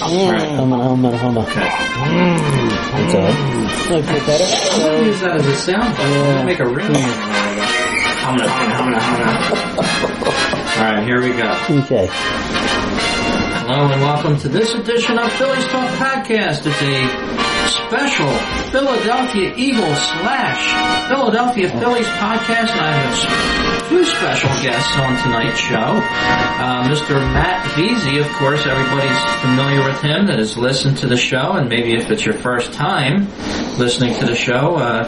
Hum, 0.00 0.70
hum, 0.70 1.02
hum. 1.02 1.38
Okay. 1.38 1.60
That's 1.60 3.14
all 3.14 3.22
right. 3.22 3.38
Might 3.90 4.04
feel 4.04 4.26
better. 4.26 4.44
I'm 4.72 4.80
gonna 4.80 5.06
use 5.06 5.20
that 5.20 5.36
as 5.36 5.46
a 5.46 5.56
sound. 5.56 5.94
I'm 5.98 6.12
gonna 6.12 6.44
make 6.44 6.60
a 6.60 6.66
ring. 6.68 6.86
Humna, 6.86 8.46
humna, 8.46 8.74
humna, 8.78 8.98
humna. 8.98 10.78
All 10.78 10.84
right, 10.94 11.02
here 11.04 11.20
we 11.20 11.30
go. 11.32 11.50
Okay. 11.82 12.06
Hello 13.68 13.92
and 13.92 14.00
welcome 14.00 14.38
to 14.38 14.48
this 14.48 14.72
edition 14.72 15.18
of 15.18 15.30
Phillies 15.32 15.66
Talk 15.66 15.90
Podcast. 15.98 16.64
It's 16.64 16.80
a 16.80 17.68
special 17.68 18.32
Philadelphia 18.72 19.52
Eagles 19.58 19.98
slash 19.98 21.08
Philadelphia 21.08 21.68
Phillies 21.78 22.06
podcast, 22.16 22.70
and 22.72 22.80
I 22.80 22.92
have 22.96 23.88
two 23.90 24.06
special 24.06 24.48
guests 24.62 24.96
on 24.96 25.22
tonight's 25.22 25.58
show. 25.58 25.76
Uh, 25.76 26.88
Mr. 26.88 27.20
Matt 27.34 27.62
Veasey, 27.72 28.24
of 28.24 28.32
course, 28.38 28.64
everybody's 28.64 29.22
familiar 29.42 29.86
with 29.86 30.00
him 30.00 30.26
that 30.28 30.38
has 30.38 30.56
listened 30.56 30.96
to 30.98 31.06
the 31.06 31.18
show, 31.18 31.52
and 31.52 31.68
maybe 31.68 31.94
if 31.94 32.10
it's 32.10 32.24
your 32.24 32.38
first 32.38 32.72
time 32.72 33.28
listening 33.76 34.14
to 34.14 34.24
the 34.24 34.34
show, 34.34 34.76
uh, 34.76 35.04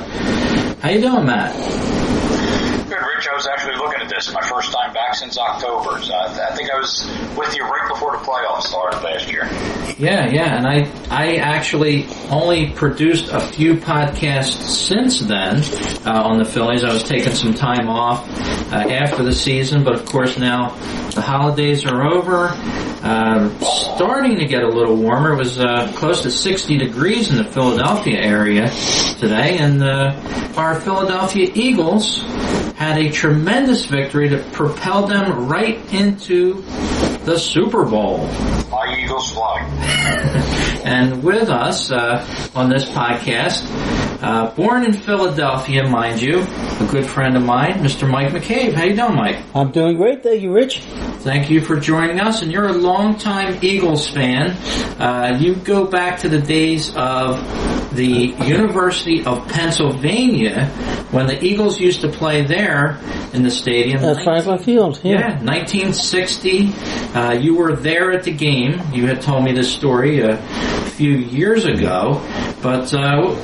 how 0.83 0.91
you 0.91 1.01
doing, 1.01 1.25
Matt? 1.25 1.57
Good, 2.91 2.93
Rich. 2.93 3.27
I 3.27 3.35
was 3.35 3.47
this. 4.21 4.35
My 4.35 4.47
first 4.47 4.73
time 4.73 4.93
back 4.93 5.15
since 5.15 5.39
October. 5.39 6.01
So 6.03 6.13
I, 6.13 6.49
I 6.51 6.55
think 6.55 6.71
I 6.71 6.79
was 6.79 7.05
with 7.37 7.55
you 7.57 7.65
right 7.65 7.89
before 7.89 8.13
the 8.13 8.25
playoffs 8.25 8.65
started 8.65 9.03
last 9.03 9.31
year. 9.31 9.45
Yeah, 9.99 10.27
yeah, 10.31 10.57
and 10.57 10.67
I 10.67 10.91
I 11.11 11.37
actually 11.37 12.07
only 12.31 12.71
produced 12.71 13.29
a 13.31 13.41
few 13.41 13.75
podcasts 13.75 14.63
since 14.63 15.21
then 15.21 15.63
uh, 16.07 16.23
on 16.23 16.39
the 16.39 16.45
Phillies. 16.45 16.85
I 16.85 16.93
was 16.93 17.03
taking 17.03 17.33
some 17.33 17.55
time 17.55 17.89
off 17.89 18.29
uh, 18.73 18.77
after 18.77 19.23
the 19.23 19.33
season, 19.33 19.85
but 19.85 19.95
of 19.95 20.07
course 20.07 20.39
now 20.39 20.71
the 21.11 21.23
holidays 21.23 21.85
are 21.87 22.07
over. 22.07 22.51
Uh, 23.03 23.49
starting 23.97 24.39
to 24.39 24.45
get 24.45 24.63
a 24.63 24.69
little 24.69 24.95
warmer. 24.95 25.33
It 25.33 25.39
was 25.39 25.59
uh, 25.59 25.91
close 25.97 26.21
to 26.23 26.31
60 26.31 26.77
degrees 26.77 27.31
in 27.31 27.39
the 27.39 27.45
Philadelphia 27.45 28.19
area 28.19 28.71
today, 29.19 29.57
and 29.59 29.83
uh, 29.83 30.53
our 30.57 30.79
Philadelphia 30.79 31.51
Eagles 31.55 32.19
had 32.81 32.97
a 32.97 33.11
tremendous 33.11 33.85
victory 33.85 34.10
that 34.11 34.53
propel 34.53 35.07
them 35.07 35.47
right 35.47 35.79
into 35.93 36.63
the 37.25 37.39
Super 37.39 37.85
Bowl. 37.85 38.27
My 38.71 38.97
Eagles 38.99 39.31
fly. 39.33 40.47
And 40.85 41.23
with 41.23 41.49
us 41.49 41.91
uh, 41.91 42.25
on 42.55 42.69
this 42.71 42.85
podcast, 42.91 43.65
uh, 44.23 44.51
born 44.55 44.85
in 44.85 44.93
Philadelphia, 44.93 45.87
mind 45.89 46.21
you, 46.21 46.41
a 46.41 46.89
good 46.91 47.07
friend 47.07 47.37
of 47.37 47.43
mine, 47.45 47.75
Mr. 47.75 48.09
Mike 48.09 48.33
McCabe. 48.33 48.73
How 48.75 48.85
you 48.85 48.97
doing, 48.97 49.15
Mike? 49.15 49.39
I'm 49.55 49.71
doing 49.71 49.97
great. 49.97 50.23
Thank 50.23 50.43
you, 50.43 50.53
Rich. 50.53 50.81
Thank 51.21 51.51
you 51.51 51.61
for 51.61 51.79
joining 51.79 52.21
us. 52.21 52.43
And 52.43 52.51
you're 52.53 52.67
a 52.67 52.73
longtime 52.73 53.59
Eagles 53.63 54.09
fan. 54.09 54.51
Uh, 55.01 55.37
you 55.41 55.55
go 55.55 55.85
back 55.87 56.19
to 56.21 56.29
the 56.29 56.41
days 56.41 56.95
of 56.97 57.37
the 57.95 58.35
University 58.45 59.25
of 59.25 59.47
Pennsylvania 59.49 60.67
when 61.11 61.27
the 61.27 61.43
Eagles 61.45 61.81
used 61.81 62.01
to 62.03 62.09
play 62.09 62.43
there 62.43 62.99
in 63.33 63.43
the 63.43 63.51
stadium. 63.51 64.03
At 64.05 64.23
Franklin 64.23 64.59
Field. 64.59 65.01
Yeah, 65.03 65.13
Yeah. 65.41 65.43
1960. 65.43 66.73
Uh, 67.15 67.33
you 67.33 67.55
were 67.57 67.75
there 67.75 68.13
at 68.13 68.25
the 68.25 68.33
game. 68.33 68.81
You 68.93 69.07
had 69.07 69.21
told 69.23 69.45
me 69.45 69.53
this 69.53 69.73
story 69.73 70.21
a 70.21 70.37
few 70.91 71.17
years 71.17 71.65
ago, 71.65 72.21
but 72.63 72.93
uh, 72.93 73.35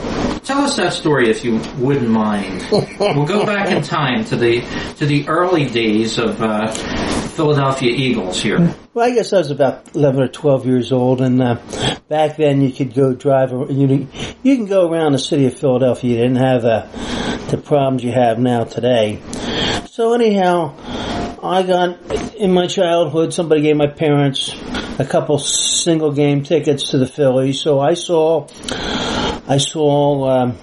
tell 0.41 0.61
us 0.61 0.77
that 0.77 0.93
story 0.93 1.31
if 1.31 1.45
you 1.45 1.61
wouldn't 1.79 2.09
mind. 2.11 2.67
we'll 2.71 3.25
go 3.25 3.47
back 3.47 3.71
in 3.71 3.83
time 3.83 4.25
to 4.27 4.37
the 4.37 4.61
to 4.97 5.07
the 5.07 5.27
early 5.29 5.67
days 5.67 6.19
of 6.19 6.41
uh, 6.43 6.71
Philadelphia 7.37 7.91
Eagles 7.91 8.41
here. 8.43 8.75
Well, 8.95 9.07
I 9.07 9.15
guess 9.15 9.33
I 9.33 9.39
was 9.39 9.51
about 9.51 9.95
11 9.95 10.23
or 10.23 10.29
12 10.29 10.67
years 10.67 10.93
old, 10.93 11.21
and 11.21 11.43
uh, 11.43 11.59
back 12.09 12.37
then 12.37 12.63
you 12.63 12.73
could 12.73 12.95
go 12.95 13.15
drive, 13.15 13.51
you, 13.71 14.09
you 14.43 14.57
can 14.57 14.67
go 14.67 14.91
around 14.91 15.13
the 15.13 15.19
city 15.19 15.47
of 15.47 15.55
Philadelphia. 15.55 16.11
You 16.11 16.17
didn't 16.17 16.37
have 16.37 16.65
uh, 16.65 16.87
the 17.51 17.59
problems 17.59 18.05
you 18.05 18.13
have 18.13 18.39
now 18.39 18.65
today. 18.65 19.21
So 19.87 20.15
anyhow, 20.15 20.75
I 21.43 21.63
got, 21.63 22.35
in 22.37 22.53
my 22.53 22.67
childhood, 22.67 23.33
somebody 23.35 23.63
gave 23.63 23.77
my 23.77 23.89
parents 23.89 24.55
a 24.99 25.05
couple 25.05 25.39
single 25.39 26.13
game 26.13 26.43
tickets 26.43 26.91
to 26.91 26.99
the 26.99 27.07
Phillies, 27.07 27.61
so 27.61 27.79
I 27.79 27.95
saw, 27.95 28.47
I 29.47 29.59
saw, 29.59 30.29
um, 30.29 30.59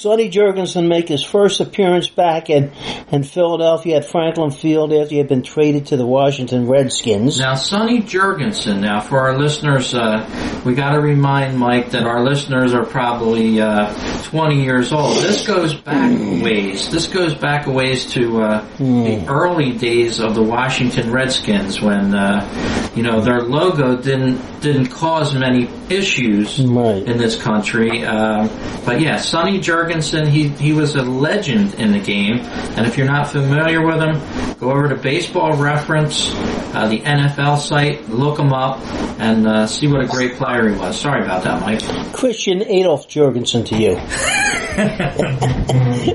Sonny 0.00 0.30
Jurgensen 0.30 0.88
make 0.88 1.08
his 1.08 1.22
first 1.22 1.60
appearance 1.60 2.08
back 2.08 2.48
in, 2.48 2.72
in 3.12 3.22
Philadelphia 3.22 3.96
at 3.98 4.06
Franklin 4.06 4.50
Field 4.50 4.94
after 4.94 5.10
he 5.10 5.18
had 5.18 5.28
been 5.28 5.42
traded 5.42 5.88
to 5.88 5.98
the 5.98 6.06
Washington 6.06 6.66
Redskins. 6.66 7.38
Now, 7.38 7.54
Sonny 7.54 8.00
Jurgensen. 8.00 8.80
Now, 8.80 9.02
for 9.02 9.18
our 9.20 9.36
listeners, 9.36 9.94
uh, 9.94 10.62
we 10.64 10.72
got 10.74 10.92
to 10.92 11.00
remind 11.02 11.58
Mike 11.58 11.90
that 11.90 12.04
our 12.04 12.24
listeners 12.24 12.72
are 12.72 12.86
probably 12.86 13.60
uh, 13.60 13.92
20 14.22 14.62
years 14.62 14.90
old. 14.90 15.18
This 15.18 15.46
goes 15.46 15.74
back 15.74 16.18
a 16.18 16.42
ways. 16.42 16.90
This 16.90 17.06
goes 17.06 17.34
back 17.34 17.66
a 17.66 17.70
ways 17.70 18.06
to 18.14 18.40
uh, 18.40 18.64
the 18.78 19.26
early 19.28 19.72
days 19.76 20.18
of 20.18 20.34
the 20.34 20.42
Washington 20.42 21.12
Redskins 21.12 21.78
when 21.82 22.14
uh, 22.14 22.90
you 22.96 23.02
know 23.02 23.20
their 23.20 23.42
logo 23.42 24.00
didn't 24.00 24.40
didn't 24.62 24.86
cause 24.86 25.34
many 25.34 25.68
issues 25.90 26.58
Right. 26.60 27.02
in 27.02 27.16
this 27.18 27.40
country. 27.40 28.04
Um, 28.04 28.48
but 28.84 29.00
yeah, 29.00 29.16
Sonny 29.16 29.58
Jurgensen, 29.58 29.89
he 29.90 30.48
he 30.48 30.72
was 30.72 30.94
a 30.94 31.02
legend 31.02 31.74
in 31.74 31.92
the 31.92 31.98
game. 31.98 32.38
And 32.76 32.86
if 32.86 32.96
you're 32.96 33.06
not 33.06 33.30
familiar 33.30 33.84
with 33.84 34.00
him, 34.00 34.56
go 34.58 34.70
over 34.70 34.88
to 34.88 34.94
Baseball 34.96 35.56
Reference, 35.56 36.30
uh, 36.74 36.88
the 36.88 37.00
NFL 37.00 37.58
site, 37.58 38.08
look 38.08 38.38
him 38.38 38.52
up, 38.52 38.78
and 39.18 39.46
uh, 39.46 39.66
see 39.66 39.88
what 39.88 40.02
a 40.02 40.06
great 40.06 40.36
player 40.36 40.68
he 40.68 40.76
was. 40.76 40.98
Sorry 40.98 41.22
about 41.24 41.44
that, 41.44 41.60
Mike. 41.60 42.14
Christian 42.14 42.62
Adolf 42.62 43.08
Jurgensen 43.08 43.66
to 43.66 43.76
you. 43.76 43.96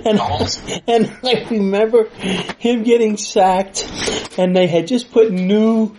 and, 0.06 0.20
and 0.88 1.18
I 1.24 1.46
remember 1.50 2.08
him 2.58 2.84
getting 2.84 3.18
sacked, 3.18 3.88
and 4.38 4.56
they 4.56 4.68
had 4.68 4.88
just 4.88 5.12
put 5.12 5.32
new, 5.32 5.96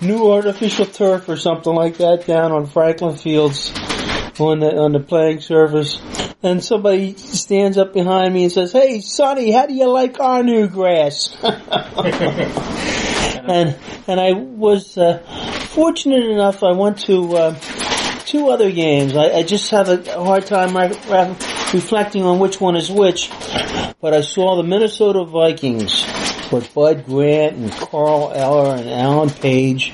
new 0.00 0.30
artificial 0.30 0.86
turf 0.86 1.28
or 1.28 1.36
something 1.36 1.74
like 1.74 1.98
that 1.98 2.26
down 2.26 2.52
on 2.52 2.66
Franklin 2.66 3.16
Fields 3.16 3.72
on 4.40 4.60
the 4.60 4.76
on 4.76 4.92
the 4.92 5.00
playing 5.00 5.40
surface. 5.40 6.00
And 6.40 6.62
somebody 6.62 7.14
stands 7.16 7.76
up 7.78 7.92
behind 7.92 8.32
me 8.32 8.44
and 8.44 8.52
says, 8.52 8.70
"Hey, 8.72 9.00
Sonny, 9.00 9.50
how 9.50 9.66
do 9.66 9.74
you 9.74 9.86
like 9.86 10.20
our 10.20 10.44
new 10.44 10.68
grass?" 10.68 11.36
and 11.42 11.58
and 14.06 14.20
I 14.20 14.32
was 14.32 14.96
uh, 14.96 15.18
fortunate 15.70 16.24
enough. 16.24 16.62
I 16.62 16.72
went 16.72 16.98
to. 17.00 17.36
Uh, 17.36 17.58
two 18.28 18.48
other 18.50 18.70
games. 18.70 19.16
I, 19.16 19.38
I 19.38 19.42
just 19.42 19.70
have 19.70 19.88
a 19.88 20.22
hard 20.22 20.44
time 20.44 20.76
re- 20.76 20.88
re- 21.08 21.36
reflecting 21.72 22.24
on 22.24 22.38
which 22.38 22.60
one 22.60 22.76
is 22.76 22.90
which. 22.90 23.30
But 24.00 24.12
I 24.12 24.20
saw 24.20 24.56
the 24.56 24.62
Minnesota 24.62 25.24
Vikings 25.24 26.04
with 26.52 26.72
Bud 26.74 27.06
Grant 27.06 27.56
and 27.56 27.72
Carl 27.72 28.32
Eller 28.34 28.76
and 28.76 28.88
Alan 28.88 29.30
Page, 29.30 29.92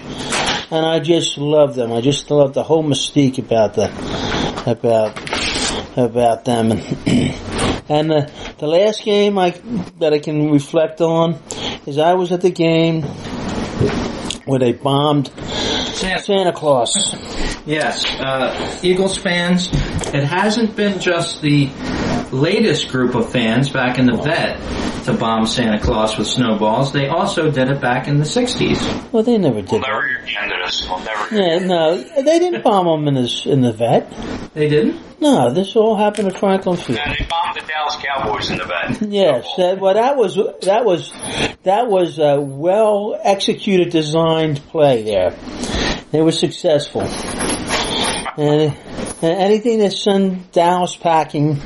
and 0.71 0.85
I 0.85 0.99
just 0.99 1.39
loved 1.39 1.77
them. 1.77 1.93
I 1.93 2.01
just 2.01 2.31
loved 2.31 2.55
the 2.55 2.65
whole 2.65 2.83
mystique 2.83 3.39
about 3.39 3.75
the 3.75 3.87
about 4.67 5.15
about 5.97 6.45
them. 6.45 6.73
And, 6.73 6.81
and 7.89 8.11
the, 8.11 8.31
the 8.59 8.67
last 8.67 9.03
game 9.05 9.39
I 9.39 9.51
that 9.99 10.13
I 10.13 10.19
can 10.19 10.51
reflect 10.51 11.01
on 11.01 11.39
is 11.87 11.99
I 11.99 12.15
was 12.15 12.33
at 12.33 12.41
the 12.41 12.51
game 12.51 13.03
where 14.45 14.59
they 14.59 14.73
bombed 14.73 15.29
Santa 15.95 16.53
Claus. 16.53 17.15
Yes, 17.67 18.05
uh, 18.21 18.79
Eagles 18.83 19.17
fans. 19.17 19.69
It 20.13 20.25
hasn't 20.25 20.77
been 20.77 21.01
just 21.01 21.41
the 21.41 21.71
latest 22.31 22.89
group 22.89 23.15
of 23.15 23.31
fans 23.31 23.71
back 23.71 23.99
in 23.99 24.07
the 24.07 24.17
vet 24.17 24.61
to 25.05 25.15
bomb 25.15 25.47
Santa 25.47 25.79
Claus 25.79 26.17
with 26.17 26.27
snowballs. 26.27 26.93
They 26.93 27.09
also 27.09 27.51
did 27.51 27.69
it 27.69 27.81
back 27.81 28.09
in 28.09 28.19
the 28.19 28.25
'60s. 28.25 29.13
Well, 29.13 29.23
they 29.23 29.39
never 29.39 29.61
did 29.61 29.71
We'll 29.71 29.81
never 29.81 30.09
get 30.27 30.45
into 30.45 30.57
this. 30.65 30.89
We'll 30.89 31.01
never 31.01 31.35
Yeah, 31.35 31.59
no, 31.59 31.97
they 32.03 32.39
didn't 32.39 32.63
bomb 32.63 32.87
them 32.87 33.09
in 33.09 33.23
the 33.23 33.43
in 33.47 33.61
the 33.61 33.73
vet. 33.73 34.11
They 34.55 34.69
didn't. 34.69 35.01
No, 35.21 35.53
this 35.53 35.75
all 35.77 35.97
happened 35.97 36.29
at 36.29 36.39
Franklin 36.39 36.77
Field. 36.77 36.99
And 36.99 37.17
they 37.19 37.25
bombed 37.25 37.57
the 37.57 37.67
Dallas 37.67 37.97
Cowboys 37.97 38.51
in 38.51 38.59
the 38.59 38.65
vet. 38.65 39.03
Yes, 39.11 39.49
that, 39.57 39.81
well, 39.81 39.95
that 39.95 40.17
was 40.17 40.37
that 40.63 40.85
was 40.85 41.13
that 41.63 41.87
was 41.87 42.19
a 42.19 42.41
well 42.41 43.19
executed, 43.23 43.91
designed 43.91 44.61
play 44.69 45.03
there. 45.03 45.31
They 46.11 46.21
were 46.21 46.33
successful, 46.33 47.03
and, 47.03 48.77
and 49.23 49.23
anything 49.23 49.81
that 49.81 49.93
sent 49.93 50.53
Dallas 50.53 50.95
packing, 50.95 51.61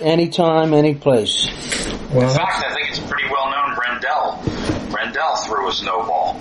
anytime, 0.00 0.74
any 0.74 0.94
place. 0.94 1.48
In 2.10 2.20
fact, 2.28 2.64
I 2.64 2.74
think 2.74 2.88
it's 2.90 2.98
pretty 3.00 3.24
well 3.30 3.50
known 3.50 3.76
Rendell. 3.78 4.42
Rendell 4.94 5.36
threw 5.36 5.68
a 5.68 5.72
snowball. 5.72 6.40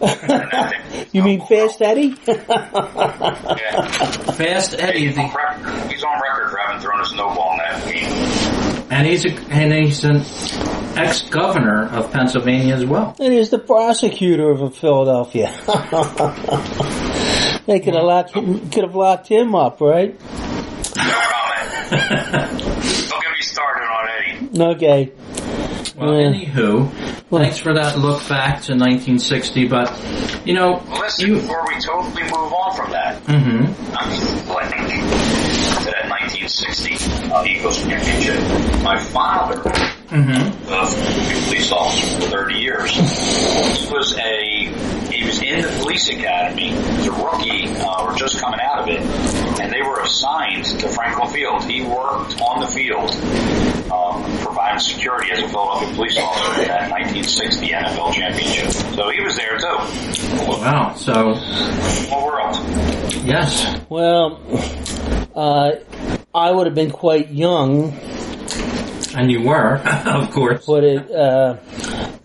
You 1.10 1.22
mean 1.22 1.40
Fast 1.46 1.80
Eddie? 1.80 2.14
Yeah. 2.26 2.36
Fast 3.88 4.74
Eddie, 4.78 5.06
He's 5.08 5.16
on, 5.18 5.34
record, 5.34 5.90
he's 5.90 6.04
on 6.04 6.20
record 6.20 6.50
for 6.50 6.58
having 6.58 6.80
thrown 6.82 7.00
a 7.00 7.06
snowball 7.06 7.52
in 7.52 7.58
that 7.58 7.84
game. 7.90 8.86
and 8.90 9.06
he's 9.06 9.24
a, 9.24 9.30
and 9.50 9.72
he's 9.72 10.04
an 10.04 10.16
ex-governor 10.98 11.88
of 11.92 12.12
Pennsylvania 12.12 12.74
as 12.74 12.84
well. 12.84 13.16
and 13.18 13.32
he's 13.32 13.48
the 13.50 13.58
prosecutor 13.58 14.50
of 14.50 14.76
Philadelphia. 14.76 15.50
They 17.66 17.80
could 17.80 17.94
have 17.94 18.04
locked 18.04 18.30
him, 18.34 18.70
could 18.70 18.84
have 18.84 18.94
locked 18.94 19.28
him 19.28 19.54
up, 19.54 19.80
right? 19.82 20.18
No 20.18 21.02
comment. 21.02 21.90
Don't 21.90 23.22
get 23.22 23.32
me 23.32 23.40
started 23.42 23.84
on 23.84 24.08
Eddie. 24.08 24.47
Okay. 24.60 25.12
Well, 25.96 26.20
Yeah. 26.20 26.30
anywho, 26.30 26.90
thanks 27.30 27.58
for 27.58 27.74
that 27.74 27.98
look 27.98 28.26
back 28.28 28.62
to 28.62 28.74
1960. 28.74 29.66
But 29.68 29.92
you 30.44 30.54
know, 30.54 30.82
listen, 31.00 31.28
you. 31.28 31.34
before 31.36 31.64
we 31.66 31.80
totally 31.80 32.22
move 32.24 32.52
on 32.52 32.76
from 32.76 32.90
that, 32.92 33.22
mm-hmm. 33.24 33.66
I'm 33.96 34.48
like 34.48 34.70
to 34.70 34.78
that 35.90 36.08
1960 36.08 37.32
uh, 37.32 37.44
Eagles 37.44 37.82
championship. 37.82 38.40
My 38.82 38.98
father 38.98 39.56
mm-hmm. 39.56 40.68
uh, 40.68 41.44
police 41.46 41.72
officer 41.72 42.20
for 42.20 42.28
30 42.28 42.54
years. 42.54 42.96
Was 43.90 44.16
a 44.18 44.38
he 44.48 44.70
was 44.70 44.87
in 45.48 45.62
the 45.62 45.68
police 45.82 46.08
academy 46.08 46.70
as 46.72 47.06
a 47.06 47.12
rookie 47.12 47.68
uh, 47.68 48.04
or 48.04 48.14
just 48.14 48.38
coming 48.40 48.60
out 48.60 48.80
of 48.80 48.88
it, 48.88 49.00
and 49.60 49.72
they 49.72 49.82
were 49.82 50.00
assigned 50.02 50.64
to 50.64 50.88
Franklin 50.88 51.28
Field. 51.32 51.64
He 51.64 51.82
worked 51.82 52.40
on 52.40 52.60
the 52.60 52.66
field, 52.66 53.10
um, 53.92 54.22
providing 54.38 54.80
security 54.80 55.30
as 55.32 55.38
a 55.42 55.48
Philadelphia 55.48 55.94
police 55.94 56.18
officer 56.18 56.62
in 56.62 56.68
that 56.68 56.90
1960 56.90 57.68
NFL 57.68 58.12
championship. 58.12 58.70
So 58.94 59.10
he 59.10 59.20
was 59.22 59.36
there 59.36 59.58
too. 59.58 59.76
Wow. 60.46 60.94
So 60.96 61.34
Small 61.34 62.26
world. 62.26 62.56
yes. 63.24 63.80
Well, 63.88 64.40
uh, 65.34 65.72
I 66.34 66.50
would 66.52 66.66
have 66.66 66.74
been 66.74 66.90
quite 66.90 67.30
young, 67.30 67.92
And 69.14 69.30
you 69.30 69.42
were, 69.42 69.76
of 70.06 70.30
course. 70.30 70.66
but 70.66 70.84
it, 70.84 71.10
uh, 71.10 71.56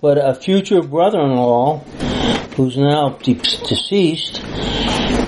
but 0.02 0.18
a 0.18 0.36
future 0.36 0.82
brother-in-law, 0.82 1.80
who's 2.56 2.78
now 2.78 3.10
de- 3.10 3.34
deceased, 3.36 4.38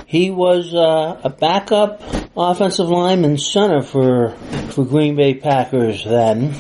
he 0.05 0.31
was 0.31 0.73
uh, 0.73 1.19
a 1.23 1.29
backup 1.29 2.01
offensive 2.37 2.89
lineman 2.89 3.37
center 3.37 3.81
for 3.81 4.31
for 4.69 4.85
Green 4.85 5.15
Bay 5.15 5.33
Packers 5.33 6.03
then. 6.03 6.51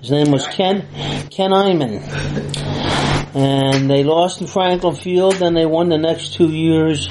His 0.00 0.10
name 0.10 0.30
was 0.30 0.46
Ken 0.46 0.86
Ken 1.30 1.52
Iman. 1.52 2.02
And 3.34 3.88
they 3.88 4.04
lost 4.04 4.40
in 4.42 4.46
Franklin 4.46 4.94
Field, 4.94 5.36
then 5.36 5.54
they 5.54 5.64
won 5.64 5.88
the 5.88 5.96
next 5.98 6.34
two 6.34 6.50
years 6.50 7.08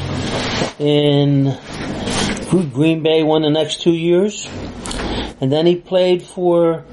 in 0.80 1.58
Green 2.50 3.02
Bay 3.02 3.24
won 3.24 3.44
the 3.44 3.50
next 3.50 3.82
two 3.82 3.94
years. 3.94 4.48
And 5.42 5.52
then 5.52 5.66
he 5.66 5.76
played 5.76 6.22
for 6.22 6.86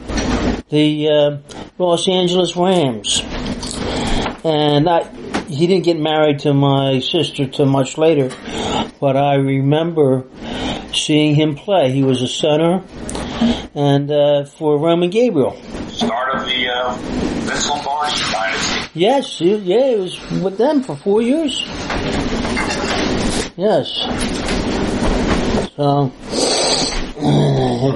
the 0.70 1.08
uh, 1.08 1.36
Los 1.78 2.08
Angeles 2.08 2.56
Rams. 2.56 3.22
And 4.42 4.88
I, 4.88 5.04
he 5.48 5.66
didn't 5.66 5.84
get 5.84 5.98
married 5.98 6.40
to 6.40 6.54
my 6.54 7.00
sister 7.00 7.46
till 7.46 7.66
much 7.66 7.98
later, 7.98 8.30
but 9.00 9.16
I 9.16 9.34
remember 9.34 10.24
seeing 10.92 11.34
him 11.34 11.56
play. 11.56 11.92
He 11.92 12.02
was 12.02 12.22
a 12.22 12.28
center 12.28 12.82
and 13.74 14.10
uh, 14.10 14.44
for 14.44 14.78
Roman 14.78 15.10
Gabriel. 15.10 15.60
Start 15.88 16.34
of 16.34 16.46
the 16.46 16.68
uh, 16.68 16.94
Vince 16.94 17.68
Lombardi 17.68 18.16
dynasty. 18.32 18.90
Yes, 18.94 19.38
he, 19.38 19.56
yeah, 19.56 19.90
he 19.90 19.96
was 19.96 20.42
with 20.42 20.58
them 20.58 20.82
for 20.82 20.96
four 20.96 21.22
years. 21.22 21.62
Yes. 23.56 23.92
So, 25.76 26.12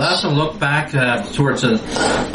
that's 0.03 0.25
a 0.25 0.29
look 0.29 0.59
back 0.59 0.95
uh, 0.95 1.23
towards 1.33 1.65
a, 1.65 1.81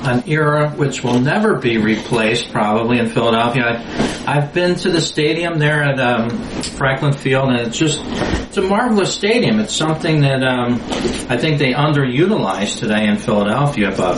an 0.03 0.23
era 0.27 0.69
which 0.71 1.03
will 1.03 1.19
never 1.19 1.55
be 1.55 1.77
replaced, 1.77 2.51
probably 2.51 2.99
in 2.99 3.09
Philadelphia. 3.09 3.65
I've, 3.65 4.27
I've 4.27 4.53
been 4.53 4.75
to 4.75 4.89
the 4.89 5.01
stadium 5.01 5.59
there 5.59 5.83
at 5.83 5.99
um, 5.99 6.29
Franklin 6.77 7.13
Field, 7.13 7.49
and 7.49 7.67
it's 7.67 7.77
just 7.77 8.01
it's 8.03 8.57
a 8.57 8.61
marvelous 8.61 9.13
stadium. 9.13 9.59
It's 9.59 9.73
something 9.73 10.21
that 10.21 10.44
um, 10.44 10.81
I 11.29 11.38
think 11.38 11.59
they 11.59 11.73
underutilized 11.73 12.79
today 12.79 13.05
in 13.05 13.17
Philadelphia. 13.17 13.94
But 13.95 14.17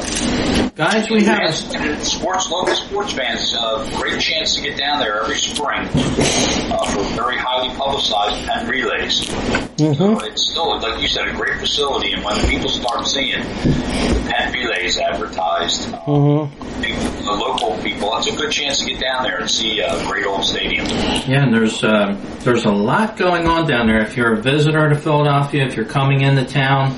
guys, 0.76 1.10
we 1.10 1.24
have 1.24 1.40
a, 1.40 1.78
And 1.78 2.02
sports 2.02 2.50
local 2.50 2.76
sports 2.76 3.14
fans, 3.14 3.56
uh, 3.60 3.90
great 3.98 4.20
chance 4.20 4.56
to 4.56 4.62
get 4.62 4.78
down 4.78 5.00
there 5.00 5.22
every 5.22 5.38
spring 5.38 5.88
uh, 5.92 6.86
for 6.86 7.04
very 7.16 7.38
highly 7.38 7.76
publicized 7.76 8.48
Penn 8.48 8.68
relays. 8.68 9.69
Hmm 9.80 9.94
So 9.94 10.20
it's 10.26 10.50
still, 10.50 10.80
like 10.80 11.02
you 11.02 11.08
said, 11.08 11.28
a 11.28 11.34
great 11.34 11.60
facility. 11.60 12.14
And 12.14 12.24
when 12.24 12.38
people 12.48 12.70
start 12.70 13.06
seeing 13.08 13.42
the 13.42 14.26
Penn 14.30 14.54
relays 14.54 14.98
advertised, 14.98 15.94
uh, 15.94 16.00
hmm 16.00 16.66
people, 16.82 17.02
the 17.24 17.32
local 17.34 17.78
people, 17.84 18.16
it's 18.18 18.28
a 18.28 18.36
good 18.36 18.52
chance 18.52 18.80
to 18.80 18.86
get 18.86 19.02
down 19.02 19.24
there 19.24 19.40
and 19.40 19.50
see 19.50 19.80
a 19.82 20.06
great 20.08 20.26
old 20.26 20.44
stadium. 20.46 20.86
Yeah, 20.88 21.44
and 21.44 21.54
there's 21.54 21.84
uh, 21.84 22.16
there's 22.40 22.66
a 22.66 22.72
lot 22.72 23.18
going 23.18 23.48
on 23.48 23.68
down 23.68 23.88
there. 23.88 24.02
If 24.02 24.16
you're 24.16 24.34
a 24.34 24.42
visitor 24.42 24.90
to 24.90 24.96
Philadelphia, 24.96 25.66
if 25.66 25.76
you're 25.76 25.86
coming 25.86 26.22
into 26.22 26.46
town, 26.46 26.92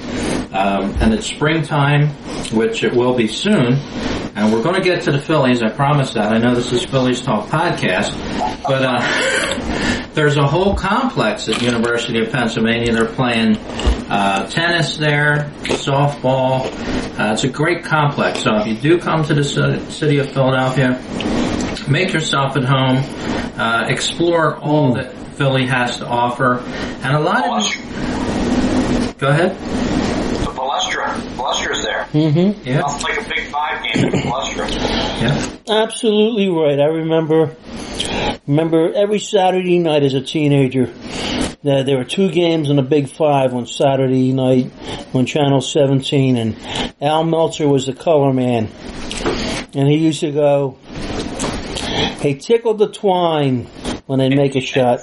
um, 0.54 0.96
and 1.02 1.14
it's 1.14 1.26
springtime, 1.26 2.10
which 2.54 2.84
it 2.84 2.94
will 2.94 3.16
be 3.16 3.28
soon, 3.28 3.74
and 4.36 4.54
we're 4.54 4.62
going 4.64 4.76
to 4.76 4.82
get 4.82 5.02
to 5.04 5.12
the 5.12 5.20
Phillies. 5.20 5.62
I 5.64 5.70
promise 5.70 6.14
that. 6.14 6.32
I 6.32 6.38
know 6.38 6.54
this 6.54 6.72
is 6.72 6.84
Phillies 6.86 7.22
Talk 7.22 7.48
podcast, 7.50 8.12
but 8.64 8.84
uh, 8.84 9.02
there's 10.14 10.38
a 10.38 10.46
whole 10.46 10.76
complex 10.76 11.48
at 11.48 11.62
University 11.62 12.20
of 12.24 12.32
Pennsylvania. 12.32 12.94
They're 12.94 13.06
playing 13.06 13.58
uh, 14.10 14.48
tennis 14.50 14.98
there, 14.98 15.52
softball. 15.64 16.66
Uh, 17.18 17.34
it's 17.34 17.44
a 17.44 17.50
great 17.50 17.84
complex. 17.84 18.40
So 18.40 18.58
if 18.58 18.68
you 18.68 18.76
do 18.76 19.00
come 19.00 19.24
to 19.26 19.34
the 19.34 19.44
city 19.44 20.20
of 20.20 20.32
Philadelphia, 20.32 21.02
make 21.88 22.14
yourself 22.14 22.58
at 22.58 22.66
home, 22.66 22.98
uh, 23.58 23.86
explore 23.88 24.58
all 24.58 24.94
that 24.96 25.14
Philly 25.36 25.66
has 25.66 25.98
to 25.98 26.06
offer, 26.06 26.60
and 26.60 27.16
a 27.16 27.20
lot 27.20 27.46
of. 27.46 29.18
Go 29.18 29.30
ahead. 29.30 29.56
the 29.56 30.52
Palestra, 30.52 31.38
Palestra's 32.12 32.34
there. 32.34 32.52
hmm 32.54 32.68
Yeah. 32.68 32.80
Nothing 32.80 33.02
like 33.04 33.26
a 33.26 33.30
big 33.30 33.48
five 33.52 33.84
game 33.84 34.06
at 34.06 34.14
Palestra. 34.14 34.70
Yeah. 35.22 35.58
Absolutely 35.84 36.50
right. 36.50 36.80
I 36.80 36.86
remember, 36.86 37.56
remember 38.48 38.94
every 38.94 39.20
Saturday 39.20 39.80
night 39.80 40.04
as 40.04 40.14
a 40.14 40.22
teenager, 40.22 40.88
that 41.64 41.86
there 41.86 41.98
were 41.98 42.04
two 42.06 42.30
games 42.32 42.70
in 42.70 42.76
the 42.76 42.82
Big 42.82 43.08
Five 43.08 43.54
on 43.54 43.68
Saturday 43.68 44.34
night 44.34 44.72
on 45.14 45.26
Channel 45.28 45.62
17, 45.62 46.36
and 46.38 46.58
Al 47.00 47.24
Meltzer 47.24 47.68
was 47.68 47.86
the 47.86 47.94
color 47.94 48.34
man, 48.34 48.68
and 49.76 49.88
he 49.88 49.98
used 49.98 50.22
to 50.22 50.32
go, 50.32 50.78
"Hey, 52.20 52.34
tickle 52.34 52.74
the 52.74 52.88
twine" 52.88 53.68
when 54.08 54.18
they 54.18 54.30
make 54.30 54.56
a 54.56 54.62
shot. 54.62 55.02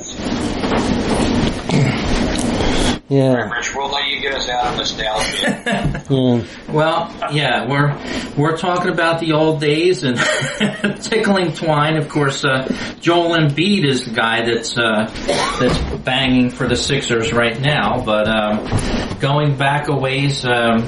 Yeah, 3.11 3.49
Rich, 3.51 3.75
we'll 3.75 3.89
let 3.91 4.07
you 4.09 4.21
get 4.21 4.35
us 4.35 4.49
out 4.51 4.67
of 4.73 4.77
nostalgia. 4.77 5.38
Yeah. 5.69 6.03
Well, 6.69 7.15
yeah, 7.33 7.67
we're 7.67 7.97
we're 8.37 8.57
talking 8.59 8.91
about 8.91 9.21
the 9.21 9.33
old 9.33 9.61
days 9.61 10.05
and 10.05 10.19
tickling 11.03 11.55
twine. 11.55 11.97
Of 11.97 12.09
course, 12.09 12.45
uh, 12.45 12.69
Joel 13.01 13.37
Embiid 13.39 13.85
is 13.85 14.05
the 14.05 14.11
guy 14.11 14.45
that's 14.45 14.77
uh, 14.77 15.11
that's 15.59 15.79
banging 16.05 16.51
for 16.51 16.69
the 16.69 16.77
Sixers 16.77 17.33
right 17.33 17.59
now. 17.61 18.03
But 18.05 18.29
um, 18.29 19.19
going 19.19 19.57
back 19.57 19.89
a 19.89 19.97
ways, 19.97 20.45
um, 20.45 20.81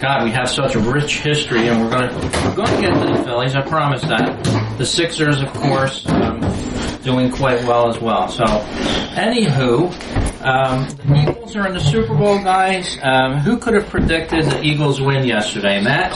God, 0.00 0.22
we 0.24 0.30
have 0.30 0.48
such 0.48 0.76
a 0.76 0.80
rich 0.80 1.20
history, 1.20 1.66
and 1.68 1.80
we're 1.82 1.90
gonna 1.90 2.14
we're 2.16 2.54
gonna 2.54 2.80
get 2.80 2.92
to 2.94 3.12
the 3.18 3.24
Phillies. 3.24 3.56
I 3.56 3.62
promise 3.62 4.02
that. 4.02 4.78
The 4.78 4.86
Sixers, 4.86 5.42
of 5.42 5.52
course. 5.52 6.06
Um, 6.06 6.40
Doing 7.02 7.30
quite 7.30 7.62
well 7.64 7.90
as 7.90 8.00
well. 8.00 8.28
So, 8.28 8.44
anywho, 8.44 10.23
um, 10.44 10.86
the 11.06 11.30
Eagles 11.30 11.56
are 11.56 11.66
in 11.66 11.74
the 11.74 11.80
Super 11.80 12.14
Bowl, 12.14 12.38
guys. 12.38 12.98
Um, 13.02 13.38
who 13.38 13.56
could 13.58 13.74
have 13.74 13.88
predicted 13.88 14.44
the 14.44 14.62
Eagles 14.62 15.00
win 15.00 15.26
yesterday, 15.26 15.82
Matt? 15.82 16.12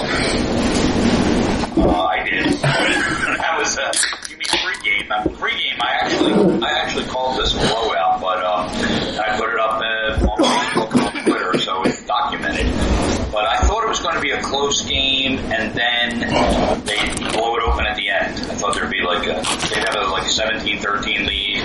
Uh, 1.77 1.91
I 1.91 2.23
did. 2.29 2.53
that 2.61 3.57
was 3.59 3.79
uh, 3.79 3.93
you 4.29 4.37
mean 4.37 4.47
pregame? 4.49 5.11
Uh, 5.11 5.25
pregame, 5.31 5.81
I 5.81 5.91
actually, 6.03 6.63
I 6.63 6.71
actually 6.71 7.07
called 7.07 7.39
this 7.41 7.55
a 7.55 7.59
blowout, 7.59 8.21
but 8.21 8.45
uh, 8.45 8.69
I 9.23 9.37
put 9.39 9.49
it 9.51 9.61
up 9.61 9.81
uh, 9.81 10.27
on 10.27 11.25
Twitter, 11.25 11.59
so 11.59 11.83
it's 11.85 12.05
documented. 12.05 12.67
But 13.33 13.47
I 13.47 13.59
thought 13.67 13.85
it 13.85 13.89
was 13.89 14.01
going 14.01 14.17
to 14.17 14.21
be 14.21 14.33
a 14.33 14.43
close 14.43 14.83
game, 14.85 15.39
and 15.53 15.75
then 15.75 16.85
they 16.85 17.31
blow 17.33 17.57
it 17.57 17.63
open 17.63 17.87
at 17.87 17.97
the 17.97 18.11
end. 18.11 18.35
I 18.35 18.55
thought 18.57 18.75
there'd 18.75 18.91
be 18.91 18.98
like 19.09 19.27
a, 19.27 19.35
they'd 19.73 19.85
have 19.89 19.97
a 19.97 20.11
like 20.13 20.25
17-13 20.25 21.27
lead, 21.27 21.63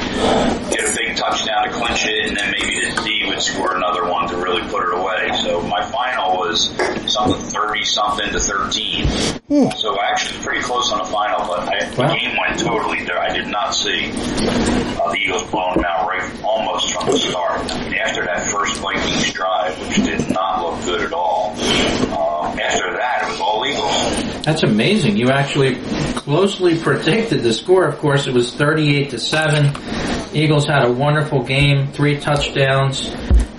get 0.72 0.84
a 0.90 0.96
big 0.98 1.16
touchdown 1.18 1.68
to 1.68 1.72
clinch 1.74 2.06
it, 2.06 2.30
and 2.30 2.38
then 2.38 2.52
maybe 2.52 2.80
the 2.90 3.02
D 3.04 3.26
would 3.28 3.42
score 3.42 3.76
another 3.76 4.10
one 4.10 4.28
to 4.30 4.38
really 4.38 4.62
put 4.70 4.84
it 4.88 4.94
away. 4.98 5.30
So 5.44 5.62
my 5.62 5.84
final 5.92 6.38
was 6.38 6.70
something 7.12 7.42
30 7.42 7.84
something 7.86 8.32
to 8.32 8.40
13. 8.40 9.72
So 9.78 10.00
actually 10.02 10.40
pretty 10.44 10.62
close 10.62 10.92
on 10.92 11.00
the 11.00 11.06
final, 11.06 11.46
but 11.48 11.60
I, 11.70 11.84
Wow. 11.98 12.08
the 12.08 12.16
game 12.16 12.36
went 12.40 12.60
totally 12.60 13.04
there. 13.06 13.20
I 13.20 13.32
did 13.34 13.48
not 13.48 13.72
see 13.76 14.10
uh, 14.12 15.12
the 15.12 15.18
Eagles 15.20 15.44
blowing 15.52 15.76
them 15.76 15.86
out 15.86 16.08
right 16.08 16.44
almost 16.44 16.92
from 16.94 17.06
the 17.08 17.18
start. 17.18 17.60
I 17.72 17.84
mean, 17.84 17.96
after 17.96 18.24
that 18.26 18.48
first 18.50 18.78
Vikings 18.80 19.32
drive, 19.34 19.78
which 19.80 19.98
did 19.98 20.30
not 20.32 20.64
look 20.64 20.84
good 20.86 21.02
at 21.02 21.14
all, 21.14 21.52
um, 21.52 22.58
after 22.60 22.92
that 22.94 23.24
it 23.24 23.30
was 23.32 23.40
all 23.42 23.66
Eagles. 23.66 24.44
That's 24.44 24.64
amazing. 24.64 25.18
You 25.18 25.30
actually 25.30 25.76
closely 26.16 26.78
predicted 26.80 27.33
the 27.42 27.54
score. 27.54 27.88
Of 27.88 27.98
course, 28.00 28.28
it 28.28 28.34
was 28.34 28.54
38 28.54 29.10
to 29.12 29.20
7. 29.20 30.36
Eagles 30.36 30.68
had 30.68 30.86
a 30.86 30.92
wonderful 30.92 31.44
game, 31.44 31.92
three 31.92 32.20
touchdowns. 32.20 33.10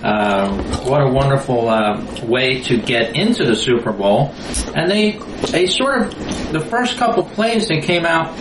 Uh, 0.03 0.55
what 0.85 1.01
a 1.01 1.09
wonderful 1.09 1.67
uh, 1.67 2.03
way 2.25 2.61
to 2.61 2.77
get 2.77 3.15
into 3.15 3.43
the 3.43 3.55
Super 3.55 3.91
Bowl. 3.91 4.33
And 4.75 4.89
they, 4.89 5.13
they 5.51 5.65
sort 5.67 6.03
of, 6.03 6.51
the 6.51 6.59
first 6.59 6.97
couple 6.97 7.23
plays 7.23 7.67
they 7.67 7.81
came 7.81 8.05
out 8.05 8.37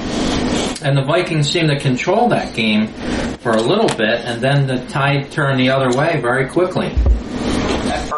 and 0.82 0.96
the 0.96 1.04
Vikings 1.04 1.50
seemed 1.50 1.70
to 1.70 1.80
control 1.80 2.28
that 2.28 2.54
game 2.54 2.88
for 3.38 3.52
a 3.52 3.62
little 3.62 3.88
bit 3.96 4.20
and 4.24 4.42
then 4.42 4.66
the 4.66 4.84
tide 4.86 5.32
turned 5.32 5.58
the 5.58 5.70
other 5.70 5.96
way 5.96 6.20
very 6.20 6.48
quickly. 6.48 6.94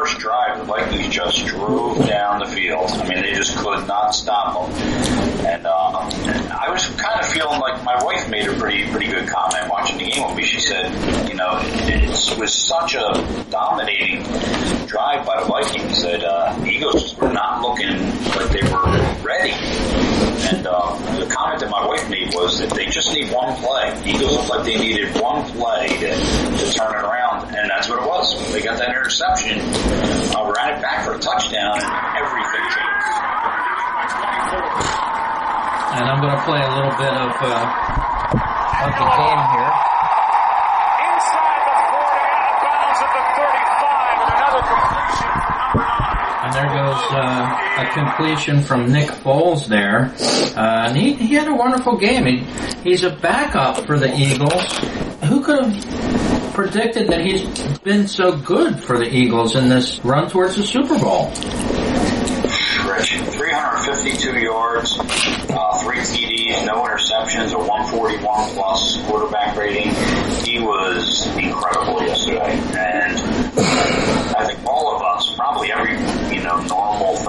First 0.06 0.18
drive, 0.20 0.58
the 0.58 0.64
Vikings 0.64 1.12
just 1.12 1.46
drove 1.46 2.06
down 2.06 2.38
the 2.38 2.46
field. 2.46 2.90
I 2.90 3.08
mean, 3.08 3.22
they 3.22 3.32
just 3.34 3.56
could 3.56 3.88
not 3.88 4.14
stop 4.14 4.70
them. 4.70 5.44
And, 5.44 5.66
uh, 5.66 6.08
I 6.56 6.70
was 6.70 6.86
kind 6.90 7.18
of 7.18 7.26
feeling 7.26 7.58
like 7.58 7.82
my 7.82 8.00
wife 8.04 8.30
made 8.30 8.46
a 8.46 8.52
pretty 8.52 8.88
pretty 8.88 9.08
good 9.08 9.28
comment 9.28 9.68
watching 9.68 9.98
the 9.98 10.04
game 10.04 10.25
with 10.28 10.36
me. 10.36 10.44
She 10.44 10.60
said, 10.60 10.92
you 11.28 11.34
know, 11.34 11.58
it 11.60 12.38
was 12.38 12.54
such 12.54 12.94
a 12.94 13.46
dominating 13.50 14.22
drive 14.86 15.26
by 15.26 15.40
the 15.40 15.46
Vikings 15.48 16.02
that 16.02 16.22
uh, 16.22 16.56
the 16.60 16.66
Eagles 16.68 17.16
were 17.16 17.32
not 17.32 17.60
looking 17.62 17.98
like 18.26 18.50
they 18.50 18.62
were 18.70 19.25
ready. 19.25 20.25
And 20.46 20.62
uh, 20.62 20.94
the 21.18 21.26
comment 21.26 21.58
that 21.58 21.70
my 21.74 21.82
wife 21.82 22.06
made 22.08 22.30
was 22.30 22.62
that 22.62 22.70
they 22.70 22.86
just 22.86 23.10
need 23.10 23.34
one 23.34 23.50
play. 23.58 23.90
The 23.98 24.14
Eagles 24.14 24.30
looked 24.30 24.48
like 24.48 24.62
they 24.62 24.78
needed 24.78 25.10
one 25.18 25.42
play 25.58 25.90
to, 25.90 26.10
to 26.14 26.64
turn 26.70 26.94
it 26.94 27.02
around, 27.02 27.50
and 27.50 27.66
that's 27.66 27.90
what 27.90 27.98
it 27.98 28.06
was. 28.06 28.30
They 28.54 28.62
got 28.62 28.78
that 28.78 28.94
interception, 28.94 29.58
uh, 30.38 30.46
ran 30.46 30.78
it 30.78 30.82
back 30.86 31.02
for 31.02 31.14
a 31.14 31.18
touchdown, 31.18 31.82
and 31.82 31.90
everything 32.14 32.62
changed. 32.70 33.10
And 35.98 36.06
I'm 36.14 36.22
going 36.22 36.30
to 36.30 36.42
play 36.46 36.62
a 36.62 36.72
little 36.78 36.94
bit 36.94 37.10
of, 37.10 37.32
uh, 37.42 38.86
of 38.86 38.92
the 38.94 39.06
game 39.18 39.42
here. 39.50 39.72
Inside 41.10 41.58
the 41.66 41.74
40, 41.90 42.22
out 42.22 42.46
of 42.46 42.62
bounds 42.62 43.02
at 43.02 43.10
the 43.10 43.22
35, 43.34 44.14
and 44.14 44.30
another 44.30 44.62
completion 44.62 45.30
from 45.42 45.58
number 45.58 45.82
nine. 45.90 46.05
And 46.46 46.54
there 46.54 46.66
goes 46.66 47.02
uh, 47.10 47.58
a 47.76 47.90
completion 47.92 48.62
from 48.62 48.92
Nick 48.92 49.08
Foles 49.08 49.66
there. 49.66 50.14
Uh, 50.56 50.86
and 50.86 50.96
he, 50.96 51.14
he 51.14 51.34
had 51.34 51.48
a 51.48 51.54
wonderful 51.56 51.96
game. 51.96 52.24
He, 52.24 52.36
he's 52.88 53.02
a 53.02 53.10
backup 53.10 53.84
for 53.84 53.98
the 53.98 54.16
Eagles. 54.16 54.62
Who 55.24 55.42
could 55.42 55.64
have 55.64 56.54
predicted 56.54 57.08
that 57.08 57.26
he's 57.26 57.42
been 57.78 58.06
so 58.06 58.36
good 58.36 58.78
for 58.78 58.96
the 58.96 59.12
Eagles 59.12 59.56
in 59.56 59.68
this 59.68 59.98
run 60.04 60.30
towards 60.30 60.54
the 60.54 60.62
Super 60.62 60.96
Bowl? 61.00 61.32
Rich, 62.86 63.18
352 63.18 64.38
yards, 64.38 64.98
uh, 65.00 65.78
three 65.82 65.98
TDs, 65.98 66.64
no 66.64 66.84
interceptions, 66.84 67.52
a 67.52 67.58
141 67.58 68.22
plus 68.54 69.02
quarterback 69.06 69.56
rating. 69.56 69.90
He 70.44 70.60
was 70.60 71.26
incredible 71.36 72.00
yesterday, 72.02 72.52
and 72.78 73.18
I 74.36 74.46
think 74.46 74.64
all 74.64 74.94
of 74.94 75.02
us, 75.02 75.34
probably 75.34 75.72
every 75.72 75.94
you 76.34 76.42
know 76.42 76.56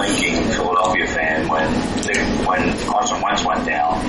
thinking 0.05 0.43
Philadelphia 0.51 1.07
fan, 1.07 1.47
when 1.47 1.71
they, 2.03 2.19
when 2.45 2.77
Carson 2.87 3.21
Wentz 3.21 3.43
went 3.45 3.65
down, 3.65 4.03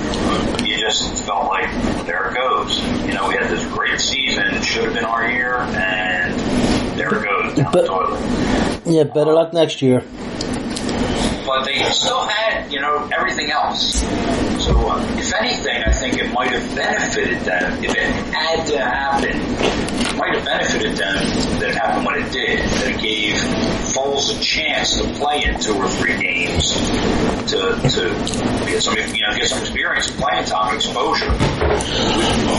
you 0.65 0.77
just 0.79 1.23
felt 1.25 1.47
like 1.47 1.69
there 2.05 2.29
it 2.31 2.35
goes. 2.35 2.79
You 3.05 3.13
know, 3.13 3.27
we 3.27 3.35
had 3.35 3.49
this 3.49 3.65
great 3.73 3.99
season, 3.99 4.61
should 4.61 4.85
have 4.85 4.93
been 4.93 5.05
our 5.05 5.29
year, 5.29 5.55
and 5.57 6.39
there 6.99 7.07
it 7.13 7.23
goes 7.23 7.55
down 7.55 7.71
But- 7.71 7.81
the 7.81 7.87
toilet. 7.87 8.81
Yeah, 8.85 9.03
better 9.03 9.33
luck 9.33 9.53
next 9.53 9.81
year. 9.81 10.03
but 11.45 11.63
they 11.65 11.81
still 11.89 12.25
had, 12.27 12.71
you 12.71 12.79
know, 12.79 13.09
everything 13.17 13.51
else. 13.51 14.01
So, 14.63 14.75
uh, 14.87 15.03
if 15.17 15.33
anything, 15.33 15.83
I 15.83 15.91
think 15.91 16.17
it 16.19 16.31
might 16.31 16.51
have 16.51 16.75
benefited 16.75 17.39
them 17.41 17.83
if 17.83 17.91
it 17.95 18.05
had 18.33 18.65
to 18.67 18.79
happen. 18.79 19.98
Might 20.19 20.35
have 20.35 20.43
benefited 20.43 20.97
them 20.97 21.15
that 21.59 21.69
it 21.69 21.75
happened 21.75 22.05
when 22.05 22.21
it 22.21 22.31
did. 22.33 22.59
That 22.59 22.91
it 22.91 23.01
gave 23.01 23.35
Foles 23.95 24.37
a 24.37 24.43
chance 24.43 24.97
to 24.97 25.03
play 25.13 25.43
in 25.45 25.59
two 25.59 25.73
or 25.75 25.87
three 25.87 26.17
games 26.21 26.73
to 27.49 27.79
to 27.89 28.65
get 28.67 28.83
some, 28.83 28.95
you 28.97 29.25
know, 29.25 29.33
get 29.35 29.47
some 29.47 29.59
experience, 29.59 30.11
playing 30.11 30.43
time, 30.45 30.75
exposure. 30.75 31.31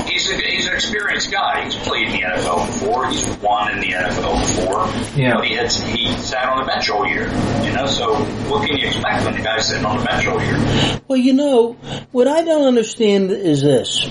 He's 0.09 0.31
a, 0.31 0.37
he's 0.37 0.67
an 0.67 0.75
experienced 0.75 1.31
guy. 1.31 1.65
He's 1.65 1.77
played 1.77 2.07
in 2.09 2.13
the 2.13 2.21
NFL 2.21 2.67
before. 2.67 3.09
He's 3.11 3.29
won 3.39 3.73
in 3.73 3.81
the 3.81 3.93
NFL 3.93 4.41
before. 4.41 5.21
Yeah. 5.21 5.35
But 5.35 5.47
he 5.47 5.55
had 5.55 5.71
he 5.71 6.13
sat 6.15 6.49
on 6.49 6.61
the 6.61 6.65
bench 6.65 6.89
all 6.89 7.07
year. 7.07 7.29
You 7.63 7.73
know, 7.73 7.87
so 7.87 8.15
what 8.49 8.67
can 8.67 8.77
you 8.79 8.89
expect 8.89 9.25
when 9.25 9.35
the 9.35 9.43
guy's 9.43 9.69
sitting 9.69 9.85
on 9.85 9.99
the 9.99 10.05
bench 10.05 10.27
all 10.27 10.43
year? 10.43 11.01
Well, 11.07 11.19
you 11.19 11.35
know, 11.35 11.75
what 12.13 12.27
I 12.27 12.43
don't 12.43 12.67
understand 12.67 13.31
is 13.31 13.63
this. 13.63 14.07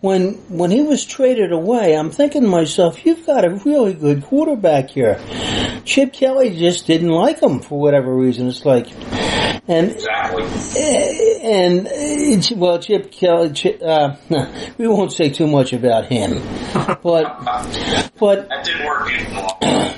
When 0.00 0.34
when 0.48 0.70
he 0.70 0.82
was 0.82 1.04
traded 1.04 1.50
away, 1.50 1.94
I'm 1.96 2.10
thinking 2.10 2.42
to 2.42 2.48
myself, 2.48 3.04
you've 3.04 3.26
got 3.26 3.44
a 3.44 3.50
really 3.64 3.94
good 3.94 4.22
quarterback 4.24 4.90
here. 4.90 5.20
Chip 5.84 6.12
Kelly 6.12 6.56
just 6.56 6.86
didn't 6.86 7.08
like 7.10 7.40
him 7.42 7.58
for 7.60 7.80
whatever 7.80 8.14
reason. 8.14 8.46
It's 8.46 8.64
like, 8.64 8.86
and 9.66 9.90
Exactly. 9.90 10.44
and 11.42 11.88
uh, 11.88 12.56
well, 12.56 12.78
Chip 12.78 13.10
Kelly. 13.10 13.50
Chip, 13.50 13.82
uh, 13.82 14.14
we 14.78 14.86
won't 14.86 15.12
say 15.12 15.30
too 15.30 15.48
much 15.48 15.72
about 15.72 16.04
him, 16.06 16.42
but 17.02 17.44
but 18.18 18.48
That 18.48 18.64
didn't 18.64 18.86
work 18.86 19.10
in 19.10 19.24
the 19.24 19.40
long 19.40 19.58
run. 19.62 19.94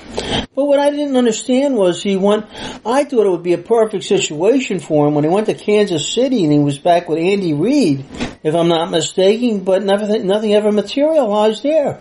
But 0.61 0.67
what 0.67 0.79
I 0.79 0.90
didn't 0.90 1.17
understand 1.17 1.75
was 1.75 2.02
he 2.02 2.19
went, 2.19 2.45
I 2.85 3.05
thought 3.05 3.25
it 3.25 3.31
would 3.31 3.43
be 3.43 3.55
a 3.55 3.57
perfect 3.57 4.05
situation 4.05 4.79
for 4.79 5.09
him 5.09 5.14
when 5.14 5.25
he 5.25 5.31
went 5.31 5.47
to 5.47 5.55
Kansas 5.55 6.07
City 6.07 6.45
and 6.45 6.52
he 6.52 6.59
was 6.59 6.79
back 6.79 7.09
with 7.09 7.19
Andy 7.19 7.55
Reid, 7.55 8.05
if 8.43 8.55
I'm 8.55 8.69
not 8.69 8.90
mistaken, 8.90 9.64
but 9.64 9.83
nothing, 9.83 10.26
nothing 10.26 10.52
ever 10.52 10.71
materialized 10.71 11.62
there. 11.62 11.99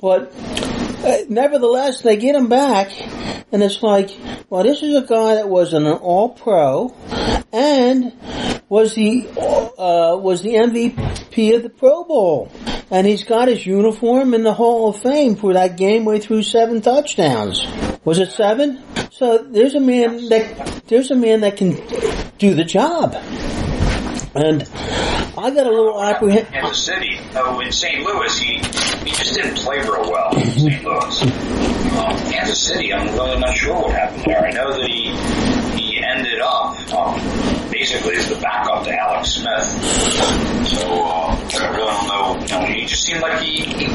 But 0.00 0.32
uh, 0.34 1.18
nevertheless, 1.28 2.00
they 2.00 2.16
get 2.16 2.34
him 2.34 2.48
back 2.48 2.90
and 3.52 3.62
it's 3.62 3.82
like, 3.82 4.08
well, 4.48 4.62
this 4.62 4.82
is 4.82 4.96
a 4.96 5.02
guy 5.02 5.34
that 5.34 5.50
was 5.50 5.74
an 5.74 5.86
all-pro 5.86 6.96
and 7.52 8.16
was 8.70 8.94
the, 8.94 9.28
uh, 9.76 10.16
was 10.16 10.40
the 10.40 10.54
MVP 10.54 11.56
of 11.56 11.62
the 11.62 11.68
Pro 11.68 12.04
Bowl. 12.04 12.50
And 12.92 13.06
he's 13.06 13.24
got 13.24 13.48
his 13.48 13.64
uniform 13.64 14.34
in 14.34 14.42
the 14.42 14.52
Hall 14.52 14.90
of 14.90 15.00
Fame 15.00 15.36
for 15.36 15.54
that 15.54 15.78
game 15.78 16.04
where 16.04 16.16
he 16.16 16.20
threw 16.20 16.42
seven 16.42 16.82
touchdowns. 16.82 17.66
Was 18.04 18.18
it 18.18 18.32
seven? 18.32 18.82
So 19.10 19.38
there's 19.38 19.74
a 19.74 19.80
man 19.80 20.28
that, 20.28 20.82
there's 20.88 21.10
a 21.10 21.16
man 21.16 21.40
that 21.40 21.56
can 21.56 21.70
do 22.36 22.54
the 22.54 22.64
job. 22.64 23.14
And 24.34 24.62
I 25.38 25.50
got 25.50 25.66
a 25.66 25.70
little 25.70 26.02
apprehension. 26.02 26.52
Kansas 26.52 26.84
City. 26.84 27.18
Oh, 27.34 27.60
in 27.60 27.72
St. 27.72 28.04
Louis, 28.04 28.38
he 28.38 28.54
he 28.56 29.10
just 29.10 29.34
didn't 29.34 29.56
play 29.56 29.78
real 29.78 30.10
well 30.10 30.36
in 30.36 30.50
St. 30.50 30.84
Louis. 30.84 31.22
Um, 31.22 32.16
Kansas 32.30 32.60
City, 32.60 32.92
I'm 32.92 33.06
really 33.14 33.38
not 33.38 33.54
sure 33.56 33.74
what 33.74 33.92
happened 33.92 34.24
there. 34.26 34.44
I 34.44 34.50
know 34.50 34.72
that 34.72 34.88
he 34.88 35.14
he 35.80 36.02
ended 36.04 36.40
up 36.40 36.78
um, 36.92 37.18
basically 37.72 38.16
as 38.16 38.28
the 38.28 38.36
backup 38.36 38.84
to 38.84 38.92
Alex 38.94 39.30
Smith. 39.30 40.66
So 40.68 40.86
uh, 41.04 41.34
I 41.60 41.68
really 41.70 41.86
don't 41.86 42.06
know. 42.06 42.38
You 42.40 42.48
know, 42.48 42.66
he 42.72 42.86
just 42.86 43.02
seemed 43.02 43.20
like 43.22 43.40
he, 43.40 43.62
he 43.64 43.86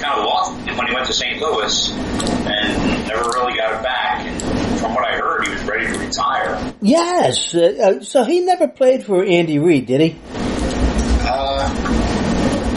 kind 0.00 0.18
of 0.18 0.24
lost 0.24 0.66
it 0.66 0.76
when 0.76 0.86
he 0.88 0.94
went 0.94 1.06
to 1.06 1.12
St. 1.12 1.40
Louis 1.40 1.90
and 1.92 3.06
never 3.06 3.28
really 3.30 3.56
got 3.56 3.74
it 3.78 3.82
back. 3.82 4.24
And 4.26 4.80
from 4.80 4.94
what 4.94 5.04
I 5.04 5.16
heard, 5.18 5.44
he 5.46 5.52
was 5.52 5.62
ready 5.64 5.86
to 5.86 5.98
retire. 5.98 6.74
Yes. 6.80 7.54
Uh, 7.54 7.98
uh, 8.00 8.02
so 8.02 8.24
he 8.24 8.40
never 8.40 8.66
played 8.66 9.04
for 9.04 9.22
Andy 9.24 9.58
Reid, 9.58 9.86
did 9.86 10.00
he? 10.00 10.16
Uh, 11.24 11.68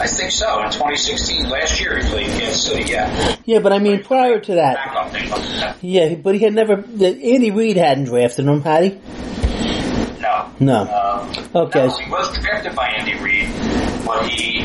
I 0.01 0.07
think 0.07 0.31
so. 0.31 0.59
In 0.63 0.71
2016, 0.71 1.49
last 1.49 1.79
year, 1.81 1.97
he 1.97 2.07
played 2.09 2.27
Kansas 2.27 2.65
City. 2.65 2.91
Yeah, 2.91 3.37
Yeah, 3.45 3.59
but 3.59 3.73
I 3.73 3.79
mean 3.79 4.03
prior 4.03 4.39
to 4.39 4.55
that. 4.55 4.75
backup 4.75 5.11
thing. 5.11 5.89
Yeah, 5.89 6.15
but 6.15 6.35
he 6.35 6.41
had 6.41 6.53
never, 6.53 6.73
Andy 6.75 7.51
Reid 7.51 7.77
hadn't 7.77 8.05
drafted 8.05 8.45
him, 8.45 8.61
had 8.61 8.83
he? 8.83 8.99
No. 10.59 10.83
No. 10.85 10.91
Uh, 10.91 11.41
Okay. 11.55 11.87
No, 11.87 11.97
he 11.97 12.09
was 12.11 12.37
drafted 12.39 12.75
by 12.75 12.87
Andy 12.89 13.13
Reid, 13.23 13.47
but 14.05 14.27
he 14.27 14.63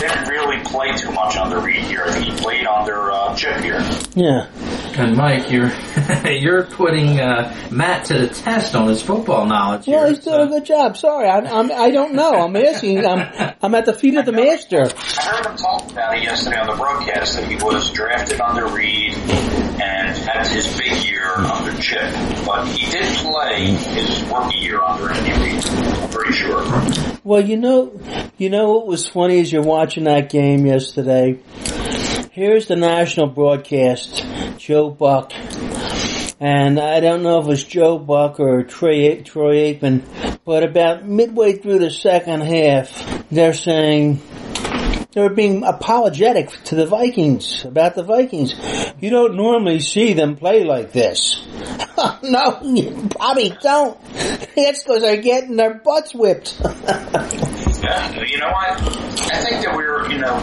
didn't 0.00 0.28
really 0.28 0.58
play 0.64 0.92
too 0.96 1.10
much 1.10 1.36
under 1.36 1.58
Reid 1.60 1.82
here. 1.84 2.04
I 2.04 2.12
think 2.12 2.26
he 2.26 2.36
played 2.36 2.66
under 2.66 3.10
uh, 3.10 3.34
Chip 3.34 3.56
here. 3.62 3.80
Yeah. 4.14 4.46
And 4.98 5.16
Mike, 5.16 5.48
you're 5.50 5.70
you're 6.28 6.64
putting 6.64 7.20
uh, 7.20 7.54
Matt 7.70 8.06
to 8.06 8.18
the 8.18 8.26
test 8.26 8.74
on 8.74 8.88
his 8.88 9.00
football 9.00 9.46
knowledge. 9.46 9.86
Well, 9.86 10.06
here, 10.06 10.08
he's 10.08 10.24
doing 10.24 10.40
a 10.40 10.46
good 10.48 10.64
job. 10.64 10.96
Sorry, 10.96 11.28
I'm, 11.28 11.46
I'm, 11.46 11.70
I 11.70 11.92
don't 11.92 12.14
know. 12.14 12.34
I'm 12.34 12.56
asking. 12.56 13.06
I'm, 13.06 13.54
I'm 13.62 13.74
at 13.76 13.86
the 13.86 13.92
feet 13.92 14.16
of 14.16 14.26
the 14.26 14.32
master. 14.32 14.82
I 14.82 15.22
heard 15.22 15.46
him 15.46 15.56
talk 15.56 15.88
about 15.92 16.16
it 16.16 16.24
yesterday 16.24 16.58
on 16.58 16.66
the 16.66 16.74
broadcast 16.74 17.34
that 17.36 17.48
he 17.48 17.54
was 17.56 17.92
drafted 17.92 18.40
under 18.40 18.66
Reid 18.66 19.14
and 19.14 20.16
had 20.16 20.48
his 20.48 20.66
big 20.76 21.04
year 21.04 21.30
under 21.30 21.80
Chip, 21.80 22.12
but 22.44 22.66
he 22.66 22.90
did 22.90 23.04
play 23.18 23.66
his 23.66 24.24
rookie 24.24 24.58
year 24.58 24.82
under 24.82 25.12
Andy 25.12 25.54
Reid. 25.54 25.64
I'm 25.64 26.10
pretty 26.10 26.32
sure. 26.32 27.18
Well, 27.22 27.40
you 27.40 27.56
know, 27.56 28.00
you 28.36 28.50
know 28.50 28.72
what 28.72 28.88
was 28.88 29.06
funny 29.06 29.38
as 29.38 29.52
you're 29.52 29.62
watching 29.62 30.04
that 30.04 30.28
game 30.28 30.66
yesterday. 30.66 31.38
Here's 32.38 32.68
the 32.68 32.76
national 32.76 33.26
broadcast. 33.26 34.24
Joe 34.58 34.90
Buck 34.90 35.32
and 36.38 36.78
I 36.78 37.00
don't 37.00 37.24
know 37.24 37.40
if 37.40 37.46
it 37.46 37.48
was 37.48 37.64
Joe 37.64 37.98
Buck 37.98 38.38
or 38.38 38.62
Troy, 38.62 39.22
Troy 39.22 39.74
Aikman, 39.74 40.04
but 40.44 40.62
about 40.62 41.04
midway 41.04 41.54
through 41.54 41.80
the 41.80 41.90
second 41.90 42.42
half, 42.42 43.28
they're 43.28 43.52
saying 43.52 44.22
they 45.10 45.20
were 45.20 45.34
being 45.34 45.64
apologetic 45.64 46.50
to 46.66 46.76
the 46.76 46.86
Vikings 46.86 47.64
about 47.64 47.96
the 47.96 48.04
Vikings. 48.04 48.54
You 49.00 49.10
don't 49.10 49.34
normally 49.34 49.80
see 49.80 50.12
them 50.12 50.36
play 50.36 50.62
like 50.62 50.92
this. 50.92 51.44
no, 52.22 52.60
you 52.62 53.08
probably 53.10 53.50
don't. 53.60 54.00
That's 54.14 54.84
because 54.84 55.02
they're 55.02 55.20
getting 55.20 55.56
their 55.56 55.74
butts 55.74 56.14
whipped. 56.14 56.62
Yeah, 57.80 58.24
you 58.24 58.38
know 58.38 58.50
what? 58.50 58.70
I 59.32 59.44
think 59.44 59.64
that 59.64 59.72
we're, 59.76 60.10
you 60.10 60.18
know, 60.18 60.36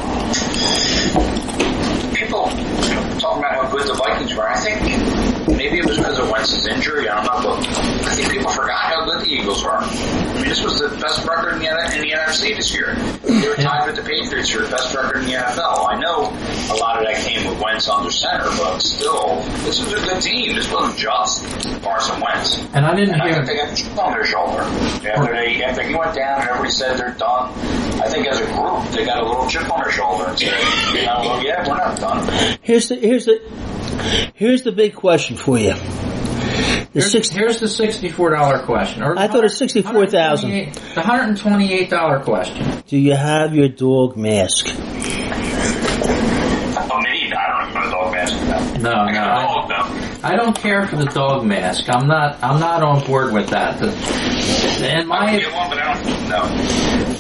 people 2.44 3.20
talking 3.20 3.40
about 3.40 3.56
how 3.56 3.72
good 3.72 3.88
the 3.88 3.94
Vikings 3.94 4.36
were. 4.36 4.48
I 4.48 4.60
think 4.60 5.48
maybe 5.58 5.80
it 5.80 5.86
was 5.86 5.98
because 5.98 6.20
of 6.20 6.30
Wentz's 6.30 6.68
injury. 6.68 7.08
I 7.08 7.24
don't 7.24 7.44
know, 7.44 7.56
but 7.56 7.68
I 8.08 8.16
think 8.16 8.32
people 8.32 8.52
forgot 8.52 8.80
how 8.80 9.06
good 9.06 9.26
the 9.26 9.32
Eagles 9.32 9.64
were. 9.64 9.80
I 10.36 10.40
mean, 10.40 10.50
this 10.50 10.62
was 10.62 10.80
the 10.80 10.90
best 11.00 11.26
record 11.26 11.54
in 11.54 11.60
the, 11.60 11.96
in 11.96 12.02
the 12.02 12.12
NFC 12.12 12.56
this 12.56 12.74
year. 12.74 12.94
They 13.24 13.48
were 13.48 13.56
tied 13.56 13.88
with 13.88 13.96
the 13.96 14.04
Patriots 14.04 14.50
for 14.50 14.60
the 14.64 14.70
best 14.70 14.94
record 14.94 15.24
in 15.24 15.26
the 15.28 15.34
NFL. 15.34 15.88
I 15.90 15.98
know 16.00 16.28
a 16.74 16.76
lot 16.76 17.00
of 17.00 17.06
that 17.08 17.26
came 17.26 17.48
with 17.48 17.60
Wentz 17.62 17.88
under 17.88 18.12
center, 18.12 18.44
but 18.58 18.80
still, 18.80 19.42
this 19.64 19.80
was 19.80 19.94
a 19.94 20.02
good 20.06 20.22
team. 20.22 20.56
This 20.56 20.70
wasn't 20.72 20.98
just 21.00 21.44
Carson 21.82 22.20
Wentz. 22.20 22.60
And 22.74 22.86
I 22.86 22.94
didn't 22.96 23.14
And 23.16 23.22
I 23.22 23.28
hear. 23.28 23.46
think 23.46 23.48
they 23.48 23.56
got 23.58 23.72
a 23.72 23.76
chip 23.76 23.98
on 23.98 24.12
their 24.14 24.26
shoulder. 24.26 24.62
After 25.08 25.32
they 25.34 25.64
after 25.64 25.84
he 25.84 25.96
went 25.96 26.14
down 26.16 26.42
and 26.42 26.50
everybody 26.50 26.72
said 26.72 26.98
they're 26.98 27.14
done, 27.16 27.52
I 28.02 28.10
think 28.10 28.28
as 28.28 28.40
a 28.40 28.46
group 28.46 28.84
they 28.92 29.06
got 29.06 29.24
a 29.24 29.26
little 29.28 29.48
chip 29.48 29.70
on 29.72 29.82
their 29.82 29.92
shoulder 29.92 30.26
and 30.28 30.38
said, 30.38 30.60
you 30.94 31.06
know, 31.06 31.20
well, 31.22 31.44
yeah, 31.46 31.68
we're 31.68 31.78
not 31.78 31.98
done. 32.00 32.58
Here's 32.62 32.90
the 32.90 32.96
here's 32.96 33.26
the 33.26 33.40
here's 34.36 34.64
the 34.64 34.72
big 34.74 34.96
question 34.96 35.38
for 35.38 35.58
you. 35.58 35.74
The 36.66 36.88
Here's, 37.02 37.12
six, 37.12 37.30
here's 37.30 37.60
the 37.60 37.68
sixty-four 37.68 38.30
dollar 38.32 38.60
question. 38.60 39.04
Or 39.04 39.18
I 39.20 39.28
thought 39.28 39.40
it 39.40 39.44
was 39.44 39.58
64,000. 39.58 40.74
The 40.96 41.02
hundred 41.02 41.24
and 41.30 41.38
twenty-eight 41.38 41.90
dollar 41.90 42.20
question. 42.20 42.84
do 42.88 42.98
you 42.98 43.14
have 43.16 43.54
your 43.54 43.68
dog 43.68 44.16
mask? 44.16 44.68
Oh, 44.68 44.72
me? 47.02 47.34
I 47.34 47.48
don't 47.50 47.70
even 47.70 47.82
know 47.82 47.90
dog 47.92 48.14
mask. 48.14 48.34
No, 48.82 48.92
I 48.92 49.12
no. 49.12 49.20
I- 49.20 49.44
all 49.46 49.72
of. 49.72 50.24
I 50.24 50.36
don't 50.36 50.56
care 50.58 50.88
for 50.88 50.96
the 50.96 51.06
dog 51.06 51.46
mask. 51.46 51.88
I'm 51.90 52.08
not. 52.08 52.42
I'm 52.44 52.60
not 52.60 52.82
on 52.82 53.06
board 53.06 53.32
with 53.34 53.50
that. 53.50 53.80
The, 53.80 53.88
in 54.90 55.02
I 55.02 55.04
my 55.04 55.26
can 55.30 55.40
get 55.40 55.54
one, 55.54 55.70
but 55.70 55.78
I 55.80 56.02
don't 56.02 56.30
know. 56.30 56.46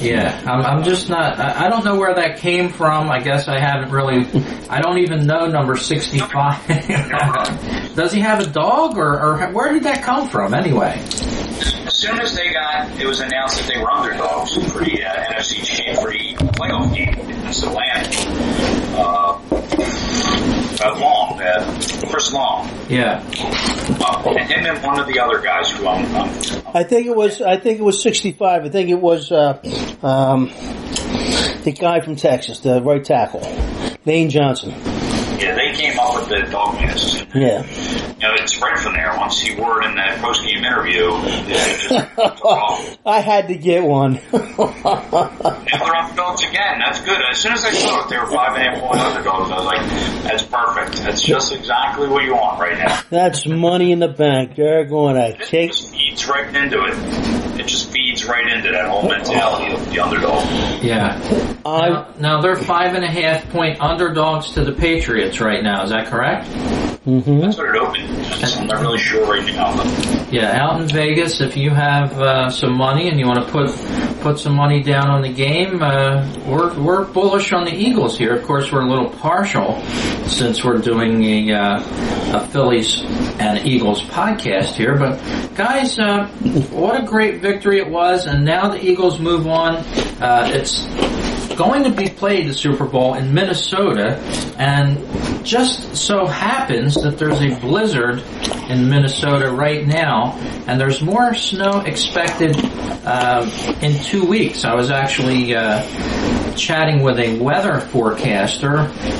Yeah, 0.05 0.41
I'm, 0.45 0.61
I'm 0.65 0.83
just 0.83 1.09
not. 1.09 1.39
I, 1.39 1.65
I 1.65 1.69
don't 1.69 1.83
know 1.83 1.95
where 1.97 2.13
that 2.15 2.37
came 2.39 2.69
from. 2.69 3.09
I 3.09 3.19
guess 3.19 3.47
I 3.47 3.59
haven't 3.59 3.91
really. 3.91 4.25
I 4.69 4.81
don't 4.81 4.99
even 4.99 5.25
know 5.25 5.47
number 5.47 5.75
sixty-five. 5.75 6.67
Does 7.95 8.11
he 8.11 8.19
have 8.21 8.39
a 8.39 8.47
dog, 8.47 8.97
or, 8.97 9.19
or 9.19 9.37
where 9.51 9.73
did 9.73 9.83
that 9.83 10.03
come 10.03 10.29
from 10.29 10.53
anyway? 10.53 10.99
As 11.85 11.95
soon 11.95 12.19
as 12.19 12.35
they 12.35 12.51
got, 12.51 12.99
it 12.99 13.05
was 13.05 13.19
announced 13.19 13.59
that 13.59 13.67
they 13.73 13.79
were 13.81 13.89
underdogs 13.89 14.53
for 14.71 14.83
the 14.83 15.03
uh, 15.03 15.33
NFC 15.33 15.63
cha- 15.63 16.01
for 16.01 16.11
playoff 16.55 16.93
game 16.93 17.13
against 17.29 17.63
Atlanta. 17.63 18.09
Uh, 18.97 20.54
uh, 20.81 20.99
Long, 20.99 21.41
uh, 21.41 21.79
Chris 22.09 22.33
Long, 22.33 22.69
Yeah, 22.89 23.23
uh, 23.99 24.33
and 24.37 24.49
him 24.51 24.65
and 24.65 24.83
one 24.83 24.99
of 24.99 25.07
the 25.07 25.19
other 25.19 25.39
guys 25.41 25.71
who 25.71 25.87
I'm, 25.87 26.05
I'm 26.15 26.29
think 26.83 27.07
it 27.07 27.15
was 27.15 27.41
I 27.41 27.57
think 27.57 27.79
it 27.79 27.83
was 27.83 28.01
65. 28.01 28.65
I 28.65 28.69
think 28.69 28.89
it 28.89 28.99
was 28.99 29.31
uh, 29.31 29.59
um, 30.03 30.47
the 31.63 31.75
guy 31.79 32.01
from 32.01 32.15
Texas, 32.15 32.59
the 32.59 32.81
right 32.81 33.03
tackle, 33.03 33.41
Lane 34.05 34.29
Johnson. 34.29 34.71
yeah, 34.71 35.55
they 35.55 35.73
came 35.73 35.97
up 35.99 36.15
with 36.15 36.29
the 36.29 36.49
dog 36.51 36.75
masks. 36.75 37.25
Yeah. 37.33 37.63
You 38.25 38.31
know, 38.31 38.43
it 38.43 38.49
spread 38.49 38.79
from 38.79 38.93
there. 38.93 39.13
Once 39.17 39.39
he 39.39 39.53
wore 39.55 39.81
it 39.83 39.85
in 39.85 39.95
that 39.95 40.19
post-game 40.19 40.63
interview, 40.63 41.09
it 41.13 41.77
just 41.77 41.89
took 42.15 42.43
off. 42.43 42.97
I 43.05 43.19
had 43.19 43.49
to 43.49 43.55
get 43.55 43.83
one. 43.83 44.19
If 45.67 45.81
they're 45.81 45.95
underdogs 45.95 46.43
again, 46.43 46.79
that's 46.79 47.01
good. 47.01 47.19
As 47.29 47.37
soon 47.39 47.53
as 47.53 47.65
I 47.65 47.71
saw 47.71 48.03
it, 48.05 48.09
they 48.09 48.17
were 48.17 48.27
five 48.27 48.55
and 48.55 48.65
a 48.67 48.71
half 48.71 48.79
point 48.81 48.99
underdogs. 49.01 49.51
I 49.51 49.55
was 49.57 49.65
like, 49.65 50.23
that's 50.23 50.43
perfect. 50.43 51.03
That's 51.03 51.21
just 51.21 51.51
exactly 51.53 52.07
what 52.07 52.23
you 52.23 52.33
want 52.35 52.59
right 52.59 52.77
now. 52.77 53.01
That's 53.09 53.45
money 53.47 53.91
in 53.91 53.99
the 53.99 54.07
bank. 54.07 54.55
They're 54.55 54.85
going 54.85 55.15
to 55.15 55.29
It 55.39 55.47
take. 55.47 55.71
just 55.71 55.91
feeds 55.93 56.27
right 56.27 56.55
into 56.55 56.83
it. 56.85 57.59
It 57.59 57.67
just 57.67 57.91
feeds 57.91 58.25
right 58.25 58.47
into 58.47 58.71
that 58.71 58.87
whole 58.89 59.07
mentality 59.09 59.73
of 59.73 59.89
the 59.89 59.99
underdog. 59.99 60.45
yeah. 60.83 61.19
I 61.65 61.89
Now, 61.89 62.07
now 62.19 62.41
they're 62.41 62.55
five 62.55 62.93
and 62.95 63.03
a 63.03 63.11
half 63.11 63.49
point 63.49 63.81
underdogs 63.81 64.51
to 64.53 64.63
the 64.63 64.71
Patriots 64.73 65.39
right 65.41 65.63
now. 65.63 65.83
Is 65.83 65.89
that 65.89 66.07
correct? 66.07 66.47
Hmm 67.05 67.39
That's 67.39 67.57
what 67.57 67.69
it 67.69 67.75
opened. 67.75 68.25
I'm 68.43 68.67
not 68.67 68.81
really 68.81 68.97
sure 68.97 69.25
right 69.27 69.45
now. 69.45 69.75
Yeah, 70.31 70.59
out 70.59 70.81
in 70.81 70.87
Vegas, 70.87 71.39
if 71.39 71.55
you 71.55 71.69
have 71.69 72.19
uh, 72.19 72.49
some 72.49 72.75
money 72.75 73.09
and 73.09 73.19
you 73.19 73.27
want 73.27 73.45
to 73.45 73.51
put 73.51 73.69
put 74.21 74.39
some 74.39 74.55
money 74.55 74.81
down 74.81 75.09
on 75.11 75.21
the 75.21 75.31
game, 75.31 75.83
uh, 75.83 76.27
we're 76.47 76.73
we're 76.81 77.05
bullish 77.05 77.53
on 77.53 77.65
the 77.65 77.71
Eagles 77.73 78.17
here. 78.17 78.33
Of 78.33 78.43
course, 78.43 78.71
we're 78.71 78.81
a 78.81 78.89
little 78.89 79.09
partial 79.09 79.79
since 80.27 80.63
we're 80.63 80.79
doing 80.79 81.23
a, 81.23 81.53
uh, 81.53 82.37
a 82.39 82.47
Phillies 82.47 83.03
and 83.39 83.65
Eagles 83.67 84.01
podcast 84.05 84.73
here. 84.75 84.97
But 84.97 85.19
guys, 85.55 85.99
uh, 85.99 86.27
what 86.71 86.99
a 87.01 87.05
great 87.05 87.39
victory 87.39 87.77
it 87.79 87.87
was! 87.87 88.25
And 88.25 88.43
now 88.43 88.69
the 88.69 88.83
Eagles 88.83 89.19
move 89.19 89.45
on. 89.45 89.75
Uh, 90.19 90.49
it's 90.51 90.85
going 91.55 91.83
to 91.83 91.91
be 91.91 92.09
played 92.09 92.47
the 92.47 92.53
Super 92.53 92.85
Bowl 92.85 93.15
in 93.15 93.33
Minnesota, 93.33 94.17
and 94.57 95.45
just 95.45 95.95
so 95.95 96.25
happens 96.25 96.95
that 96.95 97.17
there's 97.17 97.41
a 97.41 97.59
blizzard 97.59 98.21
in 98.69 98.89
Minnesota 98.89 99.51
right 99.51 99.85
now, 99.85 100.33
and 100.67 100.79
there's 100.79 101.01
more 101.01 101.33
snow 101.33 101.81
expected 101.81 102.55
uh, 103.05 103.49
in 103.81 103.97
two 104.03 104.25
weeks. 104.25 104.65
I 104.65 104.73
was 104.73 104.91
actually 104.91 105.55
uh, 105.55 105.81
chatting 106.55 107.03
with 107.03 107.19
a 107.19 107.39
weather 107.39 107.79
forecaster 107.79 108.79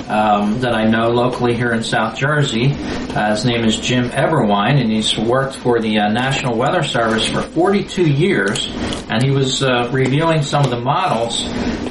um, 0.10 0.60
that 0.62 0.74
I 0.74 0.86
know 0.86 1.10
locally 1.10 1.56
here 1.56 1.72
in 1.72 1.84
South 1.84 2.18
Jersey. 2.18 2.72
Uh, 2.74 3.32
his 3.32 3.46
name 3.46 3.64
is 3.64 3.80
Jim 3.80 4.10
Eberwine, 4.10 4.80
and 4.82 4.92
he's 4.92 5.18
worked 5.18 5.56
for 5.56 5.80
the 5.80 6.00
uh, 6.00 6.10
National 6.10 6.58
Weather 6.58 6.84
Service 6.84 7.28
for 7.28 7.42
42 7.42 8.10
years, 8.10 8.70
and 9.10 9.24
he 9.24 9.32
was 9.32 9.64
uh, 9.64 9.90
reviewing 9.92 10.42
some 10.42 10.64
of 10.64 10.70
the 10.70 10.80
models 10.80 11.44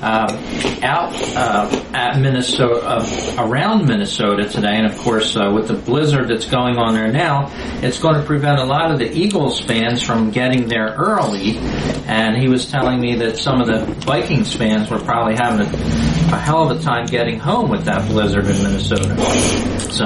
uh, 0.02 0.80
out 0.83 1.14
uh, 1.37 1.85
at 1.94 2.20
Minnesota, 2.20 2.80
uh, 2.85 3.37
around 3.38 3.87
Minnesota 3.87 4.48
today, 4.48 4.76
and 4.76 4.87
of 4.87 4.96
course 4.98 5.35
with 5.35 5.68
the 5.68 5.74
blizzard 5.74 6.28
that's 6.28 6.46
going 6.46 6.76
on 6.76 6.94
there 6.94 7.11
now, 7.11 7.50
it's 7.83 7.98
going 7.98 8.14
to 8.14 8.26
prevent 8.26 8.59
a 8.59 8.64
lot 8.64 8.90
of 8.90 8.98
the 8.98 9.11
Eagles 9.12 9.61
fans 9.61 10.02
from 10.02 10.30
getting 10.30 10.68
there 10.68 10.94
early. 10.96 11.57
And 12.07 12.37
he 12.37 12.48
was 12.48 12.70
telling 12.70 13.00
me 13.00 13.16
that 13.16 13.38
some 13.38 13.61
of 13.61 13.66
the 13.66 13.85
Vikings 14.04 14.54
fans 14.54 14.90
were 14.90 14.98
probably 14.98 15.33
having 15.36 15.66
a, 15.66 15.70
a 16.34 16.38
hell 16.38 16.70
of 16.70 16.78
a 16.78 16.82
time 16.82 17.06
getting 17.06 17.38
home 17.38 17.70
with 17.70 17.84
that 17.84 18.08
blizzard 18.08 18.46
in 18.46 18.62
Minnesota. 18.62 19.16
So, 19.90 20.04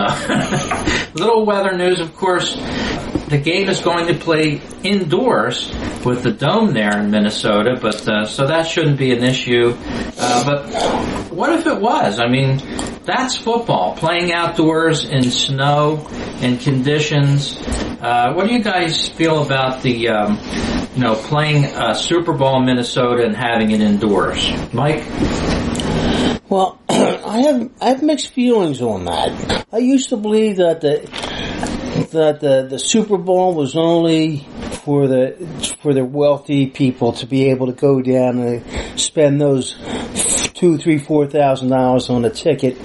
little 1.14 1.44
weather 1.44 1.76
news, 1.76 2.00
of 2.00 2.14
course. 2.16 2.56
The 3.28 3.36
game 3.36 3.68
is 3.68 3.80
going 3.80 4.06
to 4.06 4.14
play 4.14 4.62
indoors 4.82 5.70
with 6.02 6.22
the 6.22 6.30
dome 6.30 6.72
there 6.72 6.98
in 6.98 7.10
Minnesota, 7.10 7.78
but 7.80 8.08
uh, 8.08 8.24
so 8.24 8.46
that 8.46 8.66
shouldn't 8.66 8.96
be 8.96 9.12
an 9.12 9.22
issue. 9.22 9.76
Uh, 10.16 10.44
but 10.46 11.30
what 11.30 11.52
if 11.52 11.66
it 11.66 11.78
was? 11.78 12.20
I 12.20 12.28
mean, 12.28 12.56
that's 13.04 13.36
football, 13.36 13.94
playing 13.96 14.32
outdoors 14.32 15.04
in 15.04 15.24
snow 15.24 16.06
and 16.40 16.58
conditions. 16.58 17.58
Uh, 18.00 18.32
what 18.32 18.46
do 18.46 18.54
you 18.54 18.62
guys 18.62 19.08
feel 19.08 19.42
about 19.44 19.82
the, 19.82 20.08
um, 20.08 20.40
you 20.94 21.02
know, 21.02 21.14
playing 21.14 21.66
a 21.66 21.94
Super 21.94 22.32
Bowl 22.32 22.58
in 22.60 22.64
Minnesota 22.64 23.24
and 23.24 23.36
having 23.36 23.72
it 23.72 23.82
indoors? 23.82 24.50
Mike? 24.72 25.04
Well, 26.48 26.80
I 26.88 27.40
have 27.42 27.70
I 27.78 27.88
have 27.90 28.02
mixed 28.02 28.28
feelings 28.28 28.80
on 28.80 29.04
that. 29.04 29.66
I 29.70 29.78
used 29.78 30.08
to 30.08 30.16
believe 30.16 30.56
that 30.56 30.80
the 30.80 31.06
that 32.10 32.40
the 32.40 32.66
the 32.68 32.78
Super 32.78 33.18
Bowl 33.18 33.54
was 33.54 33.76
only 33.76 34.46
for 34.84 35.06
the 35.06 35.76
for 35.82 35.94
the 35.94 36.04
wealthy 36.04 36.66
people 36.66 37.12
to 37.14 37.26
be 37.26 37.50
able 37.50 37.66
to 37.66 37.72
go 37.72 38.00
down 38.00 38.38
and 38.38 39.00
spend 39.00 39.40
those 39.40 39.76
two, 40.54 40.78
three, 40.78 40.98
four 40.98 41.26
thousand 41.26 41.70
dollars 41.70 42.10
on 42.10 42.24
a 42.24 42.30
ticket 42.30 42.76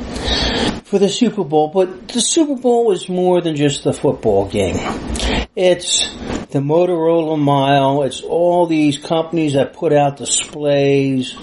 for 0.84 1.00
the 1.00 1.10
Super 1.10 1.44
Bowl. 1.44 1.70
But 1.70 2.08
the 2.08 2.22
Super 2.22 2.56
Bowl 2.56 2.92
is 2.92 3.10
more 3.10 3.42
than 3.42 3.56
just 3.56 3.86
a 3.86 3.94
football 3.94 4.48
game. 4.48 4.76
It's 5.56 6.10
the 6.50 6.60
Motorola 6.60 7.38
Mile. 7.40 8.04
It's 8.04 8.22
all 8.22 8.68
these 8.68 8.98
companies 8.98 9.54
that 9.54 9.74
put 9.74 9.94
out 9.94 10.18
displays 10.18 11.36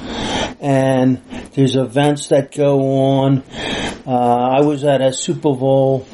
and 0.61 1.23
there's 1.55 1.77
events 1.77 2.29
that 2.29 2.53
go 2.55 2.81
on. 2.81 3.43
Uh, 4.07 4.11
I 4.11 4.61
was 4.61 4.85
at 4.85 5.01
a 5.01 5.13
Super 5.13 5.55
Bowl, 5.55 6.07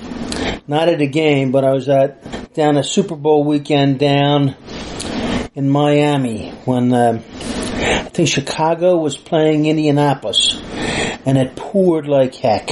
not 0.68 0.88
at 0.88 1.00
a 1.00 1.06
game, 1.06 1.52
but 1.52 1.64
I 1.64 1.72
was 1.72 1.88
at 1.88 2.54
down 2.54 2.76
a 2.76 2.84
Super 2.84 3.16
Bowl 3.16 3.44
weekend 3.44 3.98
down 3.98 4.56
in 5.54 5.70
Miami 5.70 6.50
when 6.64 6.92
uh, 6.92 7.22
I 7.22 8.08
think 8.08 8.28
Chicago 8.28 8.96
was 8.96 9.16
playing 9.16 9.66
Indianapolis, 9.66 10.60
and 11.24 11.38
it 11.38 11.54
poured 11.56 12.08
like 12.08 12.34
heck. 12.34 12.70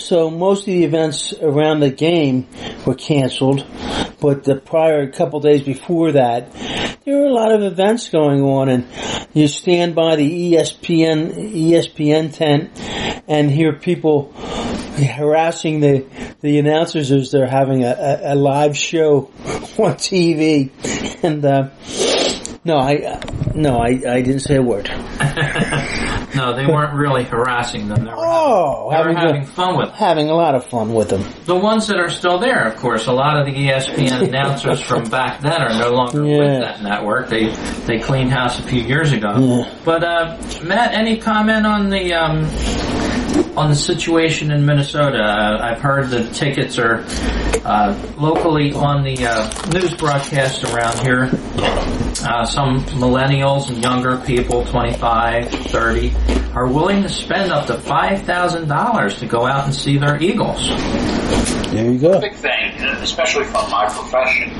So 0.00 0.30
most 0.30 0.60
of 0.60 0.66
the 0.66 0.84
events 0.84 1.32
around 1.32 1.80
the 1.80 1.90
game 1.90 2.48
were 2.86 2.94
canceled, 2.94 3.66
but 4.20 4.44
the 4.44 4.56
prior 4.56 5.10
couple 5.10 5.40
days 5.40 5.62
before 5.62 6.12
that, 6.12 6.52
there 7.04 7.16
were 7.16 7.26
a 7.26 7.32
lot 7.32 7.52
of 7.52 7.62
events 7.62 8.08
going 8.08 8.42
on, 8.42 8.68
and 8.68 8.86
you 9.32 9.48
stand 9.48 9.94
by 9.94 10.16
the 10.16 10.52
ESPN 10.52 11.52
ESPN 11.52 12.34
tent 12.34 12.70
and 13.28 13.50
hear 13.50 13.72
people 13.72 14.32
harassing 15.06 15.80
the 15.80 16.06
the 16.40 16.58
announcers 16.58 17.10
as 17.12 17.30
they're 17.30 17.46
having 17.48 17.84
a, 17.84 17.90
a, 17.90 18.34
a 18.34 18.34
live 18.34 18.76
show 18.76 19.30
on 19.78 19.94
TV, 19.96 20.70
and 21.22 21.44
uh, 21.44 21.68
no, 22.64 22.76
I 22.78 23.20
no, 23.54 23.78
I, 23.78 23.88
I 23.88 24.22
didn't 24.22 24.40
say 24.40 24.56
a 24.56 24.62
word. 24.62 24.88
no, 26.34 26.54
they 26.54 26.66
weren't 26.66 26.94
really 26.94 27.24
harassing 27.24 27.88
them. 27.88 28.04
They 28.04 28.10
were, 28.10 28.16
Oh, 28.18 28.90
they 28.90 28.96
were 28.98 29.12
having, 29.12 29.16
having 29.16 29.42
a, 29.42 29.46
fun 29.46 29.76
with 29.76 29.88
them. 29.88 29.96
having 29.96 30.28
a 30.30 30.34
lot 30.34 30.54
of 30.54 30.64
fun 30.66 30.92
with 30.94 31.08
them. 31.08 31.24
The 31.46 31.56
ones 31.56 31.86
that 31.88 31.98
are 31.98 32.10
still 32.10 32.38
there, 32.38 32.68
of 32.68 32.76
course, 32.76 33.06
a 33.06 33.12
lot 33.12 33.38
of 33.38 33.46
the 33.46 33.52
ESPN 33.52 34.28
announcers 34.28 34.80
from 34.80 35.08
back 35.10 35.40
then 35.40 35.60
are 35.60 35.78
no 35.78 35.90
longer 35.90 36.24
Yeah. 36.24 36.38
with 36.38 36.60
that 36.60 36.82
network. 36.82 37.28
They 37.28 37.48
they 37.86 37.98
cleaned 37.98 38.30
house 38.30 38.58
a 38.60 38.62
few 38.62 38.82
years 38.82 39.12
ago. 39.12 39.34
Yeah. 39.38 39.74
But 39.84 40.04
uh, 40.04 40.36
Matt, 40.62 40.92
any 40.94 41.16
comment 41.16 41.66
on 41.66 41.88
the 41.90 42.12
um, 42.14 42.44
on 43.56 43.70
the 43.70 43.76
situation 43.76 44.50
in 44.50 44.64
Minnesota? 44.64 45.18
Uh, 45.18 45.58
I've 45.60 45.80
heard 45.80 46.10
the 46.10 46.28
tickets 46.30 46.78
are 46.78 47.04
uh, 47.64 47.96
locally 48.16 48.72
on 48.72 49.04
the 49.04 49.26
uh, 49.26 49.68
news 49.72 49.94
broadcast 49.94 50.64
around 50.64 50.98
here. 51.00 51.30
Uh, 52.20 52.44
some 52.44 52.80
millennials 52.98 53.68
and 53.68 53.82
younger 53.82 54.18
people, 54.18 54.64
25, 54.64 55.50
30, 55.50 56.14
are 56.54 56.66
willing 56.66 57.02
to 57.02 57.08
spend 57.08 57.52
up 57.52 57.66
to 57.66 57.74
$5,000 57.74 59.18
to 59.18 59.26
go 59.26 59.46
out 59.46 59.64
and 59.64 59.74
see 59.74 59.98
their 59.98 60.20
Eagles. 60.20 60.68
There 61.70 61.90
you 61.90 61.98
go. 61.98 62.20
big 62.20 62.34
thing, 62.34 62.80
especially 62.80 63.44
from 63.44 63.70
my 63.70 63.86
profession. 63.88 64.50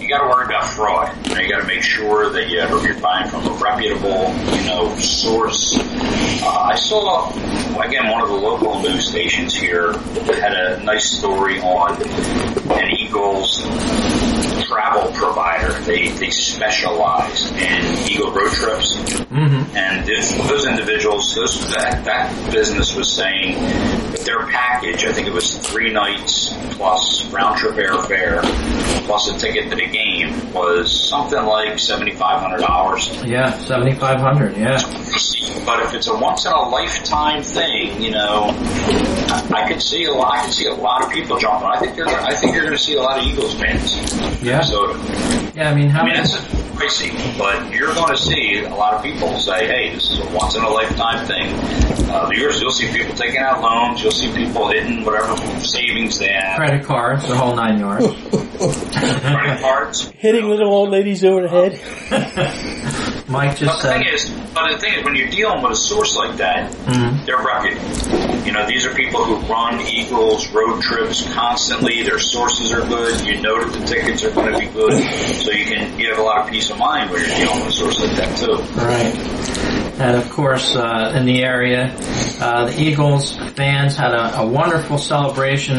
You 0.00 0.08
got 0.08 0.22
to 0.22 0.28
worry 0.28 0.46
about 0.46 0.64
fraud. 0.64 1.26
You, 1.26 1.34
know, 1.34 1.40
you 1.42 1.50
got 1.50 1.60
to 1.60 1.66
make 1.66 1.82
sure 1.82 2.30
that 2.30 2.48
you, 2.48 2.56
you're 2.56 3.00
buying 3.00 3.28
from 3.28 3.46
a 3.46 3.50
reputable, 3.50 4.34
you 4.56 4.64
know, 4.66 4.96
source. 4.96 5.76
Uh, 6.00 6.70
I 6.72 6.74
saw 6.76 7.30
again 7.80 8.10
one 8.10 8.22
of 8.22 8.28
the 8.28 8.34
local 8.34 8.80
news 8.80 9.08
stations 9.08 9.54
here 9.54 9.92
had 9.92 10.52
a 10.52 10.82
nice 10.82 11.18
story 11.18 11.60
on 11.60 12.00
an 12.02 12.90
Eagles 12.90 13.62
travel 14.68 15.10
provider. 15.12 15.72
They 15.80 16.08
they 16.08 16.30
specialize 16.30 17.50
in 17.52 18.10
Eagle 18.10 18.32
road 18.32 18.52
trips. 18.52 18.96
Mm-hmm. 18.96 19.76
And 19.76 20.06
this, 20.06 20.32
those 20.48 20.66
individuals, 20.66 21.34
those, 21.34 21.70
that, 21.74 22.04
that 22.04 22.52
business 22.52 22.94
was 22.94 23.10
saying 23.10 23.54
that 24.12 24.20
their 24.20 24.46
package, 24.46 25.04
I 25.04 25.12
think 25.12 25.26
it 25.26 25.32
was 25.32 25.58
three 25.58 25.92
nights 25.92 26.54
plus 26.76 27.30
round 27.32 27.58
trip 27.58 27.74
airfare 27.74 28.40
plus 29.06 29.28
a 29.30 29.38
ticket 29.38 29.70
to 29.70 29.76
the 29.76 29.86
game, 29.86 30.52
was 30.52 31.08
something 31.08 31.42
like 31.44 31.74
$7,500. 31.74 33.26
Yeah, 33.26 33.56
7500 33.58 34.56
yeah. 34.56 34.78
But 35.64 35.82
if 35.82 35.94
it's 35.94 36.08
a 36.08 36.14
once 36.16 36.44
in 36.46 36.52
a 36.52 36.68
lifetime 36.68 37.42
thing, 37.42 38.00
you 38.02 38.10
know, 38.10 38.50
I, 39.28 39.64
I 39.64 39.68
could 39.68 39.82
see 39.82 40.04
a 40.04 40.12
lot. 40.12 40.34
I 40.34 40.44
could 40.44 40.54
see 40.54 40.66
a 40.66 40.74
lot 40.74 41.04
of 41.04 41.10
people 41.10 41.38
jumping. 41.38 41.68
I 41.68 41.78
think 41.78 41.96
you're. 41.96 42.08
I 42.08 42.34
think 42.34 42.54
you're 42.54 42.64
going 42.64 42.76
to 42.76 42.82
see 42.82 42.96
a 42.96 43.02
lot 43.02 43.18
of 43.18 43.24
Eagles 43.24 43.54
fans. 43.54 43.96
Yeah. 44.42 44.57
So 44.62 44.94
Yeah, 45.54 45.70
I 45.70 45.74
mean, 45.74 45.88
how 45.90 46.02
I 46.02 46.04
mean, 46.04 46.14
many... 46.14 46.20
it's 46.28 46.36
pricey, 46.78 47.38
but 47.38 47.72
you're 47.72 47.92
going 47.94 48.08
to 48.08 48.16
see 48.16 48.60
a 48.64 48.74
lot 48.74 48.94
of 48.94 49.02
people 49.02 49.36
say, 49.38 49.66
"Hey, 49.66 49.94
this 49.94 50.10
is 50.10 50.18
a 50.20 50.26
once 50.30 50.54
in 50.54 50.62
a 50.62 50.68
lifetime 50.68 51.26
thing." 51.26 51.54
Uh, 52.10 52.30
you'll, 52.32 52.52
you'll 52.54 52.70
see 52.70 52.90
people 52.92 53.14
taking 53.14 53.38
out 53.40 53.60
loans. 53.60 54.00
You'll 54.02 54.12
see 54.12 54.32
people 54.32 54.68
hitting 54.68 55.04
whatever 55.04 55.36
savings 55.60 56.18
they 56.18 56.32
have, 56.32 56.56
Credit 56.56 56.84
cards, 56.84 57.26
the 57.28 57.36
whole 57.36 57.54
nine 57.56 57.78
yards. 57.78 58.06
credit 58.06 59.60
cards. 59.60 60.08
Hitting 60.18 60.48
little 60.48 60.72
old 60.72 60.90
ladies 60.90 61.24
over 61.24 61.42
the 61.42 61.48
head. 61.48 61.80
Mike 63.28 63.50
But 63.50 63.58
just 63.58 63.82
the 63.82 63.88
said, 63.88 63.98
thing 63.98 64.06
is, 64.14 64.30
but 64.54 64.72
the 64.72 64.78
thing 64.78 64.94
is, 64.98 65.04
when 65.04 65.14
you're 65.14 65.28
dealing 65.28 65.62
with 65.62 65.72
a 65.72 65.76
source 65.76 66.16
like 66.16 66.36
that, 66.38 66.72
Mhm. 66.86 67.26
they're 67.26 67.36
reputable. 67.38 67.77
You 68.48 68.54
know, 68.54 68.66
these 68.66 68.86
are 68.86 68.94
people 68.94 69.22
who 69.22 69.36
run 69.52 69.78
Eagles 69.82 70.48
road 70.52 70.80
trips 70.80 71.30
constantly. 71.34 72.02
Their 72.02 72.18
sources 72.18 72.72
are 72.72 72.80
good. 72.80 73.20
You 73.26 73.42
know 73.42 73.62
that 73.62 73.78
the 73.78 73.84
tickets 73.84 74.24
are 74.24 74.30
going 74.30 74.54
to 74.54 74.58
be 74.58 74.64
good, 74.64 75.02
so 75.36 75.50
you 75.50 75.66
can 75.66 75.98
you 76.00 76.08
have 76.08 76.18
a 76.18 76.22
lot 76.22 76.46
of 76.46 76.50
peace 76.50 76.70
of 76.70 76.78
mind 76.78 77.10
when 77.10 77.20
you're 77.20 77.36
dealing 77.36 77.58
with 77.58 77.68
a 77.68 77.72
source 77.72 78.00
like 78.00 78.12
that 78.12 78.38
too. 78.38 78.54
Right. 78.80 79.14
And 80.00 80.16
of 80.16 80.30
course, 80.30 80.74
uh, 80.74 81.12
in 81.14 81.26
the 81.26 81.42
area, 81.42 81.94
uh, 82.40 82.66
the 82.66 82.80
Eagles 82.80 83.36
fans 83.54 83.96
had 83.96 84.12
a, 84.12 84.40
a 84.40 84.46
wonderful 84.46 84.98
celebration 84.98 85.78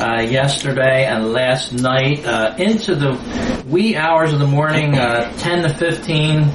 uh, 0.00 0.26
yesterday 0.28 1.06
and 1.06 1.32
last 1.32 1.72
night 1.72 2.24
uh, 2.24 2.54
into 2.58 2.94
the 2.94 3.18
wee 3.66 3.96
hours 3.96 4.32
of 4.32 4.38
the 4.38 4.46
morning. 4.46 4.96
Uh, 4.96 5.32
Ten 5.38 5.62
to 5.62 5.74
fifteen, 5.74 6.50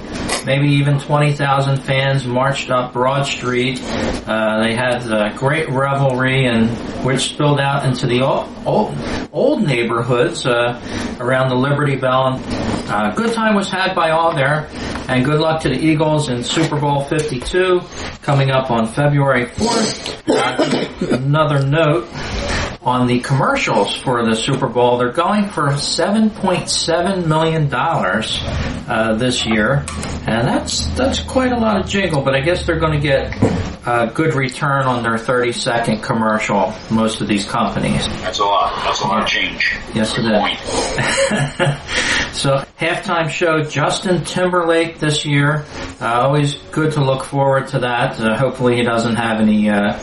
maybe 0.46 0.68
even 0.68 1.00
twenty 1.00 1.34
thousand 1.34 1.78
fans 1.84 2.26
marched 2.26 2.70
up 2.70 2.94
Broad 2.94 3.26
Street. 3.26 3.80
Uh, 3.82 4.64
they 4.64 4.76
had 4.76 5.36
great 5.36 5.70
revelry, 5.70 6.46
and 6.46 6.70
which 7.06 7.30
spilled 7.30 7.60
out 7.60 7.86
into 7.86 8.08
the 8.08 8.22
old 8.22 8.48
old, 8.66 8.96
old 9.32 9.64
neighborhoods 9.64 10.46
uh, 10.46 10.80
around 11.20 11.50
the 11.50 11.56
Liberty 11.56 11.96
Bell. 11.96 12.40
Uh, 12.88 13.12
good 13.16 13.34
time 13.34 13.56
was 13.56 13.70
had 13.70 13.96
by 13.96 14.12
all 14.12 14.36
there, 14.36 14.68
and 15.08 15.24
good 15.24 15.40
luck 15.40 15.62
to 15.62 15.70
the 15.70 15.76
Eagles 15.76 16.30
in 16.30 16.44
Super 16.44 16.80
Bowl 16.80 17.04
52 17.04 17.82
coming 18.22 18.52
up 18.52 18.72
on 18.72 18.88
February 18.88 19.46
4th. 19.46 20.24
Uh, 20.28 21.16
another 21.16 21.66
note 21.66 22.08
on 22.82 23.08
the 23.08 23.20
commercials 23.20 23.96
for 23.96 24.24
the 24.26 24.36
Super 24.36 24.68
Bowl, 24.68 24.98
they're 24.98 25.12
going 25.12 25.50
for 25.50 25.70
7.7 25.70 27.28
million 27.28 27.68
dollars 27.68 28.40
uh, 28.88 29.16
this 29.16 29.46
year, 29.46 29.84
and 30.28 30.48
that's 30.48 30.86
that's 30.96 31.20
quite 31.22 31.52
a 31.52 31.58
lot 31.58 31.80
of 31.80 31.88
jingle. 31.88 32.22
But 32.22 32.36
I 32.36 32.42
guess 32.42 32.66
they're 32.66 32.80
going 32.80 33.00
to 33.00 33.08
get 33.08 33.34
a 33.86 34.08
good 34.08 34.34
return 34.34 34.86
on 34.86 35.04
their 35.04 35.18
30 35.18 35.52
second 35.52 36.02
commercial. 36.02 36.74
Most 36.90 37.22
of 37.22 37.28
these 37.28 37.46
companies. 37.46 38.08
That's 38.22 38.40
a 38.40 38.46
lot. 38.46 38.74
That's 38.84 39.02
a 39.02 39.08
lot 39.08 39.22
of 39.24 39.28
change. 39.28 39.76
Yes, 39.94 40.16
Good 40.16 40.26
it 40.26 40.34
is. 40.34 42.34
so 42.42 42.64
halftime 42.80 43.30
show 43.30 43.64
Justin 43.64 44.24
Timberlake 44.24 45.00
this 45.00 45.26
year. 45.26 45.66
Uh, 46.02 46.22
always 46.22 46.56
good 46.72 46.94
to 46.94 47.04
look 47.04 47.24
forward 47.24 47.68
to 47.70 47.80
that. 47.80 48.20
Uh, 48.20 48.38
hopefully 48.38 48.78
he 48.78 48.84
doesn't 48.84 49.16
have 49.16 49.40
any 49.40 49.70
uh, 49.70 49.98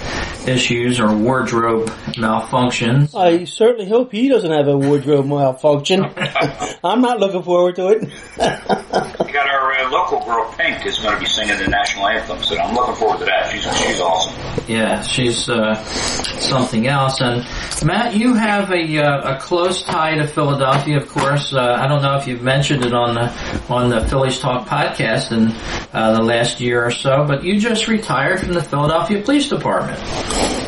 issues 0.47 1.01
or 1.01 1.15
wardrobe 1.15 1.89
malfunctions. 2.17 3.15
I 3.15 3.45
certainly 3.45 3.89
hope 3.89 4.13
he 4.13 4.29
doesn't 4.29 4.51
have 4.51 4.69
a 4.69 4.77
wardrobe 4.77 5.27
malfunction. 5.27 6.05
I'm 6.85 7.01
not 7.01 7.21
looking 7.21 7.43
forward 7.43 7.77
to 7.77 7.89
it. 7.89 8.01
We 8.03 9.33
got 9.33 9.49
our 9.49 9.73
uh, 9.75 9.91
local 9.91 10.25
girl 10.25 10.53
Pink 10.57 10.85
is 10.87 10.99
going 10.99 11.15
to 11.15 11.21
be 11.21 11.27
singing 11.27 11.59
the 11.59 11.69
national 11.69 12.09
anthem, 12.09 12.43
so 12.43 12.59
I'm 12.59 12.75
looking 12.75 12.95
forward 12.97 13.19
to 13.21 13.25
that. 13.25 13.51
She's 13.53 13.67
she's 13.75 14.01
awesome. 14.01 14.35
Yeah, 14.69 15.03
she's 15.03 15.49
uh, 15.49 15.75
something 15.85 16.87
else. 16.87 17.21
And 17.21 17.47
Matt, 17.85 18.15
you 18.15 18.35
have 18.35 18.71
a, 18.71 18.99
uh, 18.99 19.37
a 19.37 19.41
close 19.41 19.83
tie 19.83 20.17
to 20.17 20.27
Philadelphia, 20.27 20.99
of 20.99 21.09
course. 21.09 21.53
Uh, 21.53 21.77
I 21.81 21.87
don't 21.89 22.03
know 22.03 22.17
if 22.17 22.27
you've 22.27 22.43
mentioned 22.43 22.85
it 22.85 22.93
on 22.95 23.15
the 23.15 23.33
on 23.69 23.91
the 23.91 24.07
Phillies 24.09 24.39
Talk 24.39 24.69
podcast 24.69 25.33
in 25.33 25.53
uh, 25.93 26.13
the 26.13 26.23
last 26.23 26.61
year 26.61 26.85
or 26.85 26.91
so, 26.91 27.25
but 27.27 27.45
you 27.45 27.59
just 27.59 27.89
retired 27.89 28.41
from 28.41 28.53
the 28.53 28.63
Philadelphia 28.63 29.23
Police 29.23 29.49
Department. 29.49 29.99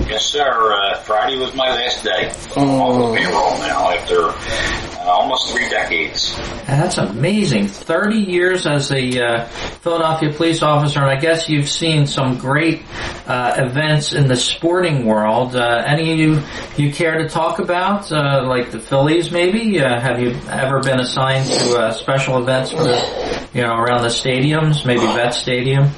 Yes, 0.08 0.26
sir. 0.26 0.72
Uh, 0.72 0.96
Friday 1.00 1.38
was 1.38 1.54
my 1.54 1.70
last 1.70 2.04
day. 2.04 2.32
I'm 2.56 2.68
off 2.70 3.12
the 3.12 3.16
payroll 3.18 3.58
now 3.58 3.90
after 3.90 4.93
uh, 5.04 5.10
almost 5.10 5.52
three 5.52 5.68
decades. 5.68 6.34
That's 6.66 6.96
amazing. 6.96 7.68
30 7.68 8.16
years 8.16 8.66
as 8.66 8.90
a 8.90 9.22
uh, 9.22 9.46
Philadelphia 9.82 10.32
police 10.32 10.62
officer, 10.62 11.00
and 11.00 11.10
I 11.10 11.20
guess 11.20 11.48
you've 11.48 11.68
seen 11.68 12.06
some 12.06 12.38
great 12.38 12.82
uh, 13.26 13.54
events 13.58 14.14
in 14.14 14.28
the 14.28 14.36
sporting 14.36 15.04
world. 15.04 15.56
Uh, 15.56 15.82
any 15.86 16.14
you 16.14 16.42
you 16.76 16.92
care 16.92 17.18
to 17.18 17.28
talk 17.28 17.58
about, 17.58 18.10
uh, 18.10 18.44
like 18.46 18.70
the 18.70 18.80
Phillies 18.80 19.30
maybe? 19.30 19.80
Uh, 19.80 20.00
have 20.00 20.20
you 20.20 20.30
ever 20.48 20.80
been 20.80 21.00
assigned 21.00 21.46
to 21.46 21.78
uh, 21.78 21.92
special 21.92 22.38
events 22.38 22.70
for 22.70 22.82
the, 22.84 23.48
you 23.52 23.62
know, 23.62 23.74
around 23.74 24.02
the 24.02 24.08
stadiums, 24.08 24.86
maybe 24.86 25.00
Vet 25.00 25.34
Stadium? 25.34 25.90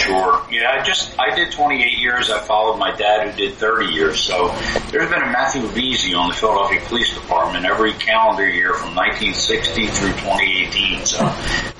Sure. 0.00 0.44
Yeah, 0.50 0.70
I 0.70 0.82
just 0.82 1.18
I 1.18 1.34
did 1.34 1.52
28 1.52 1.98
years. 1.98 2.30
I 2.30 2.40
followed 2.40 2.78
my 2.78 2.94
dad 2.96 3.28
who 3.28 3.36
did 3.36 3.54
30 3.54 3.86
years. 3.86 4.20
So 4.20 4.48
there's 4.90 5.10
been 5.10 5.22
a 5.22 5.30
Matthew 5.30 5.62
Veasey 5.62 6.18
on 6.18 6.28
the 6.28 6.34
Philadelphia 6.34 6.80
Police 6.86 7.14
Department 7.14 7.66
every 7.66 7.92
calendar 7.94 8.47
year 8.48 8.74
from 8.74 8.94
1960 8.94 9.86
through 9.88 10.08
2018. 10.12 11.06
So 11.06 11.24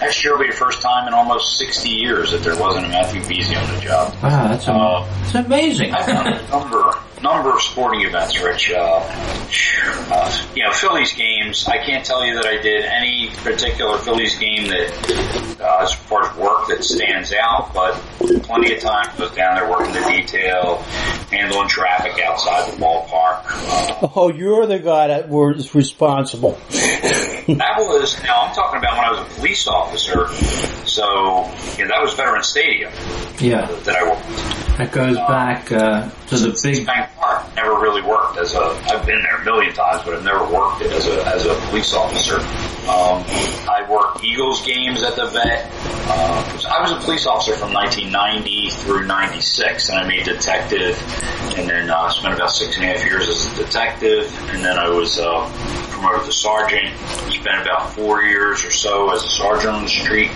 next 0.00 0.22
year 0.24 0.34
will 0.36 0.44
be 0.44 0.50
the 0.50 0.56
first 0.56 0.80
time 0.82 1.08
in 1.08 1.14
almost 1.14 1.58
60 1.58 1.88
years 1.88 2.30
that 2.32 2.42
there 2.42 2.58
wasn't 2.58 2.86
a 2.86 2.88
Matthew 2.88 3.20
Veasey 3.22 3.56
on 3.60 3.74
the 3.74 3.80
job. 3.80 4.14
Wow, 4.22 4.48
that's, 4.48 4.68
Uh, 4.68 5.06
that's 5.22 5.34
amazing. 5.46 5.92
I've 5.94 6.06
done 6.06 6.26
a 6.32 6.48
number. 6.50 6.92
Number 7.22 7.50
of 7.54 7.60
sporting 7.62 8.02
events, 8.02 8.40
Rich. 8.42 8.70
Uh, 8.72 9.00
uh, 10.10 10.46
you 10.54 10.62
know, 10.64 10.72
Phillies 10.72 11.12
games. 11.12 11.66
I 11.66 11.78
can't 11.78 12.04
tell 12.04 12.24
you 12.24 12.34
that 12.34 12.46
I 12.46 12.60
did 12.60 12.84
any 12.84 13.30
particular 13.42 13.98
Phillies 13.98 14.36
game 14.38 14.68
that, 14.68 15.58
uh, 15.60 15.82
as 15.84 15.92
far 15.92 16.24
as 16.30 16.36
work, 16.36 16.68
that 16.68 16.84
stands 16.84 17.32
out. 17.32 17.72
But 17.74 17.94
plenty 18.42 18.74
of 18.74 18.80
time 18.80 19.06
I 19.16 19.20
was 19.20 19.30
down 19.32 19.56
there 19.56 19.68
working 19.70 19.92
the 19.94 20.08
detail, 20.08 20.76
handling 21.30 21.68
traffic 21.68 22.20
outside 22.22 22.72
the 22.72 22.76
ballpark. 22.76 23.42
Uh, 23.46 24.08
Oh, 24.14 24.32
you're 24.32 24.66
the 24.66 24.78
guy 24.78 25.08
that 25.08 25.28
was 25.28 25.74
responsible. 25.74 26.52
that 26.70 27.74
was 27.78 28.20
now 28.22 28.42
I'm 28.46 28.54
talking 28.54 28.78
about 28.78 28.96
when 28.96 29.04
I 29.04 29.10
was 29.10 29.20
a 29.20 29.34
police 29.34 29.66
officer. 29.66 30.28
So 30.86 31.04
you 31.76 31.84
know, 31.84 31.88
that 31.90 32.00
was 32.02 32.14
Veteran 32.14 32.42
Stadium 32.42 32.92
Yeah, 33.38 33.66
that 33.66 33.96
I 33.96 34.08
worked. 34.08 34.67
That 34.78 34.92
goes 34.92 35.16
back 35.16 35.72
uh, 35.72 36.08
to 36.28 36.36
the 36.38 36.58
big. 36.62 36.86
Bank 36.86 37.10
Park 37.16 37.54
never 37.56 37.80
really 37.80 38.00
worked 38.02 38.38
as 38.38 38.54
a. 38.54 38.60
I've 38.60 39.04
been 39.04 39.20
there 39.22 39.36
a 39.36 39.44
million 39.44 39.74
times, 39.74 40.02
but 40.04 40.14
I've 40.14 40.24
never 40.24 40.44
worked 40.44 40.82
as 40.82 41.06
a 41.08 41.26
as 41.26 41.46
a 41.46 41.54
police 41.66 41.92
officer. 41.94 42.36
Um, 42.88 43.24
I 43.68 43.84
worked 43.90 44.24
Eagles 44.24 44.64
games 44.64 45.02
at 45.02 45.16
the 45.16 45.26
vet. 45.26 45.70
Uh, 46.10 46.58
I 46.70 46.80
was 46.80 46.92
a 46.92 47.04
police 47.04 47.26
officer 47.26 47.54
from 47.56 47.74
1990 47.74 48.70
through 48.70 49.06
96, 49.06 49.88
and 49.88 49.98
I 49.98 50.06
made 50.06 50.24
detective, 50.24 50.96
and 51.58 51.68
then 51.68 51.90
uh, 51.90 52.08
spent 52.10 52.34
about 52.34 52.52
six 52.52 52.76
and 52.76 52.84
a 52.84 52.88
half 52.88 53.04
years 53.04 53.28
as 53.28 53.52
a 53.52 53.64
detective, 53.64 54.32
and 54.50 54.64
then 54.64 54.78
I 54.78 54.88
was 54.88 55.18
uh, 55.18 55.50
promoted 55.90 56.24
to 56.26 56.32
sergeant. 56.32 56.96
Spent 57.28 57.62
about 57.62 57.94
four 57.94 58.22
years 58.22 58.64
or 58.64 58.70
so 58.70 59.10
as 59.10 59.24
a 59.24 59.28
sergeant 59.28 59.74
on 59.74 59.82
the 59.82 59.90
street, 59.90 60.30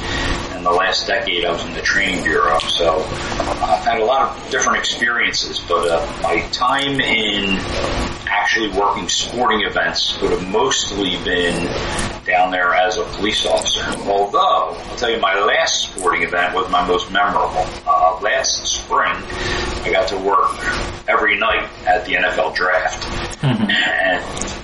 and 0.62 0.72
the 0.72 0.78
last 0.78 1.08
decade 1.08 1.44
I 1.44 1.50
was 1.50 1.64
in 1.64 1.74
the 1.74 1.82
training 1.82 2.22
bureau. 2.22 2.56
So 2.60 3.00
I've 3.00 3.84
had 3.84 3.98
a 3.98 4.04
lot 4.04 4.30
of 4.30 4.50
different 4.50 4.78
experiences, 4.78 5.58
but 5.58 5.88
uh, 5.88 6.22
my 6.22 6.40
time 6.52 7.00
in 7.00 7.58
actually 8.28 8.68
working 8.68 9.08
sporting 9.08 9.62
events 9.62 10.20
would 10.20 10.30
have 10.30 10.48
mostly 10.48 11.16
been 11.24 11.66
down 12.24 12.50
there 12.50 12.74
as 12.74 12.96
a 12.96 13.04
police 13.16 13.44
officer. 13.46 13.84
Although, 14.08 14.76
I'll 14.76 14.96
tell 14.96 15.10
you, 15.10 15.20
my 15.20 15.38
last 15.40 15.90
sporting 15.90 16.22
event 16.22 16.54
was 16.54 16.70
my 16.70 16.86
most 16.86 17.10
memorable. 17.10 17.64
Uh, 17.86 18.18
last 18.20 18.64
spring, 18.66 19.12
I 19.84 19.90
got 19.90 20.08
to 20.08 20.18
work 20.18 20.50
every 21.08 21.38
night 21.38 21.68
at 21.86 22.04
the 22.06 22.14
NFL 22.14 22.54
draft. 22.54 23.06
And 23.42 24.22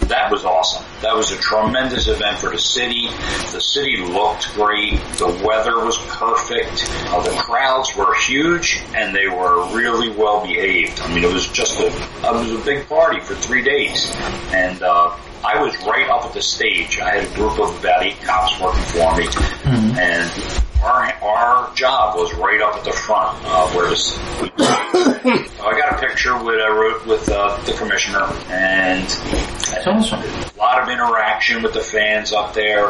that 0.09 0.31
was 0.31 0.45
awesome. 0.45 0.85
That 1.03 1.15
was 1.15 1.31
a 1.33 1.37
tremendous 1.37 2.09
event 2.09 2.39
for 2.39 2.51
the 2.51 2.59
city. 2.59 3.09
The 3.53 3.61
city 3.61 3.97
looked 3.99 4.53
great. 4.55 4.99
The 5.19 5.29
weather 5.45 5.85
was 5.85 5.99
perfect. 6.09 6.89
Uh, 7.09 7.23
the 7.23 7.37
crowds 7.39 7.95
were 7.97 8.15
huge 8.15 8.81
and 8.95 9.15
they 9.15 9.29
were 9.29 9.67
really 9.75 10.11
well 10.11 10.45
behaved. 10.45 11.01
I 11.01 11.15
mean, 11.15 11.25
it 11.25 11.33
was 11.33 11.47
just 11.49 11.79
a, 11.81 11.87
it 11.87 12.33
was 12.33 12.53
a 12.53 12.65
big 12.65 12.89
party 12.89 13.21
for 13.21 13.35
three 13.35 13.63
days. 13.63 14.15
And, 14.53 14.83
uh, 14.83 15.17
I 15.45 15.63
was 15.63 15.77
right 15.87 16.09
up 16.09 16.25
at 16.25 16.33
the 16.33 16.43
stage. 16.43 16.99
I 16.99 17.17
had 17.17 17.31
a 17.31 17.35
group 17.35 17.59
of 17.59 17.79
about 17.79 18.03
eight 18.03 18.21
cops 18.23 18.61
working 18.61 18.83
for 18.85 19.17
me, 19.17 19.27
and 19.99 20.31
our 20.83 21.13
our 21.23 21.75
job 21.75 22.17
was 22.17 22.33
right 22.35 22.61
up 22.61 22.77
at 22.77 22.85
the 22.85 22.93
front, 22.93 23.39
uh, 23.45 23.69
where 23.71 23.89
this. 23.89 24.19
I 25.61 25.79
got 25.79 25.95
a 25.95 26.07
picture 26.07 26.37
with 26.43 26.61
I 26.61 26.69
wrote 26.69 27.07
with 27.07 27.29
uh, 27.29 27.61
the 27.65 27.73
commissioner, 27.73 28.25
and 28.49 29.05
awesome. 29.87 30.21
a 30.21 30.59
lot 30.59 30.83
of 30.83 30.89
interaction 30.89 31.63
with 31.63 31.73
the 31.73 31.81
fans 31.81 32.33
up 32.33 32.55
there. 32.55 32.89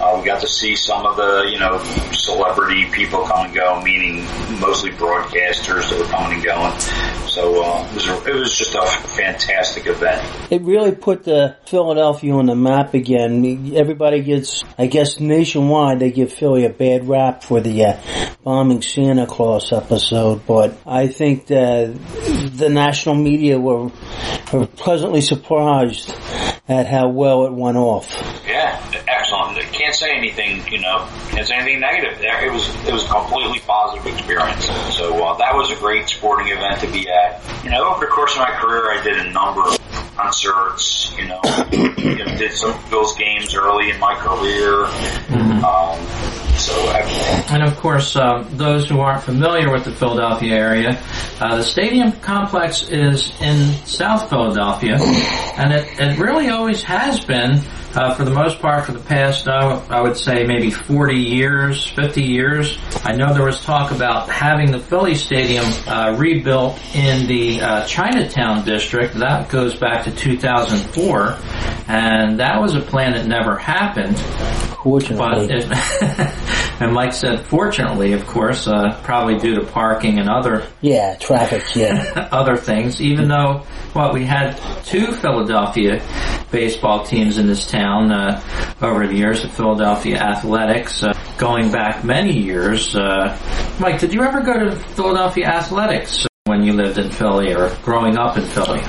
Uh, 0.00 0.18
we 0.18 0.24
got 0.24 0.40
to 0.40 0.48
see 0.48 0.76
some 0.76 1.06
of 1.06 1.16
the, 1.16 1.48
you 1.50 1.58
know, 1.58 1.78
celebrity 2.12 2.86
people 2.90 3.22
come 3.24 3.46
and 3.46 3.54
go, 3.54 3.80
meaning 3.82 4.24
mostly 4.60 4.90
broadcasters 4.90 5.88
that 5.90 5.98
were 5.98 6.06
coming 6.06 6.34
and 6.34 6.44
going. 6.44 6.72
So 7.36 7.62
uh, 7.62 7.86
it 7.90 7.94
was 7.96 8.08
a, 8.08 8.30
it 8.30 8.34
was 8.34 8.56
just 8.56 8.74
a 8.74 8.86
fantastic 8.86 9.86
event. 9.86 10.50
It 10.50 10.62
really 10.62 10.92
put 10.92 11.24
the 11.24 11.54
Philadelphia 11.66 12.32
on 12.32 12.46
the 12.46 12.54
map 12.54 12.94
again. 12.94 13.74
Everybody 13.76 14.22
gets, 14.22 14.64
I 14.78 14.86
guess, 14.86 15.20
nationwide 15.20 16.00
they 16.00 16.12
give 16.12 16.32
Philly 16.32 16.64
a 16.64 16.70
bad 16.70 17.06
rap 17.06 17.42
for 17.42 17.60
the 17.60 17.84
uh, 17.84 18.00
bombing 18.42 18.80
Santa 18.80 19.26
Claus 19.26 19.70
episode, 19.70 20.46
but 20.46 20.78
I 20.86 21.08
think 21.08 21.48
that 21.48 21.94
the 22.56 22.70
national 22.70 23.16
media 23.16 23.60
were, 23.60 23.90
were 24.50 24.66
pleasantly 24.66 25.20
surprised 25.20 26.08
at 26.66 26.86
how 26.86 27.10
well 27.10 27.44
it 27.44 27.52
went 27.52 27.76
off. 27.76 28.14
Yeah, 28.48 28.80
say 29.96 30.10
anything, 30.12 30.66
you 30.70 30.80
know, 30.80 31.08
can't 31.30 31.46
say 31.46 31.56
anything 31.56 31.80
negative. 31.80 32.18
It 32.20 32.52
was 32.52 32.68
it 32.86 32.92
was 32.92 33.04
a 33.04 33.08
completely 33.08 33.60
positive 33.60 34.06
experience. 34.06 34.66
So 34.94 35.24
uh, 35.24 35.36
that 35.38 35.54
was 35.54 35.70
a 35.70 35.76
great 35.76 36.08
sporting 36.08 36.48
event 36.48 36.80
to 36.80 36.86
be 36.88 37.08
at. 37.08 37.42
You 37.64 37.70
know, 37.70 37.90
over 37.90 38.04
the 38.04 38.10
course 38.10 38.32
of 38.32 38.38
my 38.38 38.50
career, 38.50 38.92
I 38.92 39.02
did 39.02 39.18
a 39.18 39.30
number 39.30 39.62
of 39.62 39.78
concerts. 40.16 41.14
You 41.18 41.28
know, 41.28 41.40
you 41.72 42.24
know 42.24 42.36
did 42.36 42.52
some 42.52 42.78
Bills 42.90 43.16
games 43.16 43.54
early 43.54 43.90
in 43.90 43.98
my 43.98 44.14
career. 44.14 44.86
Um, 45.64 46.06
so 46.56 46.74
And 47.50 47.62
of 47.62 47.76
course, 47.76 48.16
um, 48.16 48.48
those 48.56 48.88
who 48.88 49.00
aren't 49.00 49.22
familiar 49.22 49.70
with 49.70 49.84
the 49.84 49.92
Philadelphia 49.92 50.54
area, 50.54 51.02
uh, 51.40 51.56
the 51.56 51.62
stadium 51.62 52.12
complex 52.12 52.88
is 52.88 53.30
in 53.40 53.74
South 53.86 54.30
Philadelphia, 54.30 54.96
and 54.98 55.72
it, 55.72 55.86
it 56.00 56.18
really 56.18 56.48
always 56.48 56.82
has 56.82 57.24
been, 57.24 57.60
uh, 57.96 58.14
for 58.14 58.24
the 58.24 58.30
most 58.30 58.60
part, 58.60 58.84
for 58.84 58.92
the 58.92 59.00
past, 59.00 59.48
uh, 59.48 59.82
I 59.88 60.02
would 60.02 60.18
say 60.18 60.44
maybe 60.44 60.70
40 60.70 61.14
years, 61.14 61.86
50 61.86 62.22
years. 62.22 62.78
I 63.04 63.16
know 63.16 63.32
there 63.32 63.44
was 63.44 63.62
talk 63.62 63.90
about 63.90 64.28
having 64.28 64.70
the 64.70 64.78
Philly 64.78 65.14
Stadium 65.14 65.64
uh, 65.86 66.14
rebuilt 66.18 66.78
in 66.94 67.26
the 67.26 67.62
uh, 67.62 67.86
Chinatown 67.86 68.66
district. 68.66 69.14
That 69.14 69.48
goes 69.48 69.74
back 69.76 70.04
to 70.04 70.14
2004, 70.14 71.38
and 71.88 72.38
that 72.38 72.60
was 72.60 72.74
a 72.74 72.80
plan 72.80 73.12
that 73.14 73.26
never 73.26 73.56
happened. 73.56 74.16
But 74.16 74.76
Fortunately, 74.82 75.48
it, 75.50 75.66
and 76.80 76.92
Mike 76.92 77.12
said, 77.12 77.44
fortunately, 77.46 78.12
of 78.12 78.26
course, 78.26 78.68
uh, 78.68 79.00
probably 79.02 79.38
due 79.38 79.56
to 79.56 79.66
parking 79.66 80.18
and 80.20 80.28
other 80.28 80.64
yeah, 80.80 81.16
traffic, 81.16 81.64
yeah. 81.74 82.28
other 82.32 82.56
things. 82.56 83.00
Even 83.00 83.26
though, 83.26 83.64
what 83.94 84.14
we 84.14 84.24
had 84.24 84.56
two 84.84 85.10
Philadelphia 85.12 86.00
baseball 86.52 87.04
teams 87.04 87.38
in 87.38 87.46
this 87.46 87.66
town 87.66 87.85
uh, 87.86 88.40
over 88.82 89.06
the 89.06 89.14
years, 89.14 89.42
the 89.42 89.48
Philadelphia 89.48 90.18
Athletics, 90.18 91.02
uh, 91.02 91.12
going 91.38 91.70
back 91.70 92.04
many 92.04 92.32
years. 92.38 92.94
Uh, 92.96 93.38
Mike, 93.80 94.00
did 94.00 94.12
you 94.12 94.22
ever 94.22 94.40
go 94.40 94.58
to 94.58 94.76
Philadelphia 94.94 95.46
Athletics 95.46 96.26
when 96.44 96.62
you 96.62 96.72
lived 96.72 96.98
in 96.98 97.10
Philly 97.10 97.54
or 97.54 97.74
growing 97.82 98.16
up 98.16 98.36
in 98.36 98.44
Philly? 98.44 98.80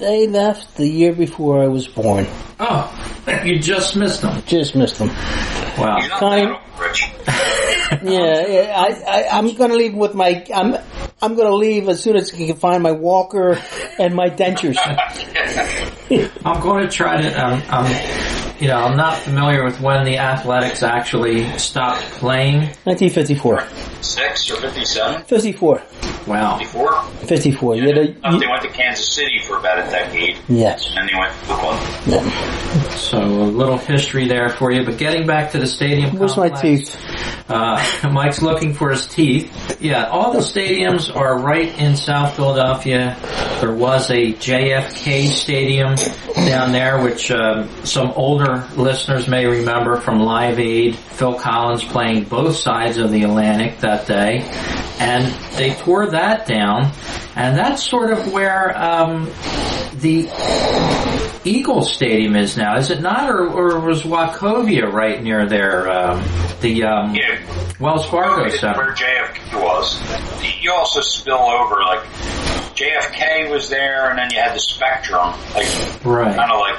They 0.00 0.26
left 0.26 0.76
the 0.76 0.86
year 0.88 1.12
before 1.12 1.62
I 1.62 1.68
was 1.68 1.86
born. 1.86 2.26
Oh, 2.58 2.90
you 3.44 3.58
just 3.58 3.96
missed 3.96 4.22
them. 4.22 4.42
Just 4.46 4.74
missed 4.74 4.98
them. 4.98 5.08
Wow. 5.08 5.98
he's 6.00 6.08
not 6.08 6.20
Kind- 6.20 6.48
that 6.48 6.80
Rich. 6.80 7.10
Yeah, 8.02 8.46
yeah 8.46 8.74
I, 8.76 9.02
I, 9.06 9.28
I'm 9.38 9.52
gonna 9.54 9.74
leave 9.74 9.94
with 9.94 10.14
my, 10.14 10.46
I'm, 10.54 10.76
I'm 11.20 11.34
gonna 11.34 11.54
leave 11.54 11.88
as 11.88 12.00
soon 12.00 12.16
as 12.16 12.32
I 12.32 12.36
can 12.36 12.54
find 12.56 12.82
my 12.82 12.92
walker 12.92 13.60
and 13.98 14.14
my 14.14 14.30
dentures. 14.30 14.76
I'm 16.44 16.60
going 16.62 16.84
to 16.84 16.90
try 16.90 17.20
to. 17.20 17.44
Um, 17.44 17.62
um, 17.68 17.86
you 18.60 18.68
know, 18.68 18.76
I'm 18.76 18.96
not 18.96 19.16
familiar 19.18 19.64
with 19.64 19.80
when 19.80 20.04
the 20.04 20.18
Athletics 20.18 20.82
actually 20.82 21.46
stopped 21.58 22.02
playing. 22.02 22.58
1954. 22.84 23.66
Six 24.02 24.50
or 24.50 24.60
fifty-seven, 24.60 25.22
54. 25.24 25.82
Wow. 26.26 26.58
fifty-four. 26.58 27.02
54. 27.26 27.76
Yeah, 27.76 27.84
they, 27.94 28.06
they 28.08 28.46
went 28.46 28.62
to 28.62 28.68
Kansas 28.68 29.08
City 29.08 29.38
for 29.46 29.58
about 29.58 29.78
a 29.78 29.89
decade, 29.90 30.38
yes. 30.48 30.92
and 30.96 31.08
they 31.08 31.14
went 31.14 31.32
to 31.40 31.46
Brooklyn. 31.46 32.30
So 32.90 33.18
a 33.18 33.50
little 33.50 33.78
history 33.78 34.28
there 34.28 34.48
for 34.48 34.70
you. 34.70 34.84
But 34.84 34.98
getting 34.98 35.26
back 35.26 35.50
to 35.52 35.58
the 35.58 35.66
stadium. 35.66 36.16
Where's 36.16 36.36
my 36.36 36.48
teeth? 36.48 36.96
Uh, 37.48 37.82
Mike's 38.12 38.42
looking 38.42 38.74
for 38.74 38.90
his 38.90 39.06
teeth. 39.06 39.80
Yeah, 39.80 40.06
all 40.06 40.32
the 40.32 40.38
stadiums 40.38 41.14
are 41.14 41.38
right 41.38 41.76
in 41.78 41.96
South 41.96 42.36
Philadelphia. 42.36 43.16
There 43.60 43.72
was 43.72 44.10
a 44.10 44.32
JFK 44.34 45.28
stadium 45.28 45.96
down 46.34 46.72
there, 46.72 47.02
which 47.02 47.30
um, 47.30 47.68
some 47.84 48.12
older 48.12 48.68
listeners 48.76 49.26
may 49.26 49.46
remember 49.46 50.00
from 50.00 50.20
Live 50.20 50.60
Aid. 50.60 50.94
Phil 50.96 51.34
Collins 51.34 51.84
playing 51.84 52.24
both 52.24 52.56
sides 52.56 52.96
of 52.98 53.10
the 53.10 53.24
Atlantic 53.24 53.78
that 53.80 54.06
day, 54.06 54.42
and 54.98 55.26
they 55.56 55.74
tore 55.74 56.10
that 56.10 56.46
down. 56.46 56.92
And 57.34 57.56
that's 57.56 57.82
sort 57.82 58.12
of 58.12 58.32
where 58.32 58.76
um, 58.80 59.28
the 59.94 60.28
Eagle 61.44 61.82
Stadium 61.82 62.36
is 62.36 62.56
now, 62.56 62.76
is 62.76 62.90
it 62.90 63.00
not? 63.00 63.30
Or, 63.30 63.48
or 63.48 63.80
was 63.80 64.02
Wachovia 64.02 64.90
right 64.92 65.22
near 65.22 65.46
there? 65.46 65.90
Um, 65.90 66.22
the 66.60 66.84
um, 66.84 67.14
Yeah, 67.14 67.38
Wells 67.80 68.06
Fargo 68.06 68.48
Center. 68.50 68.78
where 68.78 68.94
JFK 68.94 69.62
was. 69.62 70.00
You 70.62 70.72
also 70.72 71.00
spill 71.00 71.38
over 71.38 71.80
like 71.82 72.04
JFK 72.80 73.50
was 73.50 73.68
there, 73.68 74.08
and 74.08 74.18
then 74.18 74.30
you 74.30 74.38
had 74.40 74.54
the 74.54 74.60
Spectrum, 74.60 75.34
like 75.54 75.66
Right. 76.02 76.34
kind 76.34 76.50
of 76.50 76.60
like 76.60 76.76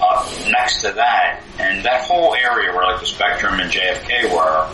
uh, 0.00 0.50
next 0.50 0.82
to 0.82 0.92
that, 0.92 1.40
and 1.58 1.82
that 1.86 2.02
whole 2.02 2.34
area 2.34 2.70
where 2.74 2.84
like 2.84 3.00
the 3.00 3.06
Spectrum 3.06 3.58
and 3.58 3.70
JFK 3.72 4.30
were, 4.30 4.68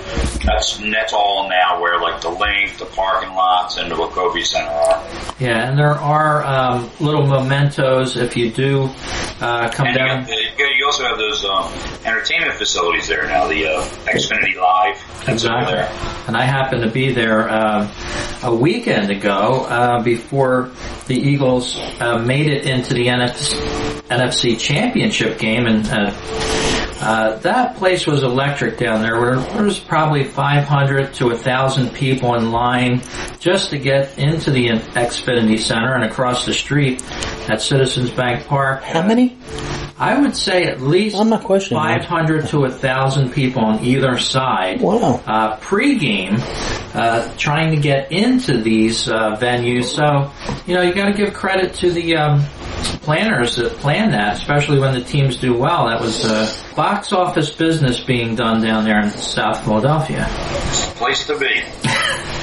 that's 0.45 0.79
that's 0.79 1.13
all 1.13 1.49
now 1.49 1.81
where 1.81 2.01
like 2.01 2.21
the 2.21 2.29
Linc, 2.31 2.77
the 2.79 2.87
parking 2.87 3.31
lots, 3.35 3.77
and 3.77 3.89
the 3.89 3.95
Wachovia 3.95 4.45
Center 4.45 4.69
are. 4.69 5.05
Yeah, 5.39 5.69
and 5.71 5.79
there 5.79 5.95
are 5.95 6.45
um, 6.45 6.91
little 6.99 7.25
mementos 7.27 8.17
if 8.17 8.37
you 8.37 8.51
do 8.51 8.91
uh, 9.41 9.71
come 9.71 9.87
And 9.87 9.97
down. 9.97 10.27
you 10.29 10.67
you 10.67 10.87
also 10.87 11.05
have 11.05 11.19
those 11.19 11.45
um, 11.45 11.73
entertainment 12.05 12.55
facilities 12.55 13.07
there 13.07 13.27
now, 13.29 13.47
the 13.47 13.67
uh, 13.67 13.83
Xfinity 14.07 14.57
Live. 14.57 15.29
Exactly. 15.29 15.79
And 16.27 16.37
I 16.37 16.43
happened 16.45 16.83
to 16.83 16.91
be 16.91 17.13
there 17.13 17.49
um, 17.49 17.91
a 18.43 18.55
weekend 18.55 19.11
ago 19.11 19.65
uh, 19.69 20.03
the 21.07 21.17
Eagles 21.17 21.79
uh, 22.01 22.19
made 22.19 22.47
it 22.47 22.67
into 22.67 22.95
the 22.95 23.07
NFC, 23.07 23.55
NFC 24.09 24.59
Championship 24.59 25.39
game, 25.39 25.67
and 25.67 25.87
uh, 25.89 26.13
uh, 27.01 27.37
that 27.39 27.77
place 27.77 28.07
was 28.07 28.23
electric 28.23 28.79
down 28.79 29.03
there. 29.03 29.21
Where 29.21 29.37
there 29.37 29.65
was 29.65 29.79
probably 29.81 30.25
500 30.25 31.13
to 31.15 31.27
1,000 31.27 31.91
people 31.93 32.35
in 32.37 32.51
line 32.51 33.03
just 33.41 33.71
to 33.71 33.79
get 33.79 34.17
into 34.19 34.51
the 34.51 34.69
Xfinity 34.69 35.59
Center 35.59 35.95
and 35.95 36.05
across 36.05 36.47
the 36.47 36.55
street 36.55 37.03
at 37.51 37.61
Citizens 37.61 38.11
Bank 38.11 38.47
Park. 38.47 38.83
How 38.83 39.07
many? 39.07 39.37
I 39.97 40.19
would 40.21 40.35
say 40.35 40.65
at 40.65 40.81
least 40.81 41.17
I'm 41.17 41.29
not 41.29 41.45
questioning 41.45 41.81
that. 41.83 42.09
500 42.09 42.49
to 42.49 42.61
1,000 42.61 43.33
people 43.33 43.65
on 43.65 43.85
either 43.85 44.19
side 44.19 44.81
Wow. 44.81 45.23
uh, 45.27 45.57
pre-game, 45.59 46.37
uh, 46.95 47.33
trying 47.37 47.71
to 47.71 47.77
get 47.81 48.11
into 48.11 48.61
these 48.61 49.09
uh, 49.09 49.37
venues. 49.37 49.85
So, 49.85 50.33
you 50.67 50.75
know, 50.75 50.83
you 50.83 50.95
got 50.95 51.07
to 51.07 51.13
give 51.13 51.35
credit 51.35 51.75
to 51.75 51.91
the 51.91 52.17
um, 52.17 52.45
planners 53.03 53.57
that 53.57 53.73
planned 53.79 54.13
that, 54.13 54.37
especially 54.37 54.79
when 54.79 54.95
the 54.95 55.05
teams 55.05 55.37
do 55.37 55.55
well. 55.55 55.89
That 55.89 56.01
was 56.01 56.25
uh, 56.25 56.53
box 56.75 57.13
office 57.13 57.51
business 57.51 58.01
being 58.01 58.35
done 58.35 58.63
down 58.63 58.85
there 58.85 59.01
in 59.01 59.11
South 59.11 59.65
Philadelphia. 59.65 60.27
Place 60.97 61.27
to 61.27 61.39
be. 61.39 61.63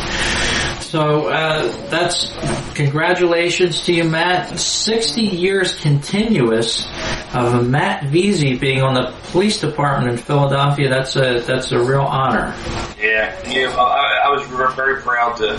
So 0.92 1.30
uh, 1.30 1.72
that's 1.90 2.34
congratulations 2.76 3.86
to 3.86 3.94
you, 3.94 4.04
Matt. 4.04 4.60
Sixty 4.60 5.22
years 5.22 5.74
continuous 5.80 6.86
of 7.34 7.66
Matt 7.66 8.04
Veasey 8.12 8.60
being 8.60 8.82
on 8.82 8.96
the 8.96 9.14
police 9.32 9.62
department 9.62 10.12
in 10.12 10.18
Philadelphia. 10.18 10.90
That's 10.90 11.16
a 11.16 11.40
that's 11.48 11.72
a 11.72 11.80
real 11.82 12.02
honor. 12.02 12.54
Yeah, 13.00 13.34
yeah. 13.50 13.74
I, 13.74 14.24
I 14.26 14.30
was 14.32 14.46
very 14.76 15.02
proud 15.02 15.38
to 15.38 15.58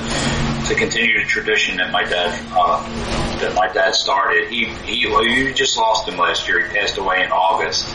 to 0.69 0.75
continue 0.75 1.19
the 1.23 1.27
tradition 1.27 1.79
that 1.79 1.91
my 1.93 2.05
dad 2.05 2.39
uh, 2.53 3.39
that 3.41 3.55
my 3.55 3.73
dad 3.73 3.95
started. 3.95 4.51
He 4.51 4.67
he 4.85 4.97
you 4.99 5.55
just 5.55 5.79
lost 5.79 6.07
him 6.07 6.19
last 6.19 6.47
year. 6.47 6.61
He 6.69 6.75
passed 6.79 6.99
away 6.99 7.25
in 7.25 7.33
August. 7.33 7.87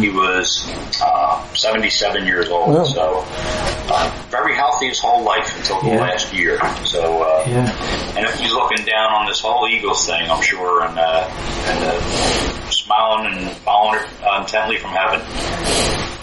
He 0.00 0.08
was 0.08 0.66
uh, 1.02 1.46
77 1.52 2.24
years 2.24 2.48
old, 2.48 2.74
Wow. 2.74 2.84
so 2.84 3.24
very 4.30 4.54
healthy 4.54 4.88
his 4.88 4.98
whole 5.00 5.22
life 5.24 5.56
until 5.58 5.80
the 5.80 5.88
Yeah. 5.88 6.00
last 6.00 6.32
year. 6.32 6.58
So 6.84 7.22
uh, 7.22 7.44
Yeah. 7.46 8.16
and 8.16 8.26
if 8.26 8.34
he's 8.38 8.52
looking 8.52 8.84
down 8.84 9.12
on 9.12 9.26
this 9.26 9.40
whole 9.40 9.66
Eagles 9.68 10.06
thing, 10.06 10.30
I'm 10.30 10.42
sure, 10.42 10.84
and 10.84 10.98
uh, 10.98 11.28
and 11.68 11.84
uh, 11.84 12.00
smiling 12.70 13.32
and 13.32 13.50
following 13.58 14.00
it 14.00 14.06
uh, 14.24 14.40
intently 14.40 14.78
from 14.78 14.90
heaven. 14.92 15.20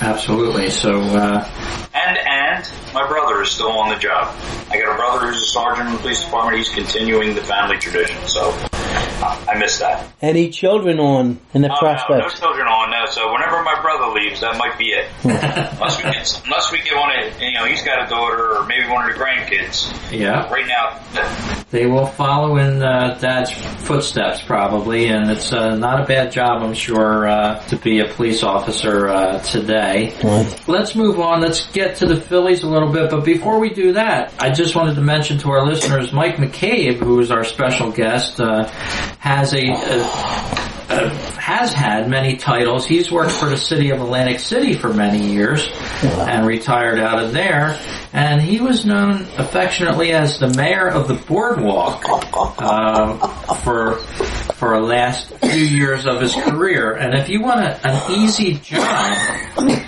Absolutely. 0.01 0.69
So, 0.69 0.99
uh, 1.01 1.47
And 1.93 2.17
and 2.17 2.69
my 2.93 3.07
brother 3.07 3.41
is 3.41 3.51
still 3.51 3.71
on 3.71 3.89
the 3.89 3.95
job. 3.95 4.35
I 4.69 4.77
got 4.77 4.93
a 4.93 4.97
brother 4.97 5.27
who's 5.27 5.41
a 5.41 5.45
sergeant 5.45 5.87
in 5.87 5.93
the 5.95 5.99
police 6.01 6.21
department. 6.23 6.57
He's 6.57 6.69
continuing 6.69 7.33
the 7.35 7.43
family 7.43 7.77
tradition. 7.77 8.17
So 8.27 8.49
uh, 8.51 8.67
I 9.21 9.57
missed 9.57 9.79
that. 9.79 10.07
Any 10.21 10.49
children 10.49 10.99
on 10.99 11.39
in 11.53 11.61
the 11.61 11.69
Oh, 11.71 11.75
no, 11.81 12.17
no 12.19 12.29
children 12.29 12.67
on 12.67 12.91
now. 12.91 13.05
So 13.05 13.31
whenever 13.31 13.61
my 13.63 13.79
brother 13.81 14.13
leaves, 14.13 14.41
that 14.41 14.57
might 14.57 14.77
be 14.77 14.89
it. 14.91 15.07
unless 15.23 15.97
we 15.97 16.03
get 16.03 16.41
unless 16.45 16.71
we 16.71 16.81
get 16.81 16.95
one 16.95 17.11
of 17.17 17.41
you 17.41 17.53
know 17.53 17.65
he's 17.65 17.83
got 17.83 18.05
a 18.05 18.09
daughter 18.09 18.57
or 18.57 18.65
maybe 18.65 18.87
one 18.89 19.09
of 19.09 19.15
the 19.17 19.23
grandkids. 19.23 19.91
yeah, 20.11 20.49
Right 20.51 20.67
now, 20.67 20.99
they 21.71 21.85
will 21.85 22.05
follow 22.05 22.57
in 22.57 22.81
uh, 22.81 23.17
Dad's 23.19 23.51
footsteps 23.51 24.41
probably, 24.41 25.07
and 25.07 25.29
it's 25.29 25.51
uh, 25.51 25.75
not 25.75 26.01
a 26.01 26.05
bad 26.05 26.31
job, 26.31 26.61
I'm 26.63 26.73
sure, 26.73 27.27
uh, 27.27 27.59
to 27.67 27.75
be 27.77 27.99
a 27.99 28.07
police 28.07 28.43
officer 28.43 29.07
uh, 29.07 29.39
today. 29.39 30.13
Right. 30.23 30.67
Let's 30.67 30.95
move 30.95 31.19
on. 31.19 31.41
Let's 31.41 31.67
get 31.71 31.97
to 31.97 32.05
the 32.05 32.19
Phillies 32.19 32.63
a 32.63 32.67
little 32.67 32.91
bit. 32.91 33.09
But 33.11 33.25
before 33.25 33.59
we 33.59 33.69
do 33.73 33.93
that, 33.93 34.33
I 34.39 34.49
just 34.51 34.75
wanted 34.75 34.95
to 34.95 35.01
mention 35.01 35.37
to 35.39 35.49
our 35.51 35.65
listeners, 35.65 36.11
Mike 36.13 36.35
McCabe, 36.37 36.97
who 36.97 37.19
is 37.19 37.31
our 37.31 37.43
special 37.43 37.91
guest, 37.91 38.39
uh, 38.39 38.69
has 39.19 39.53
a, 39.53 39.69
a 39.69 40.55
uh, 40.89 41.09
has 41.45 41.71
had 41.71 42.09
many 42.09 42.37
titles. 42.37 42.87
He's 42.87 43.11
worked 43.11 43.31
for 43.31 43.47
the 43.47 43.55
city 43.57 43.91
of 43.91 44.01
Atlantic 44.01 44.39
City 44.39 44.73
for 44.73 44.91
many 44.91 45.19
years 45.31 45.69
and 46.01 46.47
retired 46.47 46.97
out 46.97 47.23
of 47.23 47.33
there. 47.33 47.79
And 48.13 48.41
he 48.41 48.59
was 48.59 48.83
known 48.83 49.27
affectionately 49.37 50.11
as 50.11 50.39
the 50.39 50.47
mayor 50.57 50.89
of 50.89 51.07
the 51.07 51.13
boardwalk 51.13 52.03
uh, 52.33 53.27
for 53.57 53.97
for 54.55 54.79
the 54.79 54.85
last 54.85 55.33
few 55.35 55.65
years 55.65 56.07
of 56.07 56.21
his 56.21 56.33
career. 56.33 56.93
And 56.93 57.13
if 57.13 57.27
you 57.29 57.41
want 57.41 57.59
a, 57.59 57.87
an 57.87 58.11
easy 58.19 58.53
job, 58.55 59.17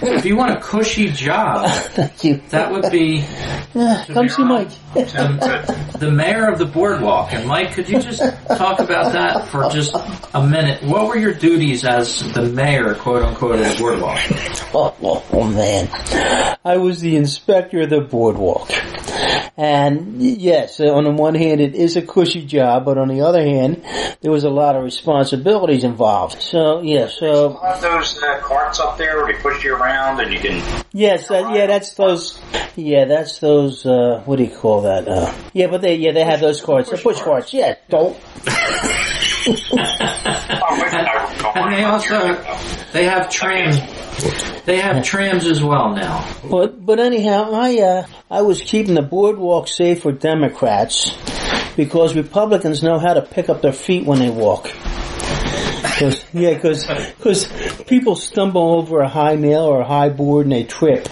if 0.04 0.26
you 0.26 0.36
want 0.36 0.52
a 0.52 0.60
cushy 0.60 1.10
job, 1.10 1.72
Thank 1.72 2.24
you. 2.24 2.42
that 2.50 2.70
would 2.72 2.92
be 2.92 3.22
come 3.74 4.28
see 4.30 4.44
Mike. 4.44 4.70
the, 4.94 5.96
the 6.00 6.12
mayor 6.12 6.52
of 6.52 6.60
the 6.60 6.66
boardwalk. 6.66 7.34
And 7.34 7.48
Mike, 7.48 7.72
could 7.74 7.88
you 7.90 8.00
just 8.02 8.20
talk 8.58 8.80
about 8.80 9.14
that 9.14 9.48
for 9.48 9.70
just 9.70 9.96
a 10.34 10.46
minute? 10.46 10.84
What 10.84 11.08
were 11.08 11.18
your 11.18 11.34
duties 11.48 11.86
as 11.86 12.20
the 12.34 12.42
mayor, 12.42 12.94
quote 12.96 13.24
unquote, 13.24 13.60
of 13.60 13.72
the 13.72 13.78
boardwalk? 13.80 14.20
Oh, 14.74 14.94
oh, 15.02 15.26
oh, 15.32 15.48
man. 15.48 15.88
I 16.66 16.76
was 16.78 17.00
the 17.00 17.16
inspector 17.16 17.82
of 17.82 17.90
the 17.90 18.02
boardwalk. 18.02 18.70
And 19.60 20.22
yes, 20.22 20.80
on 20.82 21.06
the 21.06 21.12
one 21.12 21.34
hand 21.34 21.62
it 21.62 21.74
is 21.74 21.96
a 21.96 22.02
cushy 22.04 22.46
job, 22.46 22.86
but 22.86 22.98
on 22.98 23.08
the 23.08 23.22
other 23.22 23.42
hand, 23.42 23.84
there 24.22 24.32
was 24.32 24.44
a 24.44 24.50
lot 24.50 24.76
of 24.76 24.84
responsibilities 24.84 25.84
involved. 25.84 26.42
So, 26.42 26.82
yeah, 26.82 27.08
so, 27.08 27.54
have 27.64 27.82
those 27.82 28.22
uh, 28.22 28.40
carts 28.42 28.80
up 28.80 28.98
there 28.98 29.16
where 29.18 29.34
they 29.34 29.40
push 29.42 29.64
you 29.64 29.74
around 29.76 30.20
and 30.20 30.32
you 30.32 30.40
can. 30.40 30.62
yes, 30.92 31.30
that, 31.30 31.56
yeah, 31.56 31.66
that's 31.66 31.94
those, 31.96 32.40
yeah, 32.76 33.06
that's 33.06 33.40
those, 33.40 33.86
uh, 33.86 34.22
what 34.26 34.36
do 34.36 34.44
you 34.44 34.56
call 34.56 34.82
that? 34.82 35.08
Uh, 35.08 35.34
yeah, 35.54 35.68
but 35.68 35.82
they, 35.82 35.96
yeah, 35.96 36.12
they 36.12 36.24
have 36.26 36.42
those 36.42 36.62
carts, 36.62 36.92
the 36.92 36.98
push 36.98 37.20
carts, 37.22 37.54
yeah, 37.54 37.76
don't, 37.90 38.16
Oh, 39.50 39.54
wait, 40.82 40.94
I- 40.94 41.27
And 41.56 41.74
they 41.74 41.84
also 41.84 42.36
they 42.94 43.06
have 43.06 43.30
trams. 43.30 43.78
They 44.66 44.80
have 44.80 45.04
trams 45.04 45.46
as 45.46 45.64
well 45.64 45.94
now. 45.96 46.28
But 46.50 46.84
but 46.86 47.00
anyhow, 47.00 47.52
I 47.54 47.80
uh, 47.80 48.06
I 48.30 48.42
was 48.42 48.62
keeping 48.62 48.96
the 48.96 49.02
boardwalk 49.02 49.68
safe 49.68 50.02
for 50.02 50.12
Democrats 50.12 51.16
because 51.76 52.16
Republicans 52.16 52.82
know 52.84 53.00
how 53.00 53.14
to 53.14 53.22
pick 53.22 53.50
up 53.50 53.62
their 53.62 53.74
feet 53.74 54.06
when 54.06 54.20
they 54.20 54.30
walk. 54.30 54.70
'Cause- 56.00 56.24
yeah, 56.34 56.54
because 56.54 57.48
people 57.88 58.16
stumble 58.16 58.74
over 58.76 59.00
a 59.02 59.08
high 59.10 59.36
nail 59.36 59.62
or 59.64 59.82
a 59.82 59.88
high 59.88 60.10
board 60.10 60.46
and 60.46 60.54
they 60.54 60.64
trip. 60.64 61.08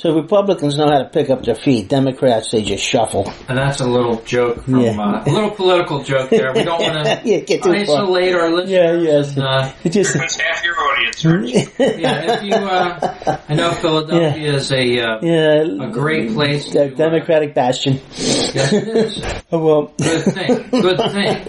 So 0.00 0.14
Republicans 0.14 0.78
know 0.78 0.86
how 0.86 0.96
to 0.96 1.04
pick 1.04 1.28
up 1.28 1.44
their 1.44 1.54
feet. 1.54 1.90
Democrats 1.90 2.52
they 2.52 2.62
just 2.62 2.82
shuffle. 2.82 3.30
And 3.48 3.58
that's 3.58 3.80
a 3.80 3.86
little 3.86 4.16
joke 4.22 4.62
from 4.64 4.80
Yeah. 4.80 4.98
uh, 4.98 5.22
a 5.26 5.30
little 5.30 5.50
political 5.50 6.02
joke 6.02 6.30
there. 6.30 6.54
We 6.54 6.64
don't 6.64 6.80
want 6.80 6.94
to 7.04 7.20
Yeah, 7.28 7.40
get 7.40 7.62
too 7.62 7.72
far. 7.72 7.74
isolate 7.74 8.34
our 8.34 8.48
listeners. 8.50 8.70
Yeah, 8.70 8.92
yes. 8.94 9.36
And, 9.36 9.44
uh, 9.44 9.70
just 9.90 10.14
half 10.40 10.64
your 10.64 10.74
audience. 11.10 11.24
Rich. 11.24 11.68
yeah, 11.78 12.36
if 12.36 12.42
you, 12.44 12.54
uh, 12.54 13.40
I 13.48 13.54
know 13.54 13.72
Philadelphia 13.72 14.54
is 14.54 14.70
a 14.72 15.00
uh, 15.00 15.18
yeah, 15.22 15.88
a 15.88 15.90
great 15.90 16.32
place. 16.32 16.68
To, 16.70 16.78
the 16.80 16.88
Democratic 16.90 17.54
bastion. 17.54 18.00
yes, 18.16 18.72
it 18.72 18.88
is. 18.88 19.22
Oh, 19.52 19.58
well, 19.64 19.92
Good 19.98 20.24
thing. 20.24 20.70
Good 20.70 20.98
thing. 20.98 21.46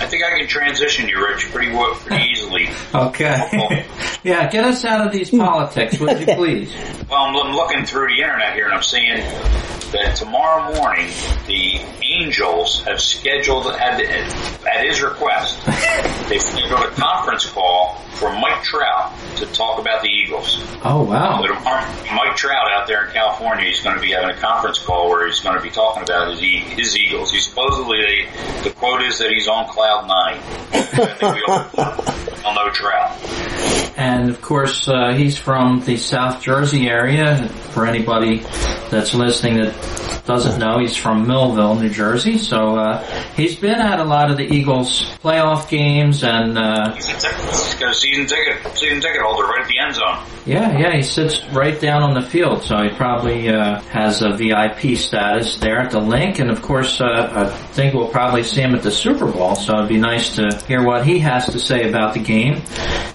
I 0.00 0.06
think 0.06 0.24
I 0.24 0.38
can 0.38 0.48
transition 0.48 1.08
you, 1.08 1.24
Rich, 1.24 1.50
pretty 1.52 1.72
wo- 1.72 1.94
pretty 1.94 2.24
easily. 2.30 2.68
Okay. 2.94 3.86
yeah, 4.22 4.48
get 4.50 4.64
us 4.64 4.84
out 4.84 5.06
of 5.06 5.12
these 5.12 5.30
politics, 5.30 5.98
would 6.00 6.20
you 6.20 6.34
please? 6.34 6.74
Well, 7.08 7.20
I'm, 7.20 7.36
I'm 7.36 7.54
looking 7.54 7.84
through 7.84 8.08
the 8.14 8.22
internet 8.22 8.54
here, 8.54 8.66
and 8.66 8.74
I'm 8.74 8.82
seeing 8.82 9.18
that 9.92 10.14
tomorrow 10.16 10.74
morning 10.74 11.08
the 11.46 11.80
Angels 12.02 12.82
have 12.84 13.00
scheduled 13.00 13.66
at, 13.66 14.00
at 14.00 14.84
his 14.84 15.02
request. 15.02 15.64
They 16.28 16.38
scheduled 16.38 16.80
a 16.80 16.90
conference 16.90 17.46
call 17.46 18.00
for 18.14 18.32
Mike 18.32 18.62
Trout 18.62 19.12
to 19.36 19.46
talk 19.46 19.78
about 19.78 20.02
the 20.02 20.08
Eagles. 20.08 20.62
Oh 20.84 21.04
wow. 21.04 21.42
So 21.42 21.54
Mike 22.14 22.36
Trout 22.36 22.70
out 22.70 22.86
there 22.86 23.06
in 23.06 23.12
California, 23.12 23.66
he's 23.66 23.80
going 23.80 23.96
to 23.96 24.02
be 24.02 24.10
having 24.12 24.30
a 24.30 24.38
conference 24.38 24.78
call 24.78 25.08
where 25.08 25.26
he's 25.26 25.40
going 25.40 25.56
to 25.56 25.62
be 25.62 25.70
talking 25.70 26.02
about 26.02 26.30
his, 26.30 26.40
his 26.40 26.96
Eagles. 26.96 27.30
He 27.32 27.40
supposedly, 27.40 28.26
the 28.62 28.70
quote 28.76 29.02
is 29.02 29.18
that 29.18 29.30
he's 29.30 29.48
on 29.48 29.68
cloud 29.68 30.06
nine. 30.06 30.36
I 30.72 30.80
think 30.82 31.34
we 31.34 31.44
all, 31.48 32.44
all 32.44 32.54
know 32.54 32.70
Trout. 32.72 33.16
And 33.96 34.30
of 34.30 34.40
course, 34.40 34.88
uh, 34.88 35.12
he's 35.12 35.36
from 35.36 35.84
the 35.84 35.96
South 35.96 36.42
Jersey 36.42 36.88
area. 36.88 37.48
For 37.72 37.86
anybody 37.86 38.38
that's 38.90 39.14
listening 39.14 39.58
that 39.58 40.24
doesn't 40.26 40.58
know, 40.58 40.78
he's 40.78 40.96
from 40.96 41.26
Millville, 41.26 41.76
New 41.76 41.90
Jersey. 41.90 42.38
So 42.38 42.76
uh, 42.76 43.02
he's 43.34 43.56
been 43.56 43.78
at 43.78 44.00
a 44.00 44.04
lot 44.04 44.30
of 44.30 44.36
the 44.36 44.44
Eagles 44.44 45.02
playoff 45.22 45.68
games, 45.68 46.24
and 46.24 46.56
uh, 46.58 46.94
He's 48.02 48.32
a 48.32 48.36
ticket- 48.36 48.56
he's 48.56 48.62
got 48.62 48.64
a 48.64 48.66
season 48.66 48.66
ticket, 48.66 48.78
season 48.78 49.00
ticket 49.00 49.20
holder 49.22 49.44
right 49.46 49.62
at 49.62 49.68
the 49.68 49.78
end 49.78 49.94
zone. 49.94 50.18
yeah, 50.46 50.78
yeah, 50.78 50.96
he 50.96 51.02
sits 51.02 51.44
right 51.52 51.78
down 51.80 52.02
on 52.02 52.14
the 52.14 52.22
field, 52.22 52.62
so 52.62 52.82
he 52.82 52.88
probably 52.90 53.48
uh, 53.48 53.80
has 53.82 54.22
a 54.22 54.30
VIP 54.32 54.96
status 54.96 55.56
there 55.58 55.78
at 55.80 55.90
the 55.90 56.00
Linc. 56.00 56.38
And 56.38 56.50
of 56.50 56.62
course, 56.62 57.00
uh, 57.00 57.30
I 57.32 57.44
think 57.72 57.94
we'll 57.94 58.08
probably 58.08 58.42
see 58.42 58.62
him 58.62 58.74
at 58.74 58.82
the 58.82 58.90
Super 58.90 59.26
Bowl. 59.30 59.54
So 59.54 59.76
it'd 59.76 59.88
be 59.88 59.98
nice 59.98 60.34
to 60.36 60.48
hear 60.66 60.82
what 60.82 61.04
he 61.06 61.18
has 61.20 61.46
to 61.46 61.58
say 61.58 61.88
about 61.88 62.14
the 62.14 62.20
game. 62.20 62.62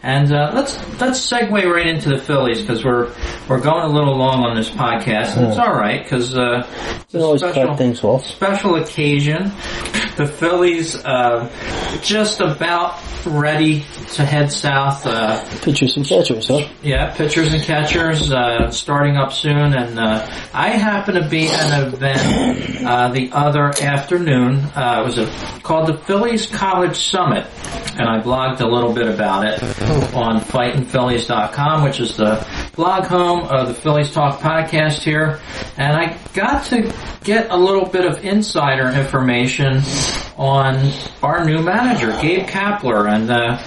And 0.03 0.31
uh, 0.31 0.51
let's 0.53 0.77
let's 1.01 1.19
segue 1.19 1.51
right 1.65 1.87
into 1.87 2.09
the 2.09 2.19
Phillies 2.19 2.61
because 2.61 2.85
we're 2.85 3.11
we're 3.49 3.59
going 3.59 3.83
a 3.83 3.89
little 3.93 4.15
long 4.15 4.45
on 4.45 4.55
this 4.55 4.69
podcast, 4.69 5.35
and 5.37 5.47
it's 5.47 5.57
all 5.57 5.73
right 5.73 6.03
because 6.03 6.37
uh, 6.37 6.67
it's 7.01 7.13
You 7.13 7.21
a 7.21 7.23
always 7.23 7.41
special 7.41 7.75
things 7.75 8.03
off. 8.03 8.23
special 8.25 8.75
occasion. 8.75 9.51
The 10.15 10.27
Phillies 10.27 10.95
uh, 11.03 11.49
just 12.03 12.39
about 12.39 12.99
ready 13.25 13.83
to 14.13 14.23
head 14.23 14.51
south. 14.51 14.74
Uh, 14.75 15.41
Pitchers 15.61 15.95
and 15.95 16.05
catchers, 16.05 16.47
huh? 16.49 16.67
yeah, 16.83 17.15
pitchers 17.15 17.53
and 17.53 17.63
catchers 17.63 18.29
uh, 18.31 18.69
starting 18.71 19.15
up 19.15 19.31
soon, 19.31 19.73
and 19.73 19.97
uh, 19.97 20.27
I 20.53 20.69
happen 20.69 21.15
to 21.15 21.27
be 21.27 21.47
at 21.47 21.71
an 21.71 21.93
event 21.93 22.85
uh, 22.85 23.07
the 23.09 23.31
other 23.31 23.67
afternoon. 23.81 24.57
Uh, 24.75 25.01
it 25.01 25.05
was 25.05 25.17
a, 25.17 25.27
called 25.63 25.87
the 25.87 25.97
Phillies 25.99 26.47
College 26.47 26.97
Summit, 26.97 27.47
and 27.97 28.07
I 28.09 28.21
blogged 28.21 28.59
a 28.59 28.67
little 28.67 28.93
bit 28.93 29.07
about 29.07 29.45
it 29.45 29.63
on 30.13 30.41
fightinphillies.com, 30.41 31.83
which 31.83 32.01
is 32.01 32.17
the 32.17 32.45
blog 32.75 33.05
home 33.05 33.47
of 33.47 33.69
the 33.69 33.73
Phillies 33.73 34.11
Talk 34.11 34.41
podcast 34.41 35.03
here, 35.03 35.39
and 35.77 35.95
I 35.95 36.17
got 36.33 36.65
to 36.65 36.93
get 37.23 37.49
a 37.49 37.57
little 37.57 37.85
bit 37.85 38.05
of 38.05 38.23
insider 38.25 38.89
information 38.89 39.81
on 40.37 40.91
our 41.23 41.45
new 41.45 41.61
manager, 41.61 42.11
Gabe 42.21 42.47
Kapler, 42.47 43.09
and 43.09 43.29
uh, 43.29 43.57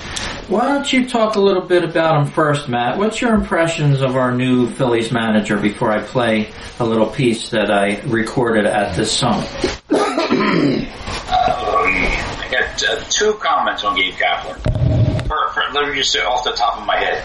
why 0.48 0.68
don't 0.68 0.92
you 0.92 1.08
talk 1.08 1.36
a 1.36 1.40
little 1.40 1.62
bit 1.62 1.84
about 1.84 2.20
him 2.20 2.30
first, 2.30 2.68
Matt? 2.68 2.98
What's 2.98 3.20
your 3.20 3.34
impressions 3.34 4.00
of 4.00 4.16
our 4.16 4.32
new 4.32 4.70
Phillies 4.70 5.12
manager 5.12 5.58
before 5.58 5.90
I 5.90 6.02
play 6.02 6.50
a 6.78 6.86
little 6.86 7.06
piece 7.06 7.50
that 7.50 7.70
I 7.70 8.00
recorded 8.06 8.66
at 8.66 8.96
this 8.96 9.12
summit? 9.12 9.48
Um, 11.28 11.34
I 11.34 12.48
got 12.50 12.82
uh, 12.82 13.04
two 13.10 13.34
comments 13.34 13.84
on 13.84 13.96
Gabe 13.96 14.14
Kapler. 14.14 15.07
For, 15.28 15.50
for, 15.52 15.62
let 15.74 15.88
me 15.90 15.94
just 15.96 16.10
say 16.12 16.20
off 16.22 16.42
the 16.44 16.52
top 16.52 16.78
of 16.78 16.86
my 16.86 16.96
head, 16.96 17.22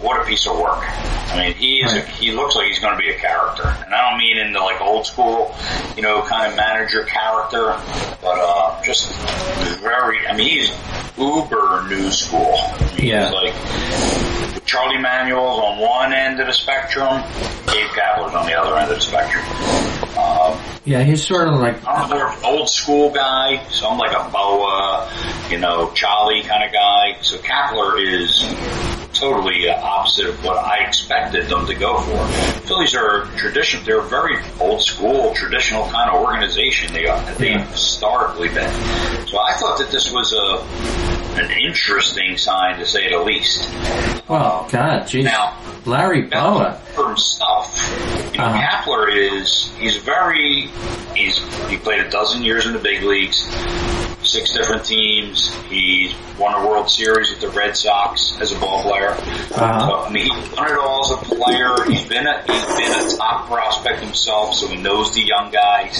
what 0.00 0.20
a 0.20 0.24
piece 0.24 0.46
of 0.46 0.56
work. 0.58 0.78
I 1.32 1.36
mean, 1.36 1.54
he 1.54 1.80
is. 1.82 1.92
A, 1.92 1.96
Right. 1.96 2.08
he 2.08 2.30
looks 2.32 2.54
like 2.56 2.66
he's 2.68 2.78
going 2.78 2.92
to 2.96 2.98
be 3.02 3.10
a 3.10 3.18
character, 3.18 3.64
and 3.84 3.92
I 3.94 4.08
don't 4.10 4.18
mean 4.18 4.38
in 4.38 4.52
the 4.52 4.60
like 4.60 4.80
old 4.80 5.06
school, 5.06 5.54
you 5.96 6.02
know, 6.02 6.22
kind 6.22 6.50
of 6.50 6.56
manager 6.56 7.04
character, 7.04 7.74
but 8.22 8.38
uh, 8.38 8.82
just 8.84 9.12
very. 9.80 10.26
I 10.26 10.36
mean, 10.36 10.48
he's 10.48 10.70
uber 11.18 11.84
new 11.88 12.10
school. 12.10 12.54
I 12.56 12.94
mean, 12.98 13.06
Yeah. 13.08 13.24
He's 13.24 13.34
like 13.34 14.51
Charlie 14.72 14.96
Manuel's 14.96 15.58
on 15.58 15.78
one 15.80 16.14
end 16.14 16.40
of 16.40 16.46
the 16.46 16.52
spectrum, 16.54 17.20
Gabe 17.66 17.88
Kapler's 17.88 18.34
on 18.34 18.46
the 18.46 18.54
other 18.54 18.74
end 18.78 18.90
of 18.90 18.96
the 18.96 19.02
spectrum. 19.02 19.44
Um, 20.16 20.58
Yeah, 20.86 21.02
he's 21.02 21.22
sort 21.26 21.48
of 21.48 21.60
like 21.60 21.76
I'm 21.86 22.10
an 22.10 22.42
old 22.42 22.70
school 22.70 23.10
guy, 23.12 23.62
so 23.68 23.86
I'm 23.90 23.98
like 23.98 24.12
a 24.12 24.30
Bowa, 24.30 25.12
you 25.50 25.58
know, 25.58 25.90
Charlie 25.92 26.42
kind 26.42 26.64
of 26.64 26.72
guy. 26.72 27.18
So 27.20 27.36
Kapler 27.36 28.00
is 28.00 28.44
totally 29.26 29.68
uh, 29.68 29.80
opposite 29.80 30.26
of 30.28 30.44
what 30.44 30.56
I 30.58 30.78
expected 30.84 31.48
them 31.48 31.64
to 31.66 31.74
go 31.74 32.00
for. 32.00 32.26
Phillies 32.66 32.94
are 32.94 33.26
tradition; 33.36 33.80
they're 33.84 34.00
a 34.00 34.08
very 34.08 34.36
old 34.60 34.82
school, 34.82 35.32
traditional 35.34 35.84
kind 35.90 36.10
of 36.10 36.20
organization. 36.20 36.92
They 36.92 37.06
are, 37.06 37.22
they've 37.34 37.52
Yeah. 37.52 37.66
historically 37.66 38.48
been. 38.48 38.70
So 39.28 39.38
I 39.38 39.54
thought 39.54 39.78
that 39.78 39.90
this 39.92 40.10
was 40.10 40.32
a 40.32 41.40
an 41.40 41.50
interesting 41.52 42.36
sign 42.36 42.78
to 42.78 42.84
say 42.84 43.08
the 43.10 43.18
least. 43.18 43.66
well, 44.28 44.68
God, 44.70 45.06
geez, 45.06 45.24
Now, 45.24 45.56
Larry 45.86 46.22
Bowa. 46.22 46.78
for 46.94 47.08
himself. 47.08 47.68
You 48.32 48.38
know, 48.38 48.44
Uh-huh. 48.44 48.60
Kapler 48.60 49.08
is 49.38 49.70
he's 49.78 49.96
very 49.98 50.68
he's 51.14 51.38
he 51.70 51.76
played 51.78 52.00
a 52.00 52.10
dozen 52.10 52.42
years 52.42 52.66
in 52.66 52.72
the 52.72 52.78
big 52.80 53.02
leagues, 53.04 53.46
six 54.24 54.52
different 54.52 54.84
teams. 54.84 55.54
He 55.64 56.14
won 56.38 56.54
a 56.54 56.66
World 56.66 56.90
Series 56.90 57.30
with 57.30 57.40
the 57.40 57.50
Red 57.50 57.76
Sox 57.76 58.38
as 58.40 58.52
a 58.52 58.58
ball 58.58 58.82
player. 58.82 59.10
Uh-huh. 59.10 59.80
So, 59.80 59.96
I 60.00 60.10
mean, 60.10 60.32
he's 60.32 60.48
done 60.50 60.70
it 60.70 60.78
all 60.78 61.04
as 61.04 61.10
a 61.10 61.34
player. 61.34 61.74
He's 61.86 62.06
been 62.08 62.26
a 62.26 62.42
he's 62.42 62.66
been 62.76 62.92
a 62.92 63.16
top 63.16 63.46
prospect 63.46 64.00
himself, 64.00 64.54
so 64.54 64.66
he 64.68 64.76
knows 64.76 65.12
the 65.12 65.22
young 65.22 65.50
guys. 65.50 65.98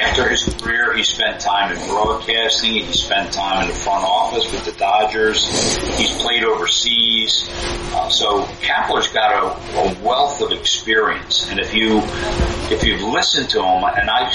After 0.00 0.28
his 0.28 0.42
career, 0.54 0.96
he 0.96 1.02
spent 1.02 1.40
time 1.40 1.76
in 1.76 1.88
broadcasting. 1.88 2.72
He 2.72 2.92
spent 2.92 3.32
time 3.32 3.62
in 3.62 3.68
the 3.68 3.74
front 3.74 4.04
office 4.04 4.50
with 4.50 4.64
the 4.64 4.72
Dodgers. 4.72 5.46
He's 5.96 6.20
played 6.22 6.44
overseas. 6.44 7.48
Uh, 7.94 8.08
so 8.08 8.42
Kapler's 8.60 9.08
got 9.08 9.32
a, 9.32 9.78
a 9.78 10.02
wealth 10.02 10.40
of 10.40 10.52
experience, 10.52 11.48
and 11.50 11.60
if 11.60 11.74
you 11.74 12.00
if 12.70 12.82
you've 12.82 13.02
listened 13.02 13.50
to 13.50 13.58
him, 13.62 13.84
and 13.84 14.10
I 14.10 14.30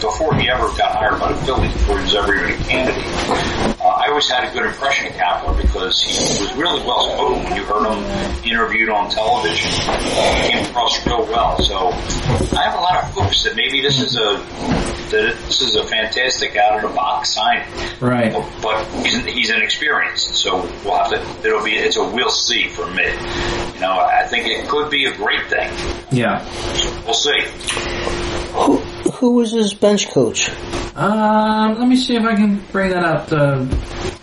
before 0.00 0.34
he 0.34 0.48
ever 0.48 0.68
got 0.76 0.96
hired 0.96 1.20
by 1.20 1.32
the 1.32 1.38
Phillies, 1.44 1.72
before 1.72 1.98
he 1.98 2.04
was 2.04 2.14
ever 2.14 2.37
even 2.38 2.60
a 2.60 2.64
candidate, 2.64 3.04
uh, 3.80 3.88
I 3.88 4.08
always 4.08 4.28
had 4.28 4.48
a 4.48 4.52
good 4.52 4.66
impression 4.66 5.06
of 5.06 5.12
Kapler 5.12 5.60
because 5.60 6.02
he 6.02 6.42
was 6.42 6.52
really 6.54 6.80
well 6.86 7.08
spoken. 7.08 7.44
When 7.44 7.56
you 7.56 7.64
heard 7.64 7.86
him 7.86 8.44
interviewed 8.44 8.88
on 8.88 9.10
television, 9.10 9.70
he 9.70 10.50
came 10.50 10.64
across 10.66 11.04
real 11.06 11.26
well. 11.26 11.58
So 11.62 11.88
I 12.56 12.62
have 12.62 12.74
a 12.74 12.82
lot 12.82 13.02
of 13.02 13.10
hopes 13.10 13.44
that 13.44 13.56
maybe 13.56 13.80
this 13.80 14.00
is 14.00 14.16
a 14.16 14.42
that 15.10 15.38
this 15.46 15.62
is 15.62 15.74
a 15.74 15.86
fantastic 15.86 16.54
out 16.56 16.84
of 16.84 16.90
the 16.90 16.94
box 16.94 17.30
signing. 17.34 17.66
Right. 18.00 18.32
But 18.62 18.84
he's, 19.06 19.24
he's 19.24 19.50
inexperienced, 19.50 20.36
so 20.36 20.62
we'll 20.84 20.96
have 20.96 21.10
to. 21.10 21.46
It'll 21.46 21.64
be. 21.64 21.72
It's 21.72 21.96
a 21.96 22.04
we'll 22.04 22.30
see 22.30 22.68
for 22.68 22.86
me. 22.90 23.06
You 23.74 23.80
know, 23.80 23.98
I 23.98 24.26
think 24.28 24.46
it 24.46 24.68
could 24.68 24.90
be 24.90 25.06
a 25.06 25.16
great 25.16 25.48
thing. 25.48 25.70
Yeah. 26.12 26.44
We'll 27.04 27.14
see. 27.14 27.40
Who 28.52 28.76
who 29.12 29.32
was 29.32 29.52
his 29.52 29.74
bench 29.74 30.10
coach? 30.10 30.50
Um, 30.98 31.78
let 31.78 31.86
me 31.86 31.94
see 31.94 32.16
if 32.16 32.24
I 32.24 32.34
can 32.34 32.60
bring 32.72 32.90
that 32.90 33.04
up. 33.04 33.30
Uh, 33.30 33.66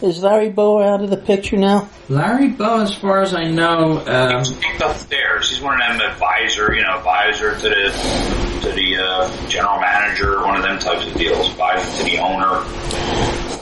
Is 0.05 0.21
Larry 0.21 0.49
Bowa 0.49 0.83
out 0.85 1.01
of 1.01 1.09
the 1.09 1.15
picture 1.15 1.55
now? 1.55 1.87
Larry 2.09 2.49
Bowa, 2.49 2.81
as 2.83 2.93
far 2.93 3.21
as 3.21 3.33
I 3.33 3.45
know, 3.45 4.03
um, 4.05 4.39
He's 4.39 4.51
picked 4.57 4.81
up 4.81 4.97
stairs. 4.97 5.49
He's 5.51 5.61
one 5.61 5.81
of 5.81 5.87
them 5.97 6.11
advisor, 6.11 6.73
you 6.75 6.83
know, 6.83 6.97
advisor 6.97 7.55
to 7.55 7.69
the 7.69 8.59
to 8.63 8.71
the 8.73 8.97
uh, 8.97 9.47
general 9.47 9.79
manager, 9.79 10.41
one 10.43 10.57
of 10.57 10.63
them 10.63 10.77
types 10.79 11.07
of 11.07 11.13
deals. 11.13 11.49
Advisor 11.51 11.97
to 11.99 12.03
the 12.03 12.17
owner. 12.17 12.59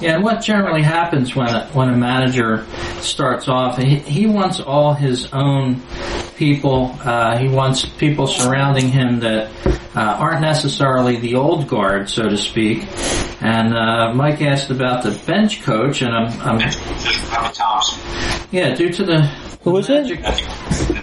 Yeah, 0.03 0.15
and 0.15 0.23
what 0.23 0.41
generally 0.41 0.81
happens 0.81 1.35
when 1.35 1.47
a, 1.47 1.65
when 1.67 1.89
a 1.89 1.95
manager 1.95 2.65
starts 2.99 3.47
off, 3.47 3.77
he, 3.77 3.95
he 3.99 4.25
wants 4.25 4.59
all 4.59 4.93
his 4.93 5.31
own 5.31 5.81
people. 6.35 6.95
Uh, 7.03 7.37
he 7.37 7.47
wants 7.47 7.85
people 7.85 8.27
surrounding 8.27 8.89
him 8.89 9.19
that 9.21 9.49
uh, 9.95 9.99
aren't 9.99 10.41
necessarily 10.41 11.17
the 11.17 11.35
old 11.35 11.67
guard, 11.67 12.09
so 12.09 12.27
to 12.27 12.37
speak. 12.37 12.85
And 13.41 13.73
uh, 13.73 14.13
Mike 14.13 14.41
asked 14.41 14.69
about 14.71 15.03
the 15.03 15.11
bench 15.25 15.61
coach, 15.63 16.01
and 16.01 16.13
I'm, 16.15 16.41
I'm 16.41 16.59
Just 16.59 16.79
Robert 17.31 17.53
Thompson. 17.53 17.99
yeah, 18.51 18.73
due 18.75 18.89
to 18.91 19.03
the 19.03 19.21
who 19.63 19.71
was 19.71 19.89
it? 19.89 20.11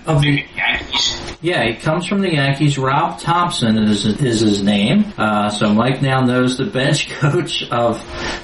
of 0.07 0.21
the 0.21 0.45
Yankees. 0.57 0.80
Yeah, 1.43 1.65
he 1.65 1.75
comes 1.75 2.07
from 2.07 2.21
the 2.21 2.33
Yankees. 2.33 2.77
Rob 2.77 3.19
Thompson 3.19 3.79
is 3.79 4.05
is 4.05 4.41
his 4.41 4.63
name. 4.63 5.13
Uh, 5.17 5.49
so 5.49 5.73
Mike 5.73 6.03
now 6.03 6.21
knows 6.21 6.59
the 6.59 6.67
bench 6.67 7.09
coach 7.21 7.63
of 7.71 7.97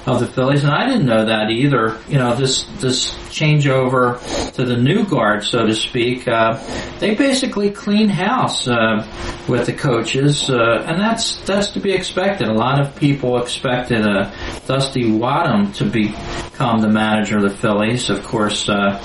of 0.07 0.19
the 0.19 0.25
Phillies, 0.27 0.63
and 0.63 0.73
I 0.73 0.87
didn't 0.87 1.05
know 1.05 1.25
that 1.25 1.51
either. 1.51 1.99
You 2.07 2.17
know, 2.17 2.35
this 2.35 2.63
this 2.79 3.11
changeover 3.37 4.19
to 4.53 4.65
the 4.65 4.77
new 4.77 5.05
guard, 5.05 5.43
so 5.43 5.65
to 5.65 5.73
speak. 5.75 6.27
Uh, 6.27 6.57
they 6.99 7.15
basically 7.15 7.69
clean 7.71 8.09
house 8.09 8.67
uh, 8.67 9.05
with 9.47 9.65
the 9.65 9.73
coaches, 9.73 10.49
uh, 10.49 10.83
and 10.87 10.99
that's 10.99 11.37
that's 11.45 11.69
to 11.71 11.79
be 11.79 11.91
expected. 11.91 12.47
A 12.47 12.53
lot 12.53 12.79
of 12.81 12.95
people 12.95 13.41
expected 13.41 14.01
uh, 14.05 14.31
Dusty 14.65 15.03
Wathan 15.03 15.73
to 15.75 15.85
become 15.85 16.81
the 16.81 16.89
manager 16.89 17.37
of 17.37 17.43
the 17.43 17.55
Phillies. 17.57 18.09
Of 18.09 18.23
course, 18.23 18.67
uh, 18.69 18.97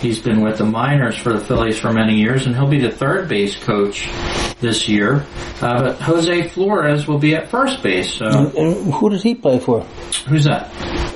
he's 0.00 0.20
been 0.20 0.40
with 0.42 0.58
the 0.58 0.64
minors 0.64 1.16
for 1.16 1.32
the 1.32 1.40
Phillies 1.40 1.78
for 1.78 1.92
many 1.92 2.14
years, 2.16 2.46
and 2.46 2.54
he'll 2.54 2.68
be 2.68 2.80
the 2.80 2.90
third 2.92 3.28
base 3.28 3.56
coach 3.56 4.08
this 4.60 4.88
year. 4.88 5.24
Uh, 5.60 5.82
but 5.82 6.00
Jose 6.00 6.48
Flores 6.48 7.06
will 7.06 7.18
be 7.18 7.34
at 7.34 7.50
first 7.50 7.82
base. 7.82 8.14
So 8.14 8.26
And 8.56 8.92
who 8.94 9.10
does 9.10 9.22
he 9.22 9.34
play 9.34 9.58
for? 9.58 9.80
who's 10.28 10.44
that? 10.44 10.68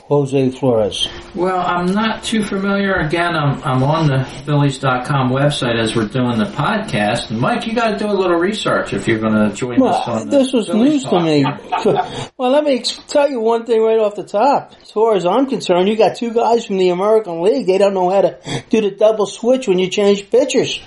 Jose 0.08 0.50
Flores? 0.50 1.08
Well, 1.34 1.58
I'm 1.58 1.86
not 1.86 2.22
too 2.22 2.42
familiar. 2.44 2.63
Again, 2.64 3.36
I'm, 3.36 3.62
I'm 3.62 3.82
on 3.82 4.06
the 4.06 4.24
Phillies.com 4.46 5.30
website 5.30 5.78
as 5.78 5.94
we're 5.94 6.08
doing 6.08 6.38
the 6.38 6.44
podcast. 6.44 7.30
And 7.30 7.38
Mike, 7.38 7.66
you 7.66 7.74
got 7.74 7.90
to 7.90 7.98
do 7.98 8.10
a 8.10 8.14
little 8.14 8.38
research 8.38 8.94
if 8.94 9.06
you're 9.06 9.18
going 9.18 9.50
to 9.50 9.54
join 9.54 9.74
us 9.74 9.80
Well, 9.80 10.02
on 10.20 10.28
the 10.30 10.38
this 10.38 10.52
was 10.52 10.68
Phillies 10.68 11.04
news 11.04 11.04
to 11.04 11.20
me. 11.20 11.44
well, 12.38 12.50
let 12.50 12.64
me 12.64 12.76
ex- 12.78 12.98
tell 13.06 13.30
you 13.30 13.40
one 13.40 13.66
thing 13.66 13.82
right 13.82 13.98
off 13.98 14.14
the 14.14 14.24
top. 14.24 14.72
As 14.80 14.90
far 14.90 15.14
as 15.14 15.26
I'm 15.26 15.46
concerned, 15.46 15.88
you 15.88 15.96
got 15.96 16.16
two 16.16 16.32
guys 16.32 16.64
from 16.64 16.78
the 16.78 16.88
American 16.88 17.42
League. 17.42 17.66
They 17.66 17.76
don't 17.76 17.94
know 17.94 18.08
how 18.08 18.22
to 18.22 18.38
do 18.70 18.80
the 18.80 18.90
double 18.90 19.26
switch 19.26 19.68
when 19.68 19.78
you 19.78 19.88
change 19.88 20.30
pitchers. 20.30 20.80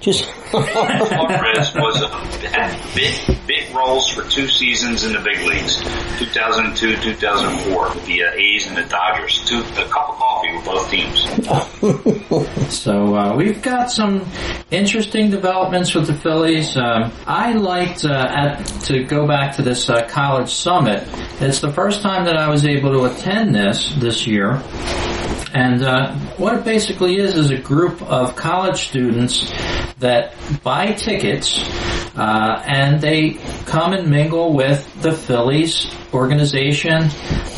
Just 0.00 0.24
Flores 0.52 1.74
was 1.74 2.02
a, 2.02 2.08
had 2.48 2.94
big 2.94 3.14
big 3.46 3.74
roles 3.74 4.08
for 4.08 4.22
two 4.28 4.48
seasons 4.48 5.04
in 5.04 5.12
the 5.12 5.20
big 5.20 5.38
leagues, 5.46 5.76
2002, 6.18 6.96
2004, 6.96 7.94
with 7.94 8.06
the 8.06 8.24
uh, 8.24 8.30
A's 8.32 8.66
and 8.66 8.76
the 8.76 8.84
Dodgers. 8.84 9.42
Two 9.46 9.60
a 9.60 9.88
cup 9.88 10.10
of 10.10 10.16
coffee 10.16 10.54
with 10.54 10.64
both 10.64 10.90
teams. 10.90 11.11
So 12.72 13.14
uh, 13.14 13.36
we've 13.36 13.60
got 13.60 13.90
some 13.90 14.26
interesting 14.70 15.30
developments 15.30 15.94
with 15.94 16.06
the 16.06 16.14
Phillies. 16.14 16.76
Um, 16.76 17.12
I 17.26 17.52
liked 17.52 18.04
uh, 18.04 18.26
at, 18.30 18.64
to 18.84 19.04
go 19.04 19.26
back 19.26 19.56
to 19.56 19.62
this 19.62 19.90
uh, 19.90 20.08
college 20.08 20.50
summit. 20.52 21.06
It's 21.40 21.60
the 21.60 21.70
first 21.70 22.00
time 22.00 22.24
that 22.24 22.36
I 22.36 22.48
was 22.48 22.64
able 22.64 22.92
to 22.92 23.04
attend 23.04 23.54
this 23.54 23.94
this 23.98 24.26
year. 24.26 24.62
And 25.54 25.84
uh, 25.84 26.14
what 26.38 26.54
it 26.54 26.64
basically 26.64 27.16
is 27.16 27.36
is 27.36 27.50
a 27.50 27.58
group 27.58 28.00
of 28.02 28.34
college 28.36 28.88
students 28.88 29.52
that 29.98 30.34
buy 30.62 30.92
tickets 30.92 31.62
uh, 32.16 32.62
and 32.66 33.00
they 33.00 33.34
come 33.66 33.92
and 33.92 34.08
mingle 34.08 34.54
with 34.54 35.02
the 35.02 35.12
Phillies 35.12 35.94
organization. 36.14 37.08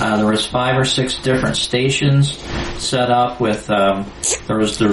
Uh, 0.01 0.17
there 0.17 0.27
was 0.27 0.45
five 0.45 0.77
or 0.77 0.85
six 0.85 1.15
different 1.23 1.57
stations 1.57 2.37
set 2.79 3.11
up 3.11 3.41
with. 3.41 3.71
Um, 3.71 4.11
there 4.47 4.59
was 4.59 4.79
the 4.79 4.89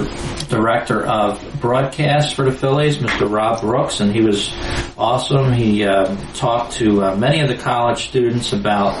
director 0.48 1.04
of 1.04 1.42
broadcast 1.60 2.34
for 2.34 2.44
the 2.44 2.52
Phillies, 2.52 2.98
Mr. 2.98 3.30
Rob 3.30 3.60
Brooks, 3.60 4.00
and 4.00 4.14
he 4.14 4.22
was 4.22 4.52
awesome. 4.96 5.52
He 5.52 5.84
um, 5.84 6.16
talked 6.34 6.74
to 6.74 7.04
uh, 7.04 7.16
many 7.16 7.40
of 7.40 7.48
the 7.48 7.56
college 7.56 8.08
students 8.08 8.52
about 8.52 8.94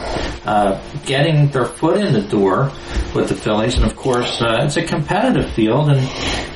uh, 0.46 0.80
getting 1.04 1.48
their 1.48 1.64
foot 1.64 2.00
in 2.00 2.12
the 2.12 2.22
door 2.22 2.72
with 3.14 3.28
the 3.28 3.34
Phillies, 3.34 3.76
and 3.76 3.84
of 3.84 3.96
course, 3.96 4.40
uh, 4.40 4.62
it's 4.64 4.76
a 4.76 4.84
competitive 4.84 5.50
field, 5.52 5.88
and 5.88 6.00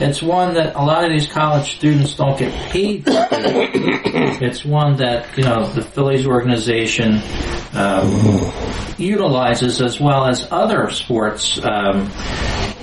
it's 0.00 0.22
one 0.22 0.54
that 0.54 0.74
a 0.74 0.82
lot 0.82 1.04
of 1.04 1.10
these 1.10 1.26
college 1.26 1.76
students 1.76 2.14
don't 2.14 2.38
get 2.38 2.52
paid. 2.70 3.04
It's 3.06 4.64
one 4.64 4.96
that 4.96 5.36
you 5.36 5.44
know 5.44 5.66
the 5.72 5.82
Phillies 5.82 6.26
organization 6.26 7.20
um, 7.74 8.52
utilizes 8.98 9.80
as 9.80 10.00
well 10.00 10.26
as 10.26 10.48
other 10.50 10.90
sports 10.90 11.58
um, 11.62 12.10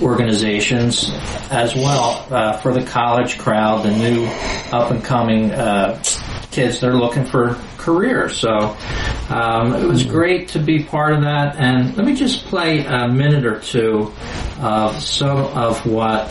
organizations 0.02 1.10
as 1.50 1.74
well 1.74 2.26
uh, 2.30 2.58
for 2.58 2.72
the 2.72 2.84
college 2.84 3.38
crowd, 3.38 3.84
the 3.84 3.90
new 3.90 4.24
up 4.72 4.90
and 4.90 5.04
coming 5.04 5.52
uh, 5.52 6.02
kids. 6.50 6.80
They're 6.80 6.94
looking 6.94 7.24
for 7.24 7.58
careers. 7.84 8.38
So 8.38 8.76
um, 9.28 9.74
it 9.74 9.86
was 9.86 10.04
great 10.04 10.48
to 10.48 10.58
be 10.58 10.82
part 10.84 11.12
of 11.12 11.20
that. 11.22 11.56
And 11.56 11.96
let 11.96 12.06
me 12.06 12.14
just 12.14 12.46
play 12.46 12.84
a 12.84 13.08
minute 13.08 13.44
or 13.44 13.60
two 13.60 14.12
of 14.60 15.00
some 15.02 15.38
of 15.38 15.84
what 15.86 16.28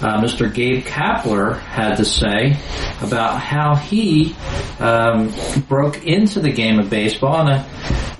uh, 0.00 0.22
Mr. 0.22 0.52
Gabe 0.52 0.84
Kapler 0.84 1.58
had 1.60 1.96
to 1.96 2.04
say 2.04 2.56
about 3.02 3.40
how 3.40 3.74
he 3.74 4.34
um, 4.78 5.34
broke 5.68 6.06
into 6.06 6.40
the 6.40 6.50
game 6.50 6.78
of 6.78 6.88
baseball 6.88 7.46
and 7.46 7.50
a, 7.50 7.70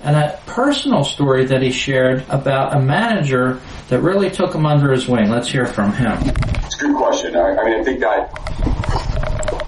and 0.03 0.15
a 0.15 0.39
personal 0.45 1.03
story 1.03 1.45
that 1.45 1.61
he 1.61 1.71
shared 1.71 2.23
about 2.29 2.75
a 2.75 2.79
manager 2.79 3.61
that 3.89 4.01
really 4.01 4.29
took 4.29 4.53
him 4.53 4.65
under 4.65 4.91
his 4.91 5.07
wing. 5.07 5.29
Let's 5.29 5.49
hear 5.49 5.65
from 5.65 5.93
him. 5.93 6.17
It's 6.65 6.75
a 6.75 6.85
good 6.85 6.95
question. 6.95 7.35
I, 7.35 7.55
I 7.55 7.65
mean, 7.65 7.79
I 7.79 7.83
think 7.83 7.99
that 8.01 8.31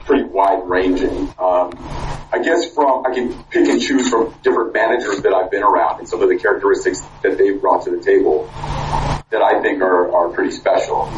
pretty 0.05 0.23
wide 0.23 0.67
ranging. 0.67 1.33
Um, 1.39 1.71
I 2.33 2.39
guess 2.43 2.71
from 2.73 3.05
I 3.05 3.13
can 3.13 3.43
pick 3.45 3.67
and 3.67 3.81
choose 3.81 4.09
from 4.09 4.33
different 4.43 4.73
managers 4.73 5.21
that 5.21 5.33
I've 5.33 5.51
been 5.51 5.63
around 5.63 5.99
and 5.99 6.07
some 6.07 6.21
of 6.21 6.29
the 6.29 6.37
characteristics 6.37 7.01
that 7.23 7.37
they've 7.37 7.59
brought 7.59 7.83
to 7.85 7.91
the 7.91 8.01
table 8.01 8.45
that 9.31 9.41
I 9.41 9.61
think 9.61 9.81
are, 9.81 10.13
are 10.15 10.29
pretty 10.29 10.51
special. 10.51 11.09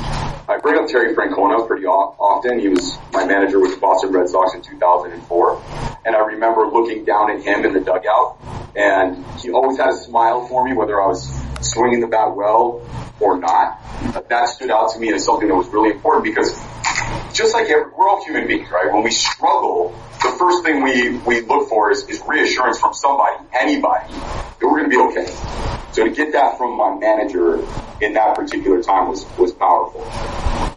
I 0.48 0.60
bring 0.62 0.78
up 0.78 0.88
Terry 0.88 1.16
Francona 1.16 1.68
pretty 1.68 1.86
often. 1.86 2.60
He 2.60 2.70
was 2.70 2.98
my 3.12 3.26
manager 3.26 3.60
with 3.60 3.76
the 3.76 3.80
Boston 3.80 4.12
Red 4.12 4.30
Sox 4.30 4.54
in 4.56 4.62
2004. 4.62 5.64
And 6.06 6.16
I 6.16 6.20
remember 6.20 6.68
looking 6.68 7.06
down 7.06 7.32
at 7.32 7.42
him 7.42 7.66
in 7.66 7.74
the 7.74 7.80
dugout 7.80 8.38
and 8.76 9.24
he 9.40 9.52
always 9.52 9.78
had 9.78 9.90
a 9.90 9.98
smile 9.98 10.48
for 10.48 10.66
me 10.66 10.74
whether 10.74 11.02
I 11.02 11.08
was 11.08 11.43
swinging 11.74 12.00
the 12.00 12.08
bat 12.08 12.36
well 12.36 12.82
or 13.20 13.38
not. 13.40 13.80
That 14.30 14.50
stood 14.50 14.72
out 14.72 14.94
to 14.94 15.00
me 15.00 15.14
as 15.14 15.26
something 15.26 15.48
that 15.48 15.56
was 15.56 15.68
really 15.68 15.92
important 15.92 16.24
because 16.24 16.54
just 17.34 17.54
like 17.54 17.68
every, 17.70 17.92
we're 17.92 18.08
all 18.08 18.24
human 18.24 18.48
beings, 18.48 18.70
right? 18.72 18.92
When 18.94 19.04
we 19.04 19.12
struggle, 19.12 19.96
the 20.22 20.36
first 20.38 20.64
thing 20.64 20.84
we, 20.84 21.18
we 21.18 21.42
look 21.42 21.70
for 21.70 21.92
is, 21.92 22.08
is 22.08 22.22
reassurance 22.28 22.80
from 22.80 22.94
somebody, 22.94 23.44
anybody, 23.60 24.14
that 24.14 24.62
we're 24.62 24.80
going 24.80 24.90
to 24.90 24.90
be 24.90 24.98
okay. 24.98 25.26
So 25.92 26.04
to 26.06 26.12
get 26.12 26.34
that 26.34 26.58
from 26.58 26.78
my 26.78 26.96
manager 26.96 27.60
in 28.02 28.14
that 28.14 28.36
particular 28.36 28.82
time 28.82 29.10
was, 29.10 29.26
was 29.38 29.52
powerful. 29.54 30.04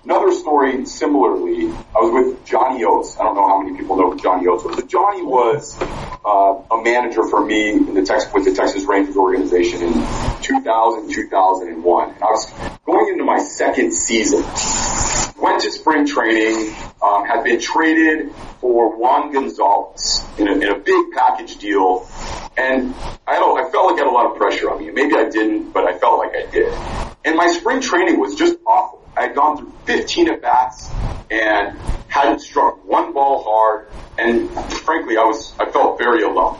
Another 0.05 0.31
story 0.31 0.87
similarly, 0.87 1.69
I 1.69 1.99
was 1.99 2.13
with 2.13 2.47
Johnny 2.47 2.85
Oates. 2.85 3.19
I 3.19 3.25
don't 3.25 3.35
know 3.35 3.49
how 3.49 3.61
many 3.61 3.77
people 3.77 3.97
know 3.97 4.13
who 4.13 4.19
Johnny 4.21 4.47
Oates 4.47 4.63
was, 4.63 4.77
but 4.77 4.89
Johnny 4.89 5.23
was 5.23 5.77
uh, 6.25 6.63
a 6.71 6.83
manager 6.83 7.27
for 7.27 7.45
me 7.45 7.73
in 7.73 7.95
the 7.95 8.31
with 8.33 8.45
the 8.45 8.55
Texas 8.55 8.85
Rangers 8.85 9.17
organization 9.17 9.83
in 9.83 9.93
2000, 10.43 10.66
2001. 11.09 12.11
And 12.11 12.23
I 12.23 12.27
was 12.27 12.53
going 12.85 13.13
into 13.13 13.25
my 13.25 13.39
second 13.39 13.93
season. 13.93 14.43
Went 15.41 15.61
to 15.63 15.71
spring 15.71 16.07
training, 16.07 16.75
um, 17.03 17.27
had 17.27 17.45
been 17.45 17.61
traded 17.61 18.33
for 18.61 18.97
Juan 18.97 19.33
Gonzalez 19.33 20.25
in 20.39 20.49
a, 20.49 20.53
in 20.53 20.69
a 20.69 20.79
big 20.79 21.13
package 21.13 21.57
deal. 21.59 22.09
And 22.57 22.95
I 23.27 23.37
don't, 23.37 23.59
I 23.59 23.71
felt 23.71 23.91
like 23.91 24.01
I 24.01 24.05
had 24.05 24.11
a 24.11 24.15
lot 24.15 24.31
of 24.31 24.37
pressure 24.37 24.71
on 24.71 24.79
me. 24.79 24.91
Maybe 24.91 25.15
I 25.15 25.29
didn't, 25.29 25.73
but 25.73 25.85
I 25.85 25.99
felt 25.99 26.19
like 26.19 26.35
I 26.35 26.51
did. 26.51 26.73
And 27.25 27.37
my 27.37 27.49
spring 27.49 27.81
training 27.81 28.19
was 28.19 28.35
just 28.35 28.57
awful. 28.67 29.07
I 29.17 29.23
had 29.23 29.35
gone 29.35 29.59
through 29.59 29.73
15 29.87 30.29
at 30.29 30.43
bats 30.43 30.91
and 31.31 31.77
hadn't 32.09 32.41
struck 32.41 32.85
one 32.85 33.13
ball 33.13 33.45
hard. 33.45 33.89
And 34.19 34.51
frankly, 34.71 35.17
I 35.17 35.25
was, 35.25 35.53
I 35.59 35.71
felt 35.71 35.99
very 35.99 36.23
alone. 36.23 36.59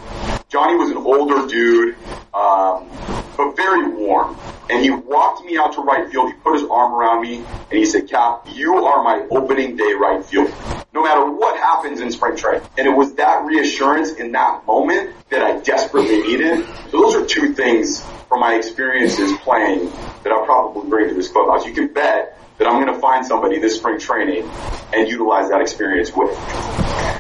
Johnny 0.49 0.77
was 0.77 0.91
an 0.91 0.99
older 0.99 1.47
dude, 1.47 1.97
um, 2.33 2.89
but 3.37 3.57
very 3.57 3.89
warm. 3.89 4.37
And 4.71 4.83
he 4.83 4.91
walked 4.91 5.45
me 5.45 5.57
out 5.59 5.75
to 5.75 5.83
right 5.83 6.11
field. 6.11 6.33
He 6.33 6.35
put 6.39 6.55
his 6.55 6.69
arm 6.69 6.95
around 6.95 7.23
me 7.23 7.37
and 7.37 7.73
he 7.73 7.85
said, 7.85 8.09
Cap, 8.09 8.47
you 8.53 8.85
are 8.85 9.03
my 9.03 9.27
opening 9.31 9.77
day 9.77 9.93
right 9.93 10.25
field. 10.25 10.53
No 10.93 11.03
matter 11.03 11.31
what 11.31 11.59
happens 11.59 12.01
in 12.01 12.11
spring 12.11 12.37
training. 12.37 12.67
And 12.79 12.87
it 12.87 12.91
was 12.91 13.15
that 13.15 13.45
reassurance 13.45 14.13
in 14.13 14.33
that 14.33 14.67
moment 14.67 15.15
that 15.31 15.43
I 15.43 15.61
desperately 15.61 16.23
needed. 16.23 16.67
So 16.91 17.01
those 17.01 17.15
are 17.15 17.27
two 17.27 17.53
things 17.55 18.05
from 18.29 18.41
my 18.41 18.55
experiences 18.55 19.33
playing 19.41 19.91
that 20.23 20.33
I'll 20.33 20.45
probably 20.45 20.89
bring 20.89 21.09
to 21.09 21.15
this 21.15 21.29
clubhouse. 21.29 21.67
You 21.67 21.75
can 21.75 21.93
bet 21.93 22.39
that 22.59 22.67
I'm 22.67 22.83
going 22.83 22.93
to 22.93 23.01
find 23.01 23.25
somebody 23.25 23.59
this 23.59 23.77
spring 23.77 24.01
training 24.01 24.49
and 24.95 25.09
utilize 25.09 25.51
that 25.51 25.61
experience 25.61 26.13
with. 26.15 26.31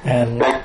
And 0.04 0.40
Thank 0.40 0.64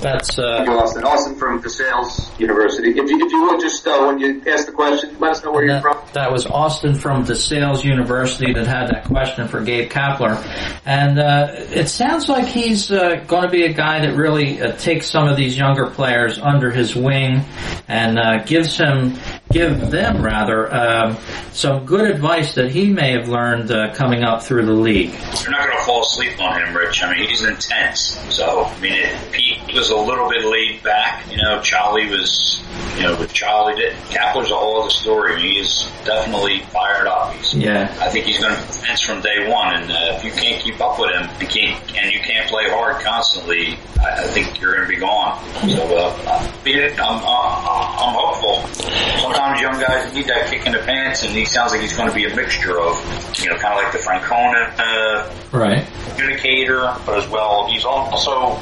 that's 0.00 0.38
uh, 0.38 0.64
Austin. 0.68 1.04
Austin 1.04 1.34
from 1.36 1.62
DeSales 1.62 2.38
University. 2.38 2.90
If 2.90 3.10
you, 3.10 3.24
if 3.24 3.32
you 3.32 3.42
would 3.46 3.60
just, 3.60 3.86
uh, 3.86 4.04
when 4.06 4.18
you 4.18 4.42
ask 4.46 4.66
the 4.66 4.72
question, 4.72 5.16
let 5.18 5.32
us 5.32 5.44
know 5.44 5.52
where 5.52 5.64
you're 5.64 5.74
that, 5.74 5.82
from. 5.82 5.98
that 6.12 6.30
was 6.32 6.46
Austin 6.46 6.94
from 6.94 7.24
DeSales 7.24 7.84
University 7.84 8.52
that 8.52 8.66
had 8.66 8.88
that 8.88 9.04
question 9.04 9.48
for 9.48 9.62
Gabe 9.62 9.90
Kapler. 9.90 10.36
And 10.84 11.18
uh, 11.18 11.48
it 11.52 11.88
sounds 11.88 12.28
like 12.28 12.46
he's 12.46 12.90
uh, 12.90 13.16
going 13.26 13.42
to 13.42 13.50
be 13.50 13.64
a 13.64 13.72
guy 13.72 14.00
that 14.06 14.16
really 14.16 14.60
uh, 14.60 14.76
takes 14.76 15.10
some 15.10 15.28
of 15.28 15.36
these 15.36 15.56
younger 15.56 15.86
players 15.90 16.38
under 16.38 16.70
his 16.70 16.94
wing 16.94 17.44
and 17.88 18.18
uh, 18.18 18.44
gives 18.44 18.76
him, 18.76 19.18
give 19.50 19.90
them 19.90 20.22
rather, 20.22 20.72
um, 20.72 21.16
some 21.52 21.84
good 21.86 22.10
advice 22.10 22.54
that 22.54 22.70
he 22.70 22.90
may 22.90 23.12
have 23.12 23.28
learned 23.28 23.70
uh, 23.70 23.94
coming 23.94 24.22
up 24.22 24.42
through 24.42 24.66
the 24.66 24.72
league. 24.72 25.10
You're 25.42 25.50
not 25.50 25.66
going 25.66 25.78
to 25.78 25.84
fall 25.84 26.02
asleep 26.02 26.40
on 26.40 26.60
him, 26.60 26.76
Rich. 26.76 27.02
I 27.02 27.14
mean, 27.14 27.28
he's 27.28 27.42
intense. 27.44 28.18
So, 28.30 28.64
I 28.64 28.80
mean, 28.80 28.92
it, 28.92 29.32
Pete 29.32 29.58
was 29.74 29.90
a 29.90 29.96
little 29.96 30.28
bit 30.28 30.44
laid 30.44 30.82
back. 30.82 31.30
You 31.30 31.38
know, 31.38 31.60
Charlie 31.62 32.08
was, 32.08 32.62
you 32.96 33.02
know, 33.02 33.18
with 33.18 33.32
Charlie, 33.32 33.74
did, 33.76 33.94
Kapler's 34.10 34.50
a 34.50 34.56
whole 34.56 34.82
other 34.82 34.90
story. 34.90 35.32
I 35.34 35.36
mean, 35.36 35.52
he's 35.54 35.90
definitely 36.04 36.60
fired 36.72 37.06
up. 37.06 37.32
He's, 37.34 37.54
Yeah. 37.54 37.94
I 38.00 38.10
think 38.10 38.26
he's 38.26 38.38
going 38.38 38.54
to 38.54 38.60
intense 38.60 39.00
from 39.00 39.20
day 39.22 39.50
one. 39.50 39.74
And 39.74 39.90
uh, 39.90 40.16
if 40.16 40.24
you 40.24 40.30
can't 40.30 40.62
keep 40.62 40.80
up 40.80 40.98
with 41.00 41.10
him, 41.10 41.28
you 41.40 41.46
can't, 41.46 41.96
and 41.96 42.12
you 42.12 42.20
can't 42.20 42.48
play 42.50 42.68
hard 42.68 43.02
constantly, 43.02 43.78
I, 44.00 44.24
I 44.24 44.26
think 44.28 44.60
you're 44.60 44.74
going 44.74 44.86
to 44.86 44.94
be 44.94 45.00
gone. 45.00 45.42
So, 45.68 45.96
uh, 45.96 46.52
I'm, 46.64 47.00
uh, 47.00 47.98
I'm 47.98 48.14
hopeful. 48.14 49.37
Sometimes 49.38 49.60
young 49.60 49.80
guys 49.80 50.12
need 50.14 50.26
that 50.26 50.50
kick 50.50 50.66
in 50.66 50.72
the 50.72 50.78
pants, 50.78 51.22
and 51.22 51.32
he 51.32 51.44
sounds 51.44 51.72
like 51.72 51.80
he's 51.80 51.96
going 51.96 52.08
to 52.08 52.14
be 52.14 52.24
a 52.24 52.34
mixture 52.34 52.80
of, 52.80 52.96
you 53.40 53.48
know, 53.48 53.56
kind 53.56 53.78
of 53.78 53.84
like 53.84 53.92
the 53.92 53.98
Francona 53.98 54.74
uh, 54.78 55.56
Right. 55.56 55.86
communicator, 56.10 56.80
but 57.06 57.18
as 57.18 57.28
well, 57.28 57.68
he's 57.68 57.84
also 57.84 58.56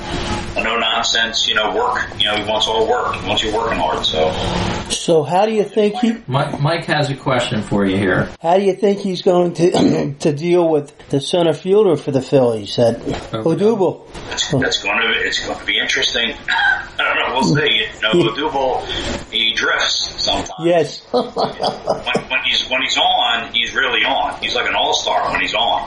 a 0.58 0.62
no 0.62 0.78
nonsense, 0.78 1.48
you 1.48 1.54
know, 1.54 1.74
work. 1.74 2.06
You 2.18 2.26
know, 2.26 2.36
he 2.36 2.48
wants 2.48 2.66
all 2.66 2.88
work. 2.88 3.14
He 3.16 3.26
wants 3.26 3.42
you 3.42 3.54
working 3.54 3.78
hard. 3.78 4.04
So 4.04 4.30
So 4.90 5.22
how 5.22 5.46
do 5.46 5.52
you 5.52 5.64
think 5.64 5.96
he? 5.96 6.16
Mike, 6.26 6.60
Mike 6.60 6.84
has 6.86 7.10
a 7.10 7.16
question 7.16 7.62
for 7.62 7.84
you 7.84 7.96
here. 7.96 8.30
How 8.40 8.56
do 8.56 8.64
you 8.64 8.74
think 8.74 9.00
he's 9.00 9.22
going 9.22 9.52
to 9.54 10.14
to 10.20 10.32
deal 10.32 10.68
with 10.68 10.96
the 11.08 11.20
center 11.20 11.52
fielder 11.52 11.96
for 11.96 12.10
the 12.10 12.22
Phillies 12.22 12.78
at 12.78 13.00
Odubel? 13.00 14.06
that's, 14.30 14.50
that's 14.52 14.82
going 14.82 14.98
to 15.00 15.08
it's 15.26 15.44
going 15.46 15.58
to 15.58 15.64
be 15.66 15.78
interesting. 15.78 16.34
I 16.98 17.14
don't 17.14 17.28
know. 17.28 17.34
We'll 17.34 17.44
see. 17.44 17.86
You 17.94 18.24
know, 18.24 18.34
Duval, 18.36 18.80
he 19.30 19.52
drifts 19.54 20.22
sometimes. 20.24 20.50
Yes. 20.66 21.00
when, 21.12 21.24
when 21.24 22.42
he's 22.44 22.68
when 22.68 22.82
he's 22.82 22.98
on, 22.98 23.52
he's 23.52 23.74
really 23.74 24.04
on. 24.04 24.40
He's 24.42 24.54
like 24.54 24.68
an 24.68 24.74
all 24.74 24.94
star 24.94 25.30
when 25.30 25.40
he's 25.40 25.54
on. 25.54 25.82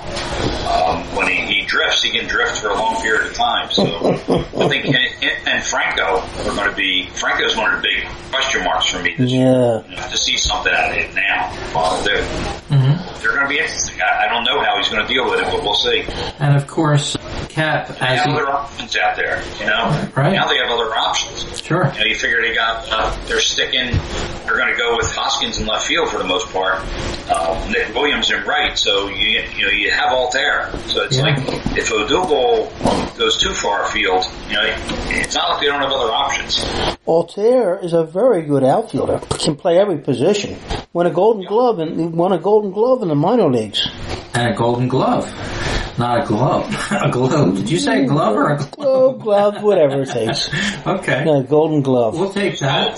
Um, 0.69 1.03
when 1.15 1.27
he, 1.27 1.35
he 1.53 1.65
drifts, 1.65 2.03
he 2.03 2.11
can 2.11 2.27
drift 2.27 2.59
for 2.59 2.69
a 2.69 2.75
long 2.75 3.01
period 3.01 3.27
of 3.27 3.33
time. 3.33 3.71
So 3.71 3.83
I 3.83 4.67
think 4.67 4.85
and, 5.21 5.47
and 5.47 5.63
Franco 5.63 6.21
are 6.21 6.55
going 6.55 6.69
to 6.69 6.75
be 6.75 7.07
Franco's 7.07 7.55
one 7.57 7.73
of 7.73 7.81
the 7.81 7.87
big 7.87 8.07
question 8.31 8.63
marks 8.63 8.85
for 8.87 9.01
me 9.01 9.15
this 9.17 9.31
year. 9.31 9.45
yeah. 9.45 9.89
You 9.89 9.95
know, 9.95 10.09
to 10.09 10.17
see 10.17 10.37
something 10.37 10.73
out 10.73 10.91
of 10.91 10.95
him 10.95 11.15
now. 11.15 11.51
Uh, 11.75 12.03
they're, 12.03 12.21
they're 13.19 13.31
going 13.31 13.43
to 13.43 13.49
be 13.49 13.57
interesting. 13.59 13.99
I, 14.01 14.25
I 14.25 14.29
don't 14.29 14.43
know 14.43 14.61
how 14.63 14.77
he's 14.77 14.89
going 14.89 15.05
to 15.05 15.11
deal 15.11 15.29
with 15.29 15.39
it, 15.39 15.45
but 15.45 15.61
we'll 15.63 15.73
see. 15.75 16.05
And 16.39 16.55
of 16.55 16.67
course, 16.67 17.15
Cap, 17.59 17.87
They 17.89 17.93
as 18.05 18.19
have 18.21 18.25
he, 18.27 18.31
other 18.33 18.49
options 18.49 18.95
out 18.95 19.17
there, 19.17 19.43
you 19.59 19.65
know. 19.65 19.83
Right. 20.15 20.31
Now 20.31 20.47
they 20.47 20.57
have 20.59 20.69
other 20.71 20.95
options. 20.95 21.61
sure, 21.61 21.91
You 21.93 21.99
know, 21.99 22.05
you 22.05 22.15
figure 22.15 22.41
they 22.41 22.53
got, 22.55 22.87
uh, 22.89 23.13
they're 23.27 23.41
sticking, 23.41 23.91
they're 24.45 24.55
going 24.55 24.71
to 24.71 24.77
go 24.77 24.95
with 24.95 25.11
Hoskins 25.13 25.59
in 25.59 25.65
left 25.67 25.85
field 25.85 26.07
for 26.09 26.17
the 26.19 26.23
most 26.23 26.47
part. 26.53 26.79
Uh, 27.29 27.67
Nick 27.69 27.93
Williams 27.93 28.31
in 28.31 28.43
right, 28.45 28.77
so 28.77 29.09
you, 29.09 29.41
you 29.57 29.65
know, 29.65 29.71
you 29.71 29.91
have 29.91 30.11
Altherr. 30.13 30.71
So 30.87 31.03
it's 31.03 31.17
Yeah. 31.17 31.23
like, 31.23 31.37
if 31.77 31.89
Odubel 31.89 33.17
goes 33.17 33.37
too 33.37 33.53
far 33.53 33.83
afield, 33.83 34.23
you 34.47 34.53
know, 34.55 34.63
it's 35.09 35.35
not 35.35 35.49
like 35.49 35.59
they 35.59 35.65
don't 35.67 35.81
have 35.81 35.91
other 35.91 36.13
options. 36.13 36.59
Altherr 37.05 37.83
is 37.83 37.91
a 37.91 38.05
very 38.05 38.43
good 38.43 38.63
outfielder. 38.63 39.19
Can 39.37 39.57
play 39.57 39.77
every 39.77 39.97
position. 39.97 40.57
Won 40.93 41.05
a 41.07 41.11
Golden 41.11 41.45
Glove 41.45 41.79
and 41.79 42.13
won 42.13 42.31
a 42.31 42.37
Golden 42.39 42.71
Glove 42.71 43.01
in 43.01 43.09
the 43.09 43.15
minor 43.15 43.49
leagues. 43.49 43.85
and 44.33 44.53
a 44.53 44.55
Golden 44.55 44.87
Glove, 44.87 45.25
not 45.99 46.23
a 46.23 46.25
glove, 46.27 46.87
a 46.91 47.09
glove. 47.11 47.55
Did 47.57 47.69
you 47.69 47.77
say 47.77 48.03
a 48.03 48.07
glove 48.07 48.35
or 48.35 48.49
a 48.53 48.57
glove? 48.71 48.73
Oh, 48.79 49.11
glove, 49.13 49.61
whatever 49.61 50.01
it 50.03 50.09
takes. 50.09 50.49
Okay, 50.87 51.23
Yeah, 51.25 51.43
Golden 51.47 51.81
Glove. 51.81 52.17
we'll 52.17 52.31
take 52.33 52.57
that. 52.59 52.97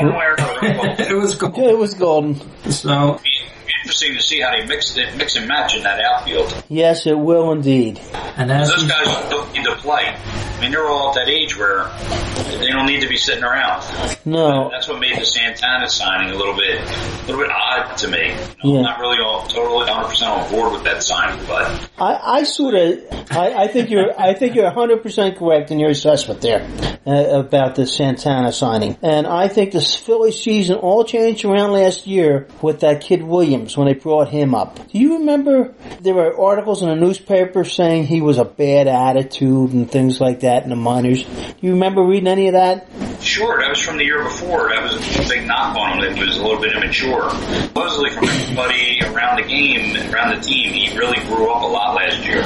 One 0.00 0.12
way 0.14 0.24
or 0.24 0.34
another. 0.34 1.02
it 1.02 1.16
was 1.16 1.34
gold. 1.34 1.56
Yeah, 1.58 1.70
it 1.70 1.78
was 1.78 1.94
golden. 1.94 2.36
So 2.70 3.18
Be 3.22 3.30
interesting 3.80 4.14
to 4.14 4.22
see 4.22 4.40
how 4.40 4.50
they 4.52 4.64
mix 4.66 4.96
it, 4.96 5.16
mix 5.16 5.36
and 5.36 5.46
match 5.48 5.76
in 5.76 5.82
that 5.82 6.00
outfield. 6.00 6.64
Yes, 6.68 7.06
it 7.06 7.18
will 7.18 7.52
indeed. 7.52 8.00
and 8.36 8.50
as 8.50 8.68
Those 8.70 8.84
guys 8.84 9.06
don't 9.30 9.52
need 9.52 9.64
to 9.64 9.74
play. 9.76 10.14
I 10.14 10.60
mean, 10.60 10.70
they're 10.72 10.88
all 10.88 11.10
at 11.10 11.14
that 11.14 11.28
age 11.28 11.56
where 11.56 11.88
they 12.58 12.68
don't 12.68 12.86
need 12.86 13.00
to 13.02 13.08
be 13.08 13.16
sitting 13.16 13.44
around. 13.44 13.82
No, 14.26 14.68
That's 14.70 14.88
what 14.88 14.98
made 15.00 15.16
the 15.16 15.24
Santana 15.24 15.88
signing 15.88 16.34
a 16.34 16.36
little 16.36 16.56
bit, 16.56 16.80
a 16.80 17.26
little 17.26 17.40
bit 17.40 17.50
odd 17.50 17.96
to 17.98 18.08
me. 18.08 18.28
You 18.28 18.34
know, 18.34 18.40
Yeah. 18.64 18.76
I'm 18.78 18.82
not 18.82 18.98
really 18.98 19.18
all 19.22 19.46
totally 19.46 19.86
100 19.86 20.08
percent 20.08 20.30
on 20.32 20.50
board 20.50 20.72
with 20.72 20.82
that 20.84 21.02
signing, 21.04 21.44
but 21.46 21.88
I, 21.98 22.38
I 22.38 22.42
sort 22.42 22.74
of, 22.74 22.98
I, 23.30 23.54
I 23.64 23.68
think 23.68 23.90
you're, 23.90 24.18
I 24.20 24.34
think 24.34 24.56
you're 24.56 24.68
100% 24.70 25.36
correct 25.38 25.70
in 25.70 25.78
your 25.78 25.90
assessment 25.90 26.40
there 26.40 26.68
uh, 27.06 27.38
about 27.38 27.76
the 27.76 27.86
Santana 27.86 28.52
signing. 28.52 28.98
And 29.02 29.26
I 29.26 29.46
think 29.46 29.70
the 29.72 29.80
Philly 29.80 30.32
season 30.32 30.76
all 30.76 31.04
changed 31.04 31.44
around 31.44 31.70
last 31.72 32.06
year 32.08 32.48
with 32.62 32.80
that 32.80 33.02
kid 33.02 33.22
Williams 33.22 33.67
when 33.76 33.86
they 33.86 33.94
brought 33.94 34.28
him 34.28 34.54
up. 34.54 34.76
Do 34.90 34.98
you 34.98 35.18
remember 35.18 35.74
there 36.00 36.14
were 36.14 36.38
articles 36.38 36.82
in 36.82 36.88
the 36.88 36.96
newspaper 36.96 37.64
saying 37.64 38.06
he 38.06 38.20
was 38.20 38.38
a 38.38 38.44
bad 38.44 38.86
attitude 38.88 39.72
and 39.72 39.90
things 39.90 40.20
like 40.20 40.40
that 40.40 40.64
in 40.64 40.70
the 40.70 40.76
minors? 40.76 41.24
Do 41.24 41.54
you 41.60 41.72
remember 41.72 42.02
reading 42.02 42.28
any 42.28 42.48
of 42.48 42.54
that? 42.54 42.86
sure, 43.20 43.60
that 43.60 43.68
was 43.70 43.80
from 43.80 43.96
the 43.96 44.04
year 44.04 44.22
before. 44.22 44.68
That 44.70 44.82
was 44.82 44.94
a 44.94 45.28
big 45.28 45.46
knock 45.46 45.76
on 45.76 45.94
him. 45.94 46.00
That 46.00 46.16
he 46.16 46.24
was 46.24 46.36
a 46.36 46.42
little 46.42 46.60
bit 46.60 46.74
immature. 46.74 47.30
Supposedly, 47.30 48.10
from 48.10 48.24
everybody 48.28 49.00
around 49.02 49.42
the 49.42 49.48
game, 49.48 49.96
around 50.12 50.36
the 50.36 50.40
team, 50.40 50.72
he 50.72 50.96
really 50.96 51.18
grew 51.26 51.50
up 51.50 51.62
a 51.62 51.66
lot 51.66 51.94
last 51.94 52.24
year. 52.24 52.42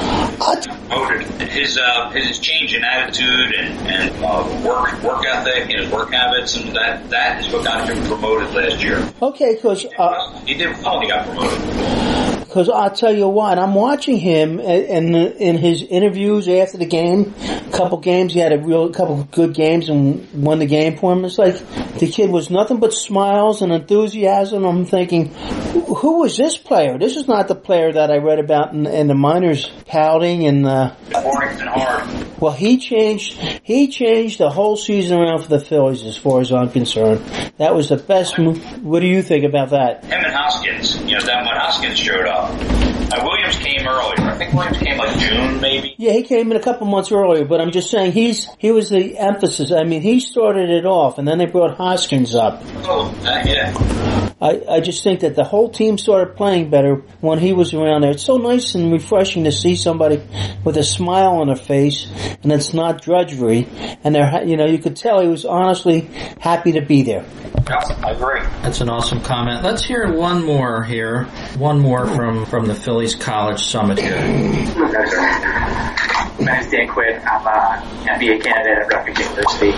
Promoted. 0.89 1.27
His 1.51 1.79
uh, 1.79 2.11
his 2.11 2.39
change 2.39 2.75
in 2.75 2.85
attitude 2.85 3.55
and 3.55 3.79
and 3.89 4.25
uh, 4.25 4.63
work 4.67 5.03
work 5.03 5.25
ethic 5.27 5.71
and 5.71 5.81
his 5.81 5.91
work 5.91 6.13
habits 6.13 6.57
and 6.57 6.75
that 6.75 7.09
that 7.11 7.45
is 7.45 7.53
what 7.53 7.65
got 7.65 7.89
him 7.89 8.05
promoted 8.07 8.55
last 8.55 8.83
year. 8.83 9.07
Okay, 9.21 9.55
because 9.55 9.85
uh, 9.99 10.41
He 10.47 10.55
did 10.55 10.77
well. 10.83 11.01
He 11.01 11.09
got 11.13 11.27
promoted. 11.27 12.39
Because 12.53 12.69
I'll 12.69 12.91
tell 12.91 13.17
you 13.17 13.29
what, 13.29 13.59
I'm 13.59 13.75
watching 13.75 14.19
him 14.19 14.61
in 14.61 15.15
in 15.15 15.57
his 15.57 15.83
interviews 15.83 16.47
after 16.49 16.77
the 16.77 16.85
game. 16.85 17.35
A 17.43 17.71
couple 17.73 17.97
games, 17.99 18.35
he 18.35 18.41
had 18.41 18.53
a 18.53 18.59
real 18.59 18.91
couple 18.91 19.27
good 19.33 19.55
games 19.55 19.89
and 19.89 20.29
won 20.35 20.59
the 20.59 20.67
game 20.67 20.99
for 20.99 21.15
him. 21.15 21.25
It's 21.25 21.39
like 21.39 21.57
the 21.99 22.11
kid 22.11 22.29
was 22.29 22.51
nothing 22.51 22.79
but 22.79 22.93
smiles 22.93 23.63
and 23.63 23.73
enthusiasm. 23.73 24.65
I'm 24.65 24.85
thinking, 24.85 25.29
who 25.29 25.95
who 25.95 26.21
was 26.21 26.37
this 26.37 26.59
player? 26.59 26.99
This 26.99 27.17
is 27.17 27.27
not 27.27 27.49
the 27.49 27.55
player 27.55 27.91
that 27.91 28.11
I 28.11 28.19
read 28.19 28.39
about 28.39 28.75
in, 28.75 28.87
in 28.87 29.07
the 29.07 29.15
minors 29.15 29.71
pouting 29.87 30.47
and. 30.47 30.67
Uh, 30.67 30.95
Boring 31.11 31.59
and 31.59 31.69
hard. 31.71 32.22
Well, 32.43 32.53
he 32.53 32.77
changed. 32.77 33.35
He 33.63 33.87
changed 33.87 34.39
the 34.39 34.51
whole 34.51 34.77
season 34.77 35.17
around 35.17 35.43
for 35.43 35.49
the 35.49 35.61
Phillies, 35.61 36.03
as 36.03 36.17
far 36.17 36.41
as 36.41 36.53
I'm 36.53 36.71
concerned. 36.71 37.25
That 37.59 37.73
was 37.73 37.89
the 37.89 37.97
best 37.97 38.37
move. 38.37 38.59
What 38.85 38.99
do 38.99 39.07
you 39.07 39.23
think 39.23 39.45
about 39.45 39.71
that? 39.71 40.05
him 40.05 40.25
and 40.25 40.35
Hoskins. 40.35 40.97
You 41.09 41.19
know, 41.19 41.25
that 41.25 41.47
when 41.47 41.57
Hoskins 41.57 41.99
showed 41.99 42.27
up. 42.27 42.92
Uh, 43.13 43.25
Williams 43.25 43.57
came 43.57 43.87
earlier. 43.87 44.31
I 44.31 44.37
think 44.39 44.55
Williams 44.55 44.79
came 44.79 44.97
like 44.97 45.19
June, 45.19 45.61
maybe. 45.61 45.95
Yeah, 45.99 46.13
he 46.13 46.23
came 46.23 46.51
in 46.51 46.57
a 46.57 46.63
couple 46.63 46.87
months 46.87 47.13
earlier, 47.13 47.45
but 47.45 47.61
I'm 47.61 47.71
just 47.71 47.91
saying 47.91 48.13
he's 48.13 48.49
he 48.59 48.71
was 48.71 48.89
the 48.89 49.19
emphasis. 49.19 49.71
I 49.71 49.85
mean, 49.85 50.03
he 50.03 50.21
started 50.21 50.71
it 50.71 50.87
off, 50.87 51.19
and 51.19 51.29
then 51.29 51.39
they 51.39 51.47
brought 51.47 51.77
Hoskins 51.77 52.35
up. 52.35 52.63
Oh, 52.85 53.15
uh, 53.25 53.43
yeah. 53.47 54.23
I, 54.41 54.61
I 54.69 54.81
just 54.81 55.05
think 55.05 55.21
that 55.21 55.37
the 55.37 55.45
whole 55.45 55.69
team 55.69 55.99
started 55.99 56.35
playing 56.37 56.69
better 56.69 56.97
when 57.21 57.39
he 57.39 57.53
was 57.53 57.75
around 57.75 58.01
there. 58.01 58.11
It's 58.11 58.25
so 58.25 58.39
nice 58.39 58.75
and 58.75 58.91
refreshing 58.91 59.45
to 59.45 59.53
see 59.53 59.77
somebody 59.77 60.21
with 60.65 60.77
a 60.77 60.83
smile 60.83 61.37
on 61.37 61.47
their 61.47 61.55
face, 61.55 62.11
and 62.43 62.51
it's 62.51 62.75
not 62.75 63.03
drudgery. 63.03 63.69
And 64.03 64.13
they're, 64.13 64.45
you 64.45 64.57
know, 64.57 64.67
you 64.67 64.79
could 64.79 64.97
tell 64.97 65.21
he 65.21 65.29
was 65.29 65.45
honestly 65.45 66.11
happy 66.41 66.73
to 66.73 66.83
be 66.83 67.03
there. 67.03 67.25
Yeah, 67.69 67.79
I 68.03 68.11
agree. 68.11 68.41
That's 68.63 68.81
an 68.81 68.89
awesome 68.89 69.21
comment. 69.21 69.63
Let's 69.63 69.85
hear 69.85 70.13
one 70.13 70.45
more 70.45 70.83
here. 70.83 71.25
One 71.57 71.79
more 71.79 72.07
from, 72.07 72.45
from 72.47 72.67
the 72.67 72.75
Phillies 73.03 73.17
College 73.17 73.65
Summit 73.65 73.99
here. 73.99 74.21
My 76.39 76.53
name's 76.53 76.71
Dan 76.71 76.87
Quinn. 76.87 77.21
I'm 77.27 77.45
an 77.49 78.07
MBA 78.07 78.45
candidate 78.45 78.79
at 78.79 78.93
Rutgers 78.93 79.19
University. 79.19 79.73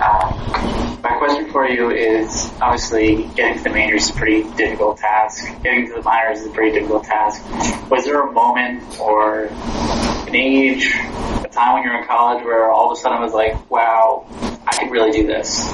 Um, 0.00 1.02
my 1.02 1.14
question 1.18 1.52
for 1.52 1.68
you 1.68 1.90
is 1.90 2.50
obviously 2.62 3.28
getting 3.34 3.58
to 3.58 3.64
the 3.64 3.68
majors 3.68 4.04
is 4.04 4.10
a 4.12 4.14
pretty 4.14 4.44
difficult 4.54 4.96
task. 4.96 5.44
Getting 5.62 5.88
to 5.88 5.96
the 5.96 6.02
minors 6.04 6.40
is 6.40 6.46
a 6.46 6.50
pretty 6.52 6.78
difficult 6.78 7.04
task. 7.04 7.44
Was 7.90 8.06
there 8.06 8.26
a 8.26 8.32
moment 8.32 8.98
or 8.98 9.48
an 9.48 10.34
age, 10.34 10.86
a 10.86 11.48
time 11.52 11.74
when 11.74 11.82
you 11.82 11.90
were 11.90 11.98
in 11.98 12.06
college 12.06 12.42
where 12.46 12.70
all 12.70 12.90
of 12.90 12.96
a 12.96 13.00
sudden 13.02 13.18
it 13.18 13.20
was 13.20 13.34
like, 13.34 13.70
wow, 13.70 14.24
I 14.66 14.74
could 14.78 14.90
really 14.90 15.10
do 15.10 15.26
this? 15.26 15.68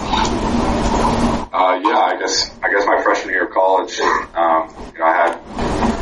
Uh, 1.52 1.80
yeah, 1.84 1.98
I 2.00 2.16
guess 2.18 2.50
I 2.64 2.72
guess 2.72 2.84
my 2.84 3.00
freshman 3.00 3.32
year 3.32 3.46
of 3.46 3.52
college, 3.52 4.00
um, 4.34 4.74
you 4.92 4.98
know, 4.98 5.04
I 5.04 5.12
had 5.12 5.99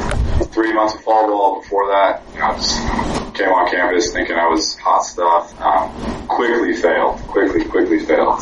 three 0.58 0.72
months 0.72 0.92
of 0.92 1.00
fall 1.02 1.28
ball 1.28 1.60
before 1.60 1.86
that. 1.86 2.20
You 2.34 2.40
know, 2.40 2.46
I 2.46 2.54
just 2.56 3.34
came 3.34 3.48
on 3.48 3.70
campus 3.70 4.12
thinking 4.12 4.34
I 4.34 4.48
was 4.48 4.76
hot 4.78 5.02
stuff. 5.02 5.54
Um, 5.60 6.26
quickly 6.26 6.74
failed, 6.74 7.20
quickly, 7.28 7.64
quickly 7.64 8.00
failed. 8.00 8.40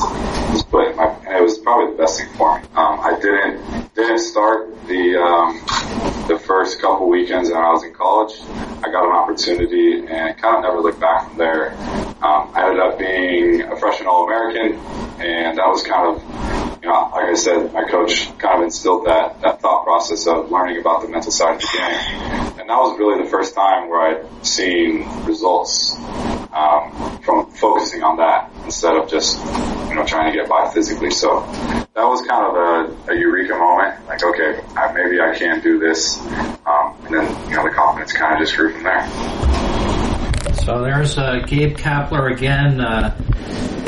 But 0.72 0.96
my, 0.96 1.14
it 1.36 1.42
was 1.42 1.58
probably 1.58 1.92
the 1.92 1.98
best 1.98 2.18
thing 2.18 2.32
for 2.32 2.58
me. 2.58 2.64
Um, 2.74 3.00
I 3.00 3.18
didn't 3.20 3.94
didn't 3.94 4.20
start 4.20 4.72
the 4.88 5.20
um, 5.20 5.60
the 6.26 6.38
first 6.38 6.80
couple 6.80 7.10
weekends 7.10 7.50
when 7.50 7.58
I 7.58 7.70
was 7.70 7.84
in 7.84 7.92
college. 7.92 8.32
I 8.82 8.90
got 8.90 9.04
an 9.04 9.12
opportunity 9.12 10.06
and 10.06 10.38
kind 10.38 10.56
of 10.56 10.62
never 10.62 10.80
looked 10.80 11.00
back 11.00 11.28
from 11.28 11.36
there. 11.36 11.72
Um, 12.22 12.50
I 12.56 12.64
ended 12.64 12.80
up 12.80 12.98
being 12.98 13.60
a 13.60 13.76
freshman 13.76 14.08
All-American, 14.08 14.78
and 15.20 15.58
that 15.58 15.68
was 15.68 15.82
kind 15.82 16.16
of 16.16 16.56
you 16.86 16.92
know, 16.92 17.10
like 17.12 17.30
I 17.30 17.34
said, 17.34 17.72
my 17.72 17.82
coach 17.88 18.26
kind 18.38 18.58
of 18.58 18.62
instilled 18.62 19.06
that, 19.06 19.40
that 19.40 19.60
thought 19.60 19.82
process 19.82 20.28
of 20.28 20.52
learning 20.52 20.78
about 20.78 21.02
the 21.02 21.08
mental 21.08 21.32
side 21.32 21.56
of 21.56 21.60
the 21.60 21.68
game. 21.76 22.05
And 22.58 22.70
that 22.70 22.76
was 22.76 22.98
really 22.98 23.22
the 23.22 23.30
first 23.30 23.54
time 23.54 23.88
where 23.88 24.00
I'd 24.00 24.46
seen 24.46 25.08
results 25.24 25.94
um, 26.52 27.20
from 27.22 27.50
focusing 27.52 28.02
on 28.02 28.16
that 28.16 28.50
instead 28.64 28.96
of 28.96 29.08
just, 29.08 29.38
you 29.88 29.94
know, 29.94 30.04
trying 30.04 30.32
to 30.32 30.38
get 30.38 30.48
by 30.48 30.70
physically. 30.72 31.10
So 31.10 31.40
that 31.94 32.04
was 32.04 32.26
kind 32.26 32.46
of 32.46 32.54
a, 32.56 33.12
a 33.12 33.16
eureka 33.16 33.54
moment. 33.54 34.06
Like, 34.06 34.22
okay, 34.24 34.60
I, 34.76 34.92
maybe 34.92 35.20
I 35.20 35.34
can 35.36 35.60
do 35.60 35.78
this. 35.78 36.18
Um, 36.66 36.96
and 37.04 37.14
then, 37.14 37.50
you 37.50 37.56
know, 37.56 37.62
the 37.62 37.70
confidence 37.70 38.12
kind 38.12 38.34
of 38.34 38.40
just 38.40 38.56
grew 38.56 38.72
from 38.72 38.84
there. 38.84 39.06
So 40.64 40.82
there's 40.82 41.16
uh, 41.16 41.44
Gabe 41.46 41.76
Kapler 41.76 42.32
again. 42.32 42.80
Uh, 42.80 43.16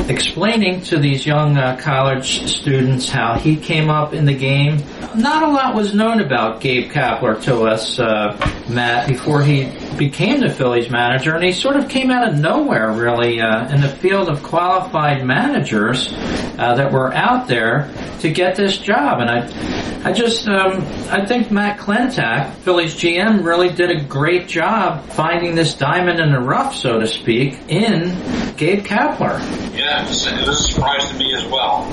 explaining 0.09 0.81
to 0.81 0.97
these 0.97 1.25
young 1.25 1.57
uh, 1.57 1.77
college 1.79 2.47
students 2.47 3.09
how 3.09 3.35
he 3.35 3.55
came 3.55 3.89
up 3.89 4.13
in 4.13 4.25
the 4.25 4.33
game. 4.33 4.83
Not 5.15 5.43
a 5.43 5.47
lot 5.47 5.75
was 5.75 5.93
known 5.93 6.19
about 6.19 6.61
Gabe 6.61 6.91
Kapler 6.91 7.41
to 7.43 7.63
us, 7.63 7.99
uh, 7.99 8.35
Matt, 8.69 9.07
before 9.07 9.43
he 9.43 9.65
became 9.99 10.39
the 10.39 10.49
Phillies 10.49 10.89
manager, 10.89 11.35
and 11.35 11.43
he 11.43 11.51
sort 11.51 11.75
of 11.75 11.89
came 11.89 12.09
out 12.09 12.27
of 12.27 12.39
nowhere, 12.39 12.91
really, 12.91 13.39
uh, 13.41 13.71
in 13.71 13.81
the 13.81 13.89
field 13.89 14.29
of 14.29 14.41
qualified 14.41 15.23
managers 15.25 16.11
uh, 16.57 16.73
that 16.75 16.91
were 16.91 17.13
out 17.13 17.47
there 17.47 17.91
to 18.21 18.31
get 18.31 18.55
this 18.55 18.77
job. 18.77 19.19
And 19.19 19.29
I, 19.29 20.09
I 20.09 20.13
just, 20.13 20.47
um, 20.47 20.81
I 21.09 21.25
think 21.25 21.51
Matt 21.51 21.77
Klentak, 21.77 22.53
Phillies 22.55 22.95
GM, 22.95 23.43
really 23.43 23.69
did 23.69 23.91
a 23.91 24.01
great 24.01 24.47
job 24.47 25.05
finding 25.09 25.53
this 25.53 25.73
diamond 25.75 26.19
in 26.19 26.31
the 26.31 26.39
rough, 26.39 26.73
so 26.73 26.99
to 26.99 27.05
speak, 27.05 27.59
in 27.67 28.09
Gabe 28.55 28.85
Kapler. 28.85 29.39
Yeah, 29.77 30.03
it 30.03 30.07
was, 30.07 30.25
a 30.25 30.53
surprise 30.55 31.09
to 31.09 31.17
me 31.17 31.35
as 31.35 31.45
well. 31.45 31.87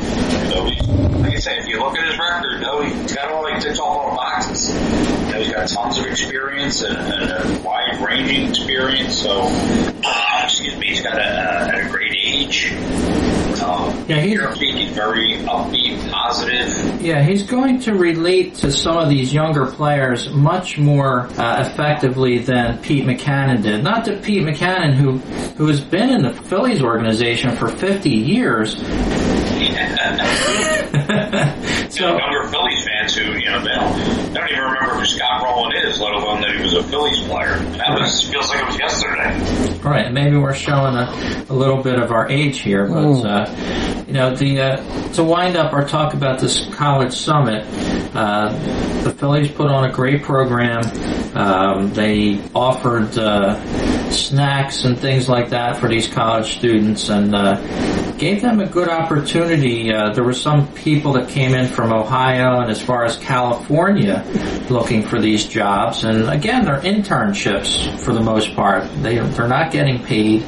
You 0.44 0.54
know, 0.54 1.18
like 1.20 1.34
I 1.34 1.38
say, 1.38 1.58
if 1.58 1.66
you 1.66 1.80
look 1.80 1.98
at 1.98 2.06
his 2.06 2.18
record, 2.18 2.46
know, 2.66 2.82
he's 2.82 3.14
got 3.14 3.30
all 3.30 3.46
he 3.52 3.60
ticks 3.60 3.78
all 3.78 4.10
the 4.10 4.16
boxes. 4.16 4.70
You 4.70 5.32
know, 5.32 5.38
he's 5.38 5.52
got 5.52 5.68
tons 5.68 5.98
of 5.98 6.06
experience 6.06 6.82
and, 6.82 6.96
and 6.96 7.30
a 7.30 7.62
wide 7.62 7.95
ranging 8.00 8.48
experience. 8.48 9.16
So, 9.20 9.42
uh, 9.44 10.40
excuse 10.44 10.76
me, 10.76 10.86
he's 10.88 11.02
got 11.02 11.18
a, 11.18 11.82
a, 11.82 11.86
a 11.86 11.88
great 11.88 12.15
age. 12.26 12.72
Um, 13.62 14.04
Yeah, 14.08 14.20
he's- 14.20 14.34
you're 14.34 14.50
very 14.94 15.34
upbeat, 15.44 16.10
positive. 16.10 17.00
Yeah, 17.02 17.22
he's 17.22 17.42
going 17.42 17.80
to 17.80 17.94
relate 17.94 18.54
to 18.56 18.70
some 18.70 18.96
of 18.98 19.08
these 19.08 19.32
younger 19.32 19.66
players 19.66 20.30
much 20.30 20.78
more 20.78 21.26
uh, 21.38 21.62
effectively 21.66 22.38
than 22.38 22.78
Pete 22.78 23.04
Mackanin 23.06 23.62
did. 23.62 23.82
Not 23.82 24.04
that 24.04 24.22
Pete 24.22 24.42
Mackanin, 24.44 24.94
who 24.94 25.18
who 25.56 25.66
has 25.68 25.80
been 25.80 26.10
in 26.10 26.22
the 26.22 26.32
Phillies 26.32 26.82
organization 26.82 27.56
for 27.56 27.68
50 27.68 28.10
years. 28.10 28.76
So, 31.96 32.02
so 32.02 32.18
younger 32.18 32.48
Phillies 32.48 32.84
fans 32.84 33.14
who, 33.16 33.32
you 33.38 33.46
know, 33.46 33.60
they 33.62 33.68
don't, 33.74 33.96
they 34.32 34.40
don't 34.40 34.50
even 34.50 34.64
remember 34.64 34.94
who 34.96 35.04
Scott 35.06 35.42
Rolen 35.42 35.72
is, 35.76 35.98
let 36.00 36.12
alone 36.14 36.40
that 36.42 36.54
he 36.56 36.62
was 36.62 36.74
a 36.74 36.82
Phillies 36.82 37.20
player. 37.22 37.56
That 37.78 37.98
was 37.98 38.28
feels 38.28 38.48
like 38.50 38.60
it 38.62 38.66
was 38.66 38.78
yesterday. 38.78 39.78
All 39.84 39.90
right, 39.90 40.12
maybe 40.12 40.36
we're 40.36 40.52
showing 40.54 40.94
a, 40.96 41.46
a 41.48 41.54
little 41.54 41.82
bit 41.82 41.98
of 41.98 42.10
our 42.10 42.15
age 42.30 42.60
here, 42.60 42.86
but 42.86 43.22
uh, 43.24 44.04
you 44.06 44.12
know, 44.12 44.34
the 44.34 44.60
uh, 44.60 45.12
to 45.14 45.24
wind 45.24 45.56
up 45.56 45.72
our 45.72 45.86
talk 45.86 46.14
about 46.14 46.38
this 46.38 46.66
college 46.74 47.12
summit, 47.12 47.66
uh, 48.14 48.50
the 49.02 49.10
Phillies 49.10 49.50
put 49.50 49.66
on 49.66 49.84
a 49.88 49.92
great 49.92 50.22
program. 50.22 50.82
Um, 51.36 51.92
they 51.92 52.40
offered 52.54 53.18
uh, 53.18 53.60
snacks 54.10 54.84
and 54.84 54.98
things 54.98 55.28
like 55.28 55.50
that 55.50 55.78
for 55.78 55.88
these 55.88 56.06
college 56.06 56.56
students, 56.56 57.08
and 57.08 57.34
uh, 57.34 57.56
gave 58.16 58.40
them 58.40 58.60
a 58.60 58.66
good 58.66 58.88
opportunity. 58.88 59.92
Uh, 59.92 60.12
there 60.12 60.24
were 60.24 60.32
some 60.32 60.72
people 60.74 61.12
that 61.14 61.28
came 61.28 61.52
in 61.54 61.66
from 61.66 61.92
Ohio 61.92 62.60
and 62.60 62.70
as 62.70 62.80
far 62.80 63.04
as 63.04 63.16
California 63.18 64.24
looking 64.70 65.02
for 65.02 65.20
these 65.20 65.46
jobs, 65.46 66.04
and 66.04 66.28
again, 66.30 66.64
they're 66.64 66.80
internships 66.80 67.98
for 67.98 68.14
the 68.14 68.22
most 68.22 68.54
part. 68.54 68.84
They 69.02 69.18
they're 69.18 69.48
not 69.48 69.72
getting 69.72 70.02
paid. 70.02 70.42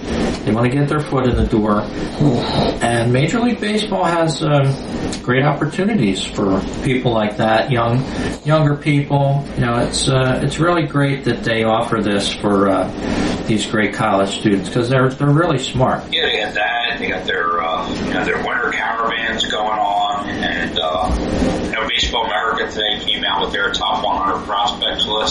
They 0.45 0.53
want 0.53 0.71
to 0.71 0.77
get 0.77 0.89
their 0.89 1.01
foot 1.01 1.27
in 1.27 1.37
the 1.37 1.47
door, 1.47 1.58
and 1.67 3.13
Major 3.13 3.41
League 3.41 3.61
Baseball 3.61 4.05
has 4.05 4.43
um, 4.43 4.75
great 5.23 5.43
opportunities 5.43 6.25
for 6.25 6.61
people 6.85 7.13
like 7.13 7.37
that, 7.39 7.71
young 7.71 8.05
younger 8.45 8.77
people. 8.77 9.45
You 9.57 9.67
know, 9.67 9.77
it's 9.79 10.09
uh, 10.09 10.41
it's 10.43 10.59
really 10.59 10.87
great 10.87 11.25
that 11.25 11.43
they 11.43 11.65
offer 11.65 12.01
this 12.03 12.33
for 12.33 12.69
uh, 12.69 13.45
these 13.47 13.67
great 13.67 13.95
college 13.95 14.39
students 14.39 14.69
because 14.69 14.89
they're 14.89 15.11
they're 15.11 15.31
really 15.31 15.59
smart. 15.59 16.05
Yeah, 16.13 16.27
they 16.27 16.41
got 16.41 16.55
that. 16.55 16.97
They 16.99 17.09
got 17.09 17.25
their, 17.27 17.63
uh, 17.63 17.89
you 18.05 18.15
know, 18.15 18.25
their 18.25 18.45
winter 18.45 18.71
caravans 18.71 19.47
going 19.47 19.79
on, 19.79 20.29
and 20.29 20.79
uh, 20.81 21.65
you 21.65 21.73
know, 21.73 21.89
Baseball 21.89 22.27
America 22.27 22.71
today 22.71 23.05
came 23.05 23.25
out 23.25 23.43
with 23.43 23.53
their 23.53 23.73
top 23.73 24.05
100 24.05 24.45
prospects 24.47 24.78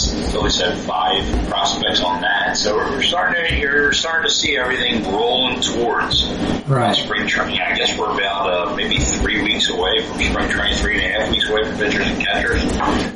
list. 0.06 0.32
Phillies 0.32 0.60
had 0.62 0.78
five 0.80 1.24
prospects 1.50 2.02
on 2.02 2.22
that, 2.22 2.56
so 2.58 2.76
we're 2.78 3.02
starting 3.02 3.46
to 3.48 3.58
you're 3.58 3.94
starting 3.94 4.28
to 4.30 4.34
see 4.34 4.58
everything 4.58 5.04
rolling 5.12 5.60
towards 5.62 6.26
Right. 6.68 6.96
spring 6.96 7.28
training. 7.28 7.60
I 7.62 7.76
guess 7.76 7.98
we're 7.98 8.12
about 8.12 8.50
uh, 8.72 8.76
maybe 8.76 8.98
three 8.98 9.42
weeks 9.42 9.70
away 9.70 10.02
from 10.06 10.20
spring 10.22 10.50
training, 10.50 10.78
three 10.78 10.98
and 11.02 11.06
a 11.16 11.20
half 11.20 11.32
weeks 11.32 11.50
away 11.50 11.64
from 11.66 11.78
pitchers 11.78 12.08
and 12.08 12.22
catchers. 12.22 12.64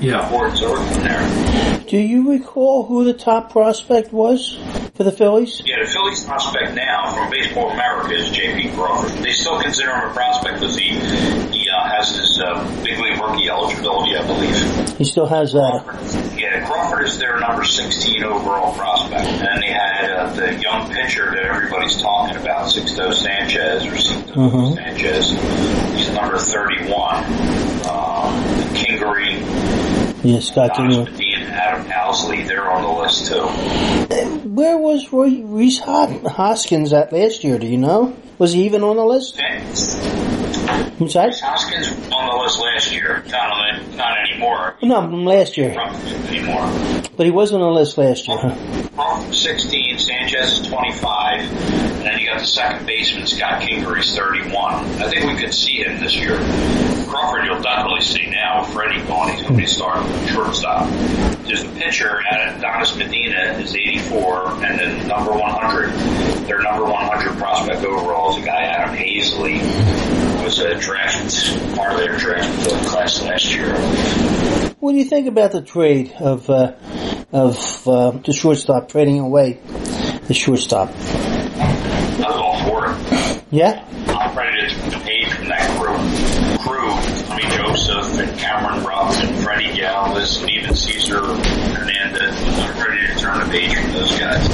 Yeah. 0.01 0.27
Forward 0.29 0.53
and 0.53 0.63
over 0.63 0.83
from 0.93 1.03
there. 1.03 1.81
Do 1.87 1.97
you 1.97 2.29
recall 2.31 2.85
who 2.85 3.03
the 3.03 3.13
top 3.13 3.51
prospect 3.51 4.13
was 4.13 4.57
for 4.95 5.03
the 5.03 5.11
Phillies? 5.11 5.61
Yeah, 5.65 5.83
the 5.83 5.89
Phillies 5.89 6.23
prospect 6.23 6.73
now 6.73 7.11
from 7.13 7.29
Baseball 7.29 7.71
America 7.71 8.13
is 8.13 8.29
J.P. 8.31 8.69
Crawford. 8.75 9.11
They 9.23 9.33
still 9.33 9.61
consider 9.61 9.91
him 9.93 10.09
a 10.09 10.13
prospect 10.13 10.61
because 10.61 10.77
he 10.77 10.91
uh, 11.81 11.89
has 11.95 12.15
his 12.15 12.39
uh, 12.39 12.63
big 12.83 12.99
league 12.99 13.19
rookie 13.19 13.49
eligibility, 13.49 14.15
I 14.15 14.25
believe. 14.27 14.97
He 14.97 15.03
still 15.05 15.25
has 15.25 15.53
that. 15.53 15.83
Yeah, 16.37 16.65
Crawford 16.65 17.05
is 17.07 17.17
their 17.17 17.39
number 17.39 17.63
16 17.63 18.23
overall 18.23 18.73
prospect. 18.75 19.27
And 19.27 19.61
they 19.63 19.67
had 19.71 20.09
uh, 20.11 20.33
the 20.33 20.55
young 20.61 20.89
pitcher 20.91 21.31
that 21.31 21.43
everybody's 21.43 22.01
talking 22.01 22.37
about, 22.37 22.67
Sixto 22.71 23.13
Sanchez 23.13 23.85
or 23.85 23.91
Sixto 23.91 24.33
Mhm. 24.33 24.75
Sanchez. 24.75 25.31
He's 25.97 26.11
number 26.13 26.37
31. 26.37 27.15
Um, 27.89 28.43
Kingery, 28.73 29.41
Yeah, 30.23 30.39
Scott 30.39 30.71
Donis 30.71 31.05
King. 31.05 31.13
Medina, 31.13 31.45
Adam 31.51 31.85
Haseley, 31.85 32.47
they're 32.47 32.69
on 32.71 32.83
the 32.83 33.01
list 33.01 33.27
too. 33.27 33.47
Where 34.49 34.77
was 34.77 35.11
Roy, 35.11 35.41
Rhys 35.43 35.79
Hoskins 35.79 36.93
at 36.93 37.11
last 37.11 37.43
year? 37.43 37.57
Do 37.57 37.65
you 37.67 37.77
know? 37.77 38.13
Was 38.37 38.53
he 38.53 38.65
even 38.65 38.83
on 38.83 38.95
the 38.97 39.05
list? 39.05 39.39
That? 40.71 41.39
Hoskins 41.39 41.89
on 42.11 42.29
the 42.29 42.43
list 42.43 42.59
last 42.59 42.91
year. 42.93 43.23
Not 43.27 43.51
on 43.51 43.97
not 43.97 44.17
anymore. 44.19 44.75
No, 44.81 45.01
from 45.01 45.25
last 45.25 45.57
year. 45.57 45.71
Anymore. 45.71 47.01
But 47.17 47.25
he 47.25 47.31
was 47.31 47.51
on 47.53 47.59
the 47.59 47.69
list 47.69 47.97
last 47.97 48.27
year. 48.27 48.37
Huh? 48.39 48.87
Crawford 48.95 49.33
16, 49.33 49.99
Sanchez 49.99 50.59
is 50.59 50.67
25, 50.67 51.39
and 51.39 52.01
then 52.01 52.19
you 52.19 52.27
got 52.27 52.39
the 52.39 52.45
second 52.45 52.85
baseman, 52.85 53.25
Scott 53.25 53.61
Kingery's 53.61 54.15
31. 54.15 54.53
I 54.55 55.09
think 55.09 55.25
we 55.25 55.35
could 55.35 55.53
see 55.53 55.83
him 55.83 55.99
this 55.99 56.15
year. 56.15 56.37
Crawford, 57.07 57.45
you'll 57.45 57.61
definitely 57.61 58.01
see 58.01 58.29
now. 58.29 58.63
Freddie 58.63 59.01
gone, 59.07 59.29
he's 59.31 59.41
going 59.41 59.53
to 59.53 59.59
be 59.59 59.65
starting 59.65 60.27
shortstop. 60.27 60.89
There's 61.45 61.63
a 61.63 61.69
pitcher, 61.69 62.21
uh, 62.31 62.59
Donis 62.59 62.97
Medina 62.97 63.59
is 63.59 63.75
84, 63.75 64.65
and 64.65 64.79
then 64.79 65.07
number 65.07 65.31
100, 65.31 66.45
their 66.45 66.61
number 66.61 66.85
100 66.85 67.37
prospect 67.37 67.83
overall 67.83 68.37
is 68.37 68.43
a 68.43 68.45
guy, 68.45 68.63
Adam 68.63 68.95
Haseley, 68.95 69.59
was 70.51 70.59
a 70.59 70.75
draft, 70.79 71.77
part 71.77 71.93
of 71.93 71.99
their 71.99 72.17
draft 72.17 72.85
class 72.87 73.21
last 73.21 73.53
year. 73.53 73.73
What 74.79 74.91
do 74.91 74.97
you 74.97 75.05
think 75.05 75.27
about 75.27 75.53
the 75.53 75.61
trade 75.61 76.13
of 76.19 76.49
uh, 76.49 76.73
of 77.31 77.87
uh, 77.87 78.11
the 78.11 78.33
shortstop 78.33 78.89
trading 78.89 79.19
away 79.19 79.59
the 80.27 80.33
shortstop? 80.33 80.89
I 80.89 82.25
was 82.27 82.35
all 82.35 82.63
for 82.65 82.91
it. 82.91 83.43
Yeah, 83.51 83.85
I'm 84.07 84.37
ready 84.37 84.67
to 84.89 84.99
page 84.99 85.31
from 85.31 85.47
that 85.47 85.69
crew. 85.79 86.67
Crew, 86.67 86.89
I 87.29 87.37
mean 87.37 87.49
Joseph 87.51 88.19
and 88.19 88.37
Cameron 88.37 88.85
and 88.85 89.43
Freddie 89.43 89.79
Galvis 89.79 90.41
and 90.41 90.49
even 90.49 90.75
Cesar 90.75 91.21
Hernandez. 91.21 92.35
I'm 92.59 92.77
ready 92.77 93.07
to 93.07 93.19
turn 93.19 93.39
the 93.39 93.45
page 93.45 93.73
from 93.73 93.93
those 93.93 94.19
guys. 94.19 94.47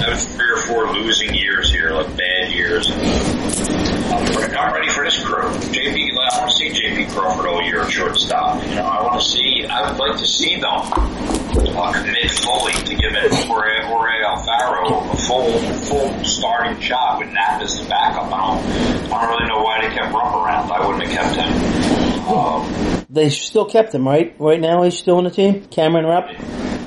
That 0.00 0.08
was 0.10 0.26
three 0.26 0.50
or 0.50 0.60
four 0.62 0.92
losing 0.94 1.34
years 1.34 1.70
here, 1.70 1.92
like 1.92 2.16
bad 2.16 2.50
years. 2.50 3.87
I'm 4.18 4.36
ready, 4.36 4.54
ready 4.54 4.88
for 4.90 5.04
this 5.04 5.22
crew. 5.24 5.48
JP, 5.72 6.10
I 6.18 6.38
want 6.40 6.50
to 6.50 6.56
see 6.56 6.70
JP 6.70 7.10
Crawford 7.12 7.46
all 7.46 7.62
year 7.62 7.80
at 7.82 7.90
shortstop. 7.92 8.62
You 8.66 8.74
know, 8.76 8.82
I 8.84 9.02
want 9.02 9.20
to 9.20 9.26
see, 9.26 9.64
I 9.66 9.90
would 9.90 9.98
like 9.98 10.18
to 10.18 10.26
see 10.26 10.56
them 10.56 10.64
uh, 10.64 11.92
commit 11.92 12.30
fully 12.30 12.72
to 12.72 12.94
give 12.96 13.12
it 13.14 13.32
Jorge, 13.46 13.82
Jorge 13.84 14.22
Alfaro 14.24 15.12
a 15.12 15.16
full, 15.16 15.52
full 15.86 16.24
starting 16.24 16.80
shot 16.80 17.18
with 17.18 17.28
Knapp 17.32 17.62
as 17.62 17.78
the 17.80 17.88
backup. 17.88 18.32
I 18.32 18.38
don't, 18.38 19.12
I 19.12 19.22
don't 19.22 19.30
really 19.38 19.48
know 19.48 19.62
why 19.62 19.80
they 19.86 19.94
kept 19.94 20.12
Rupp 20.12 20.34
around. 20.34 20.70
I 20.72 20.86
wouldn't 20.86 21.08
have 21.08 21.34
kept 21.34 21.36
him. 21.36 22.28
Um, 22.28 23.06
they 23.08 23.30
still 23.30 23.64
kept 23.64 23.94
him 23.94 24.06
right. 24.06 24.34
Right 24.38 24.60
now, 24.60 24.82
he's 24.82 24.98
still 24.98 25.16
on 25.16 25.24
the 25.24 25.30
team. 25.30 25.64
Cameron 25.70 26.04
Rupp. 26.04 26.28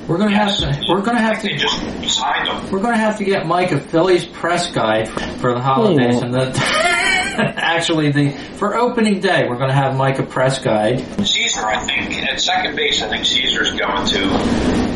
We're 0.08 0.18
gonna 0.18 0.36
have 0.36 0.56
to. 0.58 0.84
We're 0.88 1.00
gonna 1.02 1.20
have 1.20 1.40
to. 1.42 1.56
just 1.56 1.78
signed 2.16 2.48
him. 2.48 2.70
We're 2.70 2.82
gonna 2.82 2.98
have 2.98 3.18
to 3.18 3.24
get 3.24 3.46
Mike 3.46 3.70
a 3.72 3.80
Phillies 3.80 4.24
press 4.24 4.70
guide 4.72 5.08
for 5.40 5.54
the 5.54 5.60
holidays, 5.60 6.18
Hmm. 6.18 6.24
and 6.26 6.34
the 6.34 6.50
actually 7.38 8.12
the 8.12 8.30
for 8.56 8.76
opening 8.76 9.20
day 9.20 9.48
we're 9.48 9.58
gonna 9.58 9.72
have 9.72 9.96
Mike 9.96 10.18
a 10.18 10.22
press 10.22 10.58
guide. 10.58 11.00
Cesar, 11.26 11.66
I 11.66 11.78
think, 11.86 12.22
at 12.22 12.40
second 12.40 12.76
base, 12.76 13.02
I 13.02 13.08
think 13.08 13.24
Cesar's 13.24 13.72
going 13.72 14.06
to, 14.06 14.20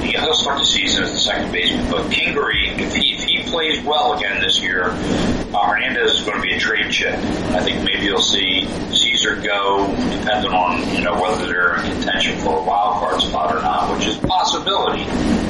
yeah, 0.07 0.21
he'll 0.21 0.35
start 0.35 0.59
the 0.59 0.65
season 0.65 1.05
as 1.05 1.13
the 1.13 1.19
second 1.19 1.53
baseman, 1.53 1.91
but 1.91 2.11
Kingery, 2.11 2.79
if 2.79 2.95
he, 2.95 3.15
if 3.15 3.25
he 3.25 3.43
plays 3.51 3.83
well 3.83 4.15
again 4.15 4.41
this 4.41 4.61
year, 4.61 4.91
uh, 4.91 5.67
Hernandez 5.67 6.15
is 6.15 6.21
going 6.23 6.37
to 6.37 6.43
be 6.43 6.55
a 6.55 6.59
trade 6.59 6.91
chip. 6.91 7.15
I 7.15 7.63
think 7.63 7.83
maybe 7.85 8.05
you'll 8.05 8.19
see 8.19 8.67
Cesar 8.95 9.37
go, 9.37 9.87
depending 10.11 10.53
on, 10.53 10.95
you 10.95 11.03
know, 11.03 11.21
whether 11.21 11.47
they're 11.47 11.77
in 11.77 11.93
contention 11.93 12.39
for 12.39 12.59
a 12.59 12.63
wild 12.63 12.97
card 13.01 13.21
spot 13.21 13.55
or 13.55 13.63
not, 13.63 13.97
which 13.97 14.07
is 14.07 14.17
a 14.17 14.27
possibility. 14.27 15.05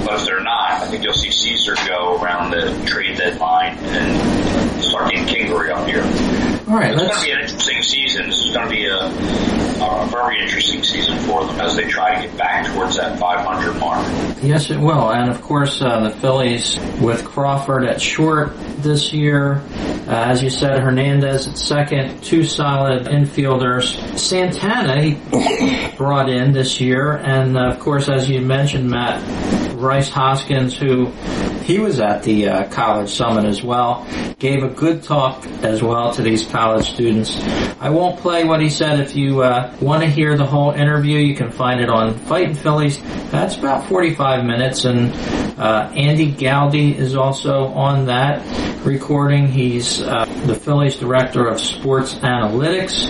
But 0.05 0.20
if 0.20 0.26
they're 0.26 0.43
not, 0.43 0.82
I 0.82 0.87
think 0.87 1.03
you'll 1.03 1.14
see 1.14 1.30
Caesar 1.30 1.74
go 1.87 2.20
around 2.20 2.51
the 2.51 2.84
trade 2.87 3.16
deadline 3.18 3.76
and 3.78 4.76
start 4.83 5.11
getting 5.12 5.27
Kingery 5.27 5.70
up 5.70 5.87
here. 5.89 6.03
All 6.68 6.74
right, 6.74 6.93
It's 6.93 7.01
going 7.01 7.14
to 7.14 7.24
be 7.24 7.31
an 7.31 7.41
interesting 7.41 7.83
season. 7.83 8.27
This 8.27 8.45
is 8.45 8.53
going 8.53 8.68
to 8.68 8.74
be 8.74 8.87
a, 8.87 8.97
a 9.85 10.09
very 10.11 10.41
interesting 10.43 10.83
season 10.83 11.16
for 11.20 11.47
them 11.47 11.61
as 11.61 11.77
they 11.77 11.87
try 11.89 12.16
to 12.20 12.27
get 12.27 12.37
back 12.37 12.66
towards 12.74 12.97
that 12.97 13.18
500 13.20 13.79
mark. 13.79 14.05
Yes, 14.43 14.70
it 14.70 14.79
will. 14.79 15.11
And 15.12 15.31
of 15.31 15.41
course, 15.43 15.81
uh, 15.81 16.01
the 16.01 16.11
Phillies 16.11 16.77
with 17.01 17.24
Crawford 17.24 17.85
at 17.85 18.01
short 18.01 18.53
this 18.79 19.12
year. 19.12 19.62
Uh, 20.09 20.24
as 20.27 20.43
you 20.43 20.51
said, 20.51 20.81
Hernandez 20.81 21.47
at 21.49 21.57
second, 21.57 22.22
two 22.22 22.45
solid 22.45 23.07
infielders. 23.07 24.18
Santana 24.18 25.01
he 25.03 25.91
brought 25.97 26.29
in 26.29 26.53
this 26.53 26.81
year, 26.81 27.12
and 27.12 27.57
uh, 27.57 27.70
of 27.70 27.79
course, 27.81 28.09
as 28.09 28.29
you 28.29 28.41
mentioned, 28.41 28.89
Matt 28.91 29.22
Rice 29.74 30.09
Hoskins, 30.09 30.77
who 30.77 31.07
he 31.64 31.79
was 31.79 31.99
at 32.01 32.22
the 32.22 32.49
uh, 32.49 32.70
college 32.70 33.11
summit 33.11 33.45
as 33.45 33.62
well, 33.62 34.07
gave 34.39 34.62
a 34.66 34.74
good 34.74 35.02
talk 35.02 35.46
as 35.62 35.82
well 35.82 36.12
to 36.12 36.22
these 36.22 36.44
college 36.46 36.92
students. 36.92 37.40
I 37.80 37.90
won't 37.90 38.18
play 38.18 38.44
what 38.44 38.60
he 38.60 38.68
said. 38.68 39.00
If 39.00 39.14
you 39.14 39.42
uh, 39.42 39.74
want 39.80 40.02
to 40.02 40.10
hear 40.10 40.36
the 40.36 40.46
whole 40.46 40.72
interview, 40.72 41.18
you 41.18 41.34
can 41.34 41.50
find 41.50 41.80
it 41.80 41.88
on 41.88 42.14
Fighting 42.14 42.54
Phillies. 42.54 43.00
That's 43.30 43.56
about 43.56 43.88
45 43.88 44.44
minutes, 44.44 44.84
and 44.84 45.12
uh, 45.58 45.90
Andy 45.94 46.32
Galdi 46.32 46.96
is 46.96 47.14
also 47.16 47.66
on 47.68 48.06
that 48.06 48.42
recording. 48.84 49.48
He's 49.48 50.02
uh, 50.02 50.26
the 50.47 50.55
Phillies 50.55 50.97
director 50.97 51.47
of 51.47 51.61
sports 51.61 52.14
analytics, 52.16 53.09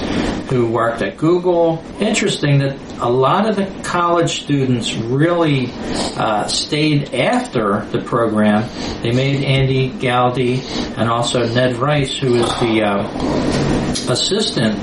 who 0.50 0.70
worked 0.70 1.02
at 1.02 1.16
Google. 1.16 1.82
Interesting 2.00 2.58
that 2.58 2.76
a 3.00 3.08
lot 3.08 3.48
of 3.48 3.56
the 3.56 3.66
college 3.82 4.42
students 4.42 4.94
really 4.94 5.70
uh, 6.16 6.46
stayed 6.46 7.14
after 7.14 7.84
the 7.86 8.00
program. 8.00 8.68
They 9.02 9.12
made 9.12 9.44
Andy 9.44 9.90
Galdi 9.90 10.60
and 10.96 11.10
also 11.10 11.46
Ned 11.46 11.76
Rice, 11.76 12.16
who 12.16 12.36
is 12.36 12.48
the 12.60 12.82
uh, 12.82 13.85
assistant 14.08 14.78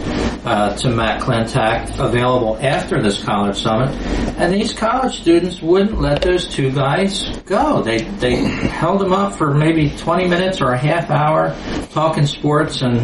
uh, 0.45 0.75
to 0.77 0.89
Matt 0.89 1.21
Klentak, 1.21 1.99
available 1.99 2.57
after 2.61 3.01
this 3.01 3.23
college 3.23 3.57
summit. 3.57 3.89
And 4.37 4.53
these 4.53 4.73
college 4.73 5.21
students 5.21 5.61
wouldn't 5.61 6.01
let 6.01 6.21
those 6.21 6.47
two 6.47 6.71
guys 6.71 7.23
go. 7.45 7.81
They 7.81 7.99
they 7.99 8.35
held 8.35 9.01
them 9.01 9.13
up 9.13 9.33
for 9.33 9.53
maybe 9.53 9.95
20 9.97 10.27
minutes 10.27 10.61
or 10.61 10.71
a 10.71 10.77
half 10.77 11.09
hour 11.09 11.55
talking 11.91 12.25
sports. 12.25 12.81
And 12.81 13.01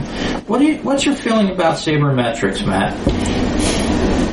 what 0.48 0.60
do 0.60 0.66
you, 0.66 0.78
what's 0.80 1.06
your 1.06 1.16
feeling 1.16 1.50
about 1.50 1.76
sabermetrics, 1.76 2.66
Matt? 2.66 2.94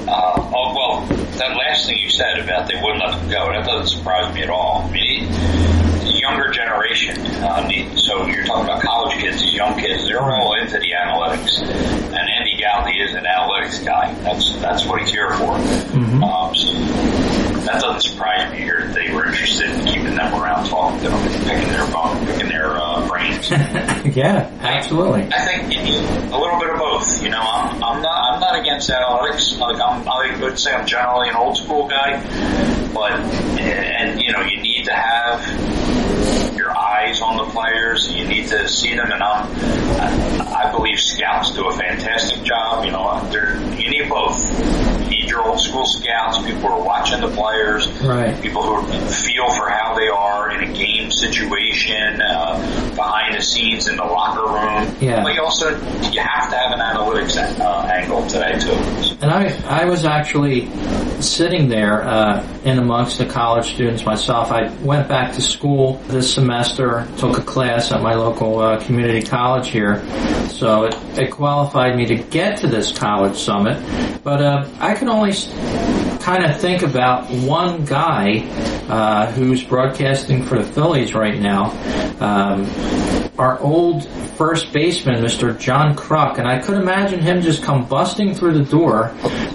Uh, 0.08 0.50
oh, 0.54 0.74
well, 0.74 1.06
that 1.38 1.56
last 1.56 1.86
thing 1.86 1.98
you 1.98 2.10
said 2.10 2.38
about 2.38 2.68
they 2.68 2.80
wouldn't 2.80 3.00
let 3.04 3.18
them 3.20 3.30
go, 3.30 3.52
that 3.52 3.66
doesn't 3.66 3.98
surprise 3.98 4.34
me 4.34 4.42
at 4.42 4.50
all. 4.50 4.82
I 4.82 4.90
mean, 4.90 5.75
the 6.06 6.18
younger 6.18 6.50
generation, 6.50 7.18
uh, 7.42 7.68
so 7.96 8.26
you're 8.26 8.44
talking 8.44 8.64
about 8.64 8.82
college 8.82 9.18
kids, 9.18 9.42
these 9.42 9.54
young 9.54 9.78
kids, 9.78 10.04
they're 10.06 10.22
all 10.22 10.54
into 10.60 10.78
the 10.78 10.90
analytics. 10.92 11.60
And 11.60 12.14
Andy 12.14 12.56
Galdi 12.62 13.04
is 13.04 13.14
an 13.14 13.24
analytics 13.24 13.84
guy. 13.84 14.14
That's, 14.22 14.54
that's 14.60 14.86
what 14.86 15.00
he's 15.00 15.10
here 15.10 15.32
for. 15.34 15.54
Um, 15.56 16.54
so 16.54 16.72
that 17.66 17.80
doesn't 17.80 18.00
surprise 18.00 18.50
me 18.52 18.58
here 18.58 18.86
that 18.86 18.94
they 18.94 19.12
were 19.12 19.26
interested 19.26 19.68
in 19.70 19.84
keeping 19.86 20.14
them 20.14 20.34
around, 20.34 20.66
talking 20.66 21.00
to 21.02 21.08
them, 21.08 21.28
picking 21.44 21.68
their 21.68 21.90
bone, 21.90 22.24
picking 22.26 22.48
their 22.48 22.70
uh, 22.70 23.06
brains. 23.08 23.50
yeah, 24.16 24.50
absolutely. 24.62 25.22
I 25.32 25.44
think 25.44 25.74
you 25.74 25.82
need 25.82 26.04
a 26.32 26.38
little 26.38 26.60
bit 26.60 26.70
of 26.70 26.78
both. 26.78 27.22
You 27.22 27.30
know, 27.30 27.40
I'm, 27.40 27.82
I'm 27.82 28.02
not 28.02 28.34
I'm 28.34 28.40
not 28.40 28.60
against 28.60 28.88
analytics. 28.88 29.58
Like 29.58 29.80
I'm, 29.80 30.08
I 30.08 30.38
would 30.40 30.58
say 30.58 30.72
I'm 30.72 30.86
generally 30.86 31.28
an 31.28 31.36
old 31.36 31.56
school 31.56 31.88
guy, 31.88 32.22
but 32.94 33.12
and 33.60 34.20
you 34.22 34.32
know 34.32 34.42
you 34.42 34.62
need 34.62 34.84
to 34.84 34.94
have 34.94 35.40
on 37.26 37.36
the 37.38 37.52
players. 37.52 38.12
You 38.12 38.26
need 38.26 38.46
to 38.48 38.68
see 38.68 38.94
them, 38.94 39.10
and 39.10 39.22
I'm 39.22 39.46
I, 40.00 40.68
I 40.68 40.72
believe 40.72 40.98
scouts 40.98 41.52
do 41.54 41.68
a 41.68 41.72
fantastic 41.76 42.42
job. 42.44 42.84
You 42.84 42.92
know, 42.92 43.20
they're, 43.30 43.56
you 43.78 43.90
need 43.90 44.08
both. 44.08 44.38
You 45.04 45.10
need 45.22 45.30
your 45.30 45.46
old 45.48 45.60
school 45.60 45.86
scouts, 45.86 46.38
people 46.38 46.60
who 46.62 46.68
are 46.68 46.82
watching 46.82 47.20
the 47.20 47.28
players, 47.28 47.86
Right. 48.02 48.40
people 48.42 48.62
who 48.62 48.82
feel 49.08 49.48
for 49.54 49.68
how 49.68 49.94
they 49.94 50.08
are 50.08 50.50
in 50.50 50.70
a 50.70 50.72
game 50.72 50.95
situation, 51.10 52.20
uh, 52.20 52.58
behind 52.94 53.34
the 53.36 53.42
scenes 53.42 53.88
in 53.88 53.96
the 53.96 54.04
locker 54.04 54.46
room. 54.46 54.96
Yeah. 55.00 55.22
But 55.22 55.34
you 55.34 55.42
also 55.42 55.70
you 56.10 56.20
have 56.20 56.50
to 56.50 56.56
have 56.56 56.72
an 56.72 56.80
analytics 56.80 57.36
uh, 57.60 57.86
angle 57.86 58.26
today 58.26 58.58
too. 58.58 58.72
And 59.20 59.30
I, 59.30 59.82
I 59.82 59.84
was 59.84 60.04
actually 60.04 60.68
sitting 61.20 61.68
there 61.68 62.02
uh, 62.02 62.46
in 62.64 62.78
amongst 62.78 63.18
the 63.18 63.26
college 63.26 63.74
students 63.74 64.04
myself. 64.04 64.50
I 64.50 64.72
went 64.82 65.08
back 65.08 65.32
to 65.34 65.40
school 65.40 65.94
this 66.08 66.32
semester, 66.32 67.06
took 67.18 67.38
a 67.38 67.42
class 67.42 67.92
at 67.92 68.02
my 68.02 68.14
local 68.14 68.58
uh, 68.60 68.84
community 68.84 69.22
college 69.26 69.68
here, 69.68 70.06
so 70.48 70.84
it, 70.84 70.94
it 71.18 71.30
qualified 71.30 71.96
me 71.96 72.06
to 72.06 72.16
get 72.16 72.58
to 72.58 72.66
this 72.66 72.96
college 72.96 73.36
summit. 73.36 73.82
But 74.22 74.42
uh, 74.42 74.68
I 74.80 74.94
can 74.94 75.08
only 75.08 75.32
kind 76.26 76.44
of 76.44 76.60
think 76.60 76.82
about 76.82 77.30
one 77.30 77.84
guy 77.84 78.38
uh, 78.88 79.30
who's 79.30 79.62
broadcasting 79.62 80.42
for 80.42 80.58
the 80.58 80.64
Phillies 80.64 81.14
right 81.14 81.40
now. 81.40 81.66
Um, 82.18 82.64
our 83.38 83.60
old 83.60 84.06
first 84.36 84.72
baseman, 84.72 85.22
Mr. 85.22 85.58
John 85.58 85.94
Kruk, 85.96 86.38
and 86.38 86.46
I 86.46 86.58
could 86.58 86.78
imagine 86.78 87.20
him 87.20 87.42
just 87.42 87.62
come 87.62 87.86
busting 87.86 88.34
through 88.34 88.54
the 88.54 88.64
door 88.64 89.08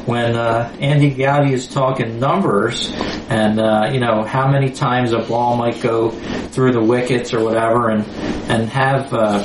when 0.06 0.36
uh, 0.36 0.76
Andy 0.80 1.14
Galdi 1.14 1.52
is 1.52 1.68
talking 1.68 2.20
numbers 2.20 2.92
and 3.32 3.62
uh, 3.62 3.90
you 3.94 4.02
know 4.02 4.24
how 4.24 4.52
many 4.52 4.70
times 4.70 5.14
a 5.14 5.20
ball 5.20 5.56
might 5.56 5.82
go 5.82 6.12
through 6.50 6.74
the 6.74 6.84
wickets 6.84 7.34
or 7.34 7.42
whatever, 7.42 7.90
and 7.90 8.06
and 8.52 8.70
have 8.70 9.14
uh, 9.14 9.42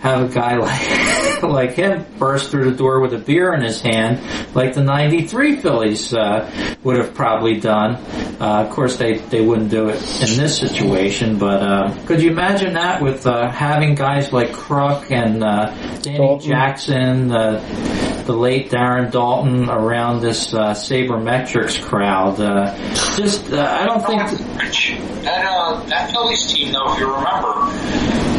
have 0.00 0.28
a 0.28 0.34
guy 0.34 0.56
like 1.42 1.42
like 1.44 1.74
him 1.74 2.04
burst 2.18 2.50
through 2.50 2.68
the 2.68 2.76
door 2.76 3.00
with 3.00 3.14
a 3.14 3.18
beer 3.18 3.54
in 3.54 3.62
his 3.62 3.80
hand, 3.80 4.20
like 4.56 4.74
the 4.74 4.82
'93 4.82 5.56
Phillies 5.56 6.12
uh, 6.12 6.50
would 6.82 6.96
have 6.96 7.14
probably 7.14 7.60
done. 7.60 7.94
Uh, 8.40 8.64
of 8.66 8.70
course, 8.70 8.96
they 8.96 9.18
they 9.18 9.40
wouldn't 9.40 9.70
do 9.70 9.88
it 9.88 10.02
in 10.28 10.36
this 10.36 10.58
situation, 10.58 11.38
but 11.38 11.62
uh, 11.62 11.96
could 12.06 12.20
you 12.20 12.32
imagine 12.32 12.74
that 12.74 13.00
with 13.00 13.24
uh, 13.24 13.48
having 13.78 13.94
guys 13.94 14.32
like 14.32 14.50
Kruk 14.50 15.12
and 15.12 15.44
uh, 15.44 15.70
Danny 16.02 16.18
Daulton. 16.18 16.42
Jackson, 16.42 17.30
uh, 17.30 18.24
the 18.26 18.32
late 18.32 18.70
Darren 18.70 19.12
Daulton 19.12 19.68
around 19.68 20.20
this 20.20 20.52
uh, 20.52 20.72
sabermetrics 20.72 21.80
crowd? 21.80 22.40
Uh, 22.40 22.76
just, 23.16 23.52
uh, 23.52 23.62
I 23.62 23.86
don't 23.86 24.04
think. 24.04 24.20
That 25.22 25.46
uh, 25.46 25.80
that 25.84 26.10
Phillies 26.10 26.52
team 26.52 26.72
though, 26.72 26.92
if 26.92 26.98
you 26.98 27.06
remember, 27.14 28.37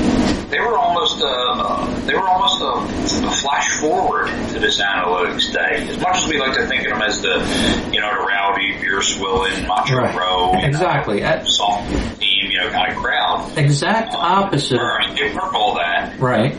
they 0.49 0.59
were 0.59 0.77
almost 0.77 1.21
uh, 1.23 1.85
they 2.05 2.13
were 2.13 2.27
almost 2.27 2.61
a, 2.61 3.27
a 3.27 3.31
flash 3.31 3.67
forward 3.79 4.27
to 4.49 4.59
this 4.59 4.81
analytics 4.81 5.51
day. 5.53 5.87
As 5.89 5.97
much 5.99 6.17
as 6.17 6.27
we 6.27 6.39
like 6.39 6.53
to 6.55 6.65
think 6.67 6.83
of 6.85 6.93
them 6.93 7.01
as 7.01 7.21
the 7.21 7.89
you 7.93 8.01
know 8.01 8.09
the 8.09 8.25
rowdy, 8.27 8.77
beer 8.79 9.01
swilling, 9.01 9.67
macho 9.67 9.97
Right. 9.97 10.15
bro, 10.15 10.53
know, 10.53 10.59
Exactly. 10.67 11.23
Uh, 11.23 11.43
soft 11.45 11.89
team, 12.19 12.51
you 12.51 12.57
know, 12.59 12.69
kind 12.69 12.91
of 12.91 12.97
crowd. 12.97 13.57
Exact 13.57 14.13
opposite. 14.15 14.77
Right, 14.77 15.15
They 15.15 15.33
weren't 15.33 15.53
all 15.55 15.75
that. 15.75 15.88
Right. 16.19 16.53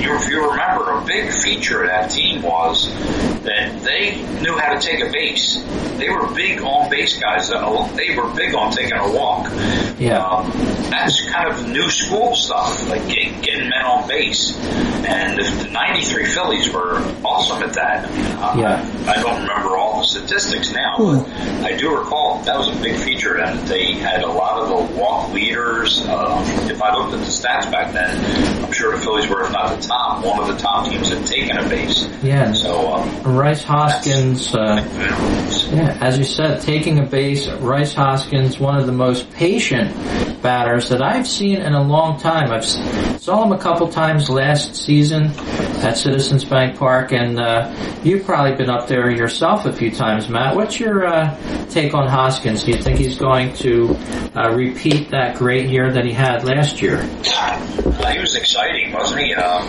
You, 0.00 0.14
if 0.16 0.28
you 0.28 0.50
remember, 0.50 0.90
a 0.92 1.04
big 1.04 1.32
feature 1.42 1.82
of 1.82 1.88
that 1.88 2.10
team 2.10 2.42
was 2.42 2.92
that 3.44 3.80
they 3.82 4.16
knew 4.42 4.56
how 4.58 4.74
to 4.74 4.80
take 4.80 5.00
a 5.00 5.10
base. 5.10 5.62
They 5.96 6.10
were 6.10 6.26
big 6.34 6.60
on 6.60 6.90
base 6.90 7.18
guys. 7.18 7.50
Uh, 7.50 7.88
They 7.96 8.14
were 8.14 8.28
big 8.34 8.54
on 8.54 8.72
taking 8.72 8.92
a 8.98 9.10
walk. 9.10 9.50
Yeah. 9.98 10.18
Um, 10.18 10.50
that's 10.90 11.28
kind 11.30 11.48
of 11.50 11.66
new 11.68 11.88
school 11.90 12.34
stuff, 12.34 12.86
like 12.88 13.06
get, 13.08 13.42
getting 13.42 13.68
men 13.70 13.84
on 13.86 14.06
base. 14.06 14.54
And 15.06 15.38
the, 15.38 15.64
the 15.64 15.70
93 15.70 16.26
Phillies 16.26 16.72
were 16.72 16.98
awesome 17.24 17.62
at 17.62 17.72
that. 17.74 18.04
Uh, 18.38 18.54
Yeah. 18.58 19.10
I 19.10 19.22
don't 19.22 19.40
remember 19.42 19.76
all 19.78 19.85
statistics 20.06 20.72
now, 20.72 20.96
but 20.98 21.28
I 21.64 21.76
do 21.76 21.96
recall 21.96 22.42
that 22.42 22.56
was 22.56 22.68
a 22.68 22.80
big 22.80 22.98
feature 23.00 23.38
and 23.38 23.58
they 23.68 23.92
had 23.92 24.22
a 24.22 24.28
lot 24.28 24.58
of 24.58 24.68
the 24.68 24.98
walk 24.98 25.32
leaders. 25.32 26.02
Uh, 26.06 26.42
if 26.70 26.80
I 26.80 26.94
looked 26.96 27.14
at 27.14 27.20
the 27.20 27.26
stats 27.26 27.70
back 27.70 27.92
then, 27.92 28.64
I'm 28.64 28.72
sure 28.72 28.96
the 28.96 29.02
Phillies 29.02 29.28
were, 29.28 29.44
if 29.44 29.52
not 29.52 29.80
the 29.80 29.86
top, 29.86 30.24
one 30.24 30.40
of 30.40 30.46
the 30.46 30.56
top 30.56 30.88
teams 30.88 31.08
had 31.08 31.26
taken 31.26 31.56
a 31.56 31.68
base. 31.68 32.08
Yeah. 32.22 32.52
So, 32.52 32.94
um, 32.94 33.36
Rice 33.36 33.62
Hoskins, 33.62 34.54
uh, 34.54 34.76
yeah, 35.72 35.98
as 36.00 36.18
you 36.18 36.24
said, 36.24 36.60
taking 36.62 36.98
a 36.98 37.06
base, 37.06 37.48
Rice 37.48 37.94
Hoskins, 37.94 38.58
one 38.58 38.78
of 38.78 38.86
the 38.86 38.92
most 38.92 39.30
patient 39.32 39.94
batters 40.42 40.88
that 40.90 41.02
I've 41.02 41.26
seen 41.26 41.56
in 41.56 41.72
a 41.74 41.82
long 41.82 42.20
time. 42.20 42.52
I've 42.52 42.64
saw 42.64 43.44
him 43.44 43.52
a 43.52 43.58
couple 43.58 43.88
times 43.88 44.30
last 44.30 44.76
season 44.76 45.32
at 45.82 45.96
Citizens 45.96 46.44
Bank 46.44 46.78
Park, 46.78 47.12
and 47.12 47.38
uh, 47.38 47.72
you've 48.04 48.24
probably 48.24 48.56
been 48.56 48.70
up 48.70 48.86
there 48.86 49.10
yourself 49.10 49.66
a 49.66 49.72
few 49.72 49.90
times, 49.96 50.28
Matt. 50.28 50.54
What's 50.54 50.78
your 50.78 51.06
uh, 51.06 51.36
take 51.70 51.94
on 51.94 52.06
Hoskins? 52.06 52.64
Do 52.64 52.72
you 52.72 52.82
think 52.82 52.98
he's 52.98 53.16
going 53.16 53.54
to 53.54 53.96
uh, 54.36 54.54
repeat 54.54 55.10
that 55.10 55.36
great 55.36 55.68
year 55.68 55.90
that 55.90 56.04
he 56.04 56.12
had 56.12 56.44
last 56.44 56.82
year? 56.82 56.98
Uh, 56.98 58.12
he 58.12 58.18
was 58.18 58.36
exciting, 58.36 58.92
wasn't 58.92 59.20
he? 59.20 59.34
Um, 59.34 59.66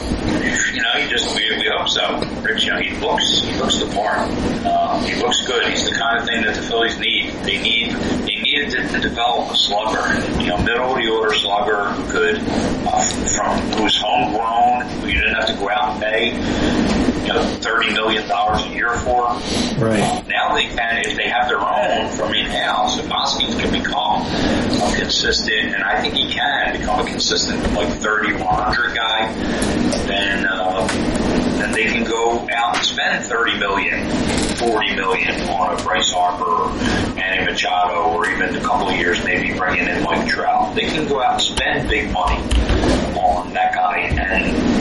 you 0.74 0.82
know, 0.82 0.92
he 1.00 1.10
just 1.10 1.36
we, 1.36 1.50
we 1.58 1.70
hope 1.72 1.88
so. 1.88 2.20
Rich, 2.42 2.66
you 2.66 2.72
know, 2.72 2.80
he 2.80 2.96
looks 3.00 3.42
he 3.42 3.58
looks 3.58 3.80
the 3.80 3.88
part. 3.96 4.28
Uh, 4.66 5.00
he 5.02 5.16
looks 5.16 5.46
good. 5.48 5.66
He's 5.68 5.90
the 5.90 5.96
kind 5.96 6.20
of 6.20 6.26
thing 6.26 6.44
that 6.44 6.56
the 6.56 6.62
Phillies 6.62 7.00
need. 7.00 7.32
They 7.44 7.62
need 7.62 7.92
they 7.92 8.36
needed 8.36 8.72
to, 8.72 8.88
to 8.90 9.00
develop 9.00 9.52
a 9.52 9.56
slugger, 9.56 10.14
you 10.42 10.48
know, 10.48 10.58
middle 10.58 10.92
of 10.92 10.98
the 10.98 11.10
order 11.10 11.34
slugger 11.34 11.94
could, 12.12 12.38
uh, 12.40 13.04
from 13.36 13.60
who's 13.80 13.98
homegrown, 13.98 14.82
who 15.02 15.08
you 15.08 15.22
didn't 15.22 15.36
have 15.36 15.48
to 15.48 15.56
go 15.56 15.70
out 15.70 15.94
and 15.94 16.04
pay, 16.04 16.97
you 17.28 17.34
know, 17.34 17.44
thirty 17.60 17.92
million 17.92 18.26
dollars 18.30 18.64
a 18.64 18.70
year 18.70 18.96
for. 19.00 19.28
Right. 19.78 20.24
Now 20.28 20.56
they 20.56 20.68
can, 20.68 21.06
if 21.06 21.18
they 21.18 21.28
have 21.28 21.50
their 21.50 21.60
own 21.60 22.10
from 22.16 22.34
in-house, 22.34 22.98
if 22.98 23.06
Hoskins 23.08 23.62
can 23.62 23.72
become 23.72 24.22
a 24.26 24.96
consistent, 24.96 25.76
and 25.76 25.84
I 25.84 26.02
think 26.02 26.14
he 26.14 26.32
can 26.32 26.80
become 26.80 27.06
a 27.06 27.06
consistent 27.06 27.62
like 27.74 27.90
30, 27.90 28.34
100 28.36 28.96
guy, 28.96 29.34
then, 30.08 30.48
uh, 30.48 30.88
then 31.60 31.74
they 31.74 31.86
can 31.86 32.06
go 32.06 32.48
out 32.50 32.78
and 32.78 32.86
spend 32.86 33.26
30 33.26 33.60
million, 33.60 34.10
40 34.56 34.96
million 34.96 35.42
on 35.50 35.78
a 35.78 35.84
Bryce 35.84 36.12
Harper, 36.14 36.74
Manny 37.14 37.46
Machado, 37.46 38.16
or 38.16 38.30
even 38.30 38.56
a 38.56 38.62
couple 38.62 38.88
of 38.90 38.96
years 38.96 39.22
maybe 39.26 39.58
bringing 39.58 39.88
in 39.88 40.02
Mike 40.02 40.30
Trout. 40.30 40.76
They 40.76 40.88
can 40.88 41.08
go 41.08 41.22
out 41.22 41.34
and 41.34 41.42
spend 41.42 41.90
big 41.90 42.10
money 42.12 42.42
on 43.20 43.52
that 43.54 43.74
guy 43.74 43.98
and 43.98 44.77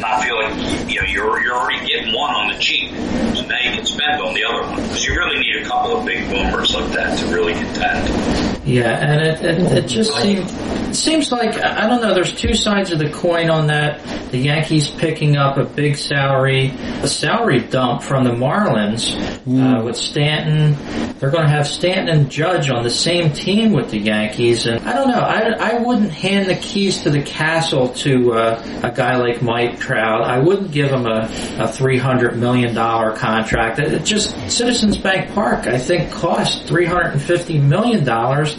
not 0.00 0.22
feel 0.22 0.36
like 0.36 0.88
you 0.88 1.00
know 1.00 1.06
you're 1.06 1.42
you're 1.42 1.56
already 1.56 1.86
getting 1.86 2.14
one 2.14 2.34
on 2.34 2.52
the 2.52 2.58
cheap, 2.58 2.90
so 2.90 3.46
now 3.46 3.58
you 3.62 3.72
can 3.72 3.86
spend 3.86 4.20
on 4.22 4.34
the 4.34 4.44
other 4.44 4.62
one 4.62 4.82
because 4.82 5.04
you 5.04 5.14
really 5.14 5.38
need 5.38 5.56
a 5.56 5.64
couple 5.64 5.96
of 5.96 6.04
big 6.06 6.28
boomers 6.28 6.74
like 6.74 6.90
that 6.92 7.18
to 7.18 7.26
really 7.26 7.54
contend. 7.54 8.59
Yeah, 8.64 8.90
and 8.90 9.26
it, 9.26 9.42
it, 9.42 9.72
it 9.84 9.86
just 9.88 10.14
seems, 10.16 10.52
it 10.52 10.94
seems 10.94 11.32
like, 11.32 11.56
I 11.62 11.86
don't 11.86 12.02
know, 12.02 12.12
there's 12.12 12.34
two 12.34 12.52
sides 12.52 12.92
of 12.92 12.98
the 12.98 13.10
coin 13.10 13.48
on 13.48 13.68
that. 13.68 14.02
The 14.30 14.38
Yankees 14.38 14.90
picking 14.90 15.36
up 15.36 15.56
a 15.56 15.64
big 15.64 15.96
salary, 15.96 16.68
a 17.02 17.08
salary 17.08 17.60
dump 17.60 18.02
from 18.02 18.24
the 18.24 18.30
Marlins 18.30 19.14
uh, 19.46 19.82
with 19.82 19.96
Stanton. 19.96 20.76
They're 21.18 21.30
going 21.30 21.44
to 21.44 21.50
have 21.50 21.66
Stanton 21.66 22.08
and 22.08 22.30
Judge 22.30 22.70
on 22.70 22.82
the 22.82 22.90
same 22.90 23.32
team 23.32 23.72
with 23.72 23.90
the 23.90 23.98
Yankees. 23.98 24.66
And 24.66 24.86
I 24.86 24.92
don't 24.92 25.08
know, 25.08 25.20
I, 25.20 25.50
I 25.58 25.78
wouldn't 25.78 26.12
hand 26.12 26.48
the 26.48 26.56
keys 26.56 27.02
to 27.02 27.10
the 27.10 27.22
castle 27.22 27.88
to 27.94 28.34
uh, 28.34 28.80
a 28.82 28.90
guy 28.90 29.16
like 29.16 29.40
Mike 29.42 29.80
Trout. 29.80 30.22
I 30.22 30.38
wouldn't 30.38 30.70
give 30.70 30.90
him 30.90 31.06
a, 31.06 31.24
a 31.58 31.68
$300 31.68 32.36
million 32.36 32.74
contract. 32.74 33.78
It 33.78 34.04
just, 34.04 34.30
Citizens 34.50 34.98
Bank 34.98 35.32
Park, 35.34 35.66
I 35.66 35.78
think, 35.78 36.10
cost 36.12 36.66
$350 36.66 37.62
million 37.62 38.04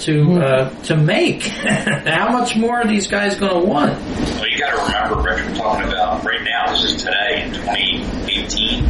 to 0.02 0.42
uh, 0.42 0.70
to 0.84 0.98
make. 0.98 1.44
How 1.44 2.32
much 2.32 2.56
more 2.56 2.82
are 2.82 2.88
these 2.88 3.08
guys 3.08 3.36
going 3.36 3.62
to 3.62 3.68
want? 3.68 3.94
Well, 4.00 4.48
you 4.48 4.58
got 4.60 4.72
to 4.72 4.86
remember, 4.86 5.22
we're 5.22 5.56
talking 5.56 5.88
about 5.88 6.24
right 6.24 6.42
now. 6.44 6.72
This 6.72 6.84
is 6.84 7.04
today 7.04 7.44
in 7.44 7.54
2018. 7.54 8.84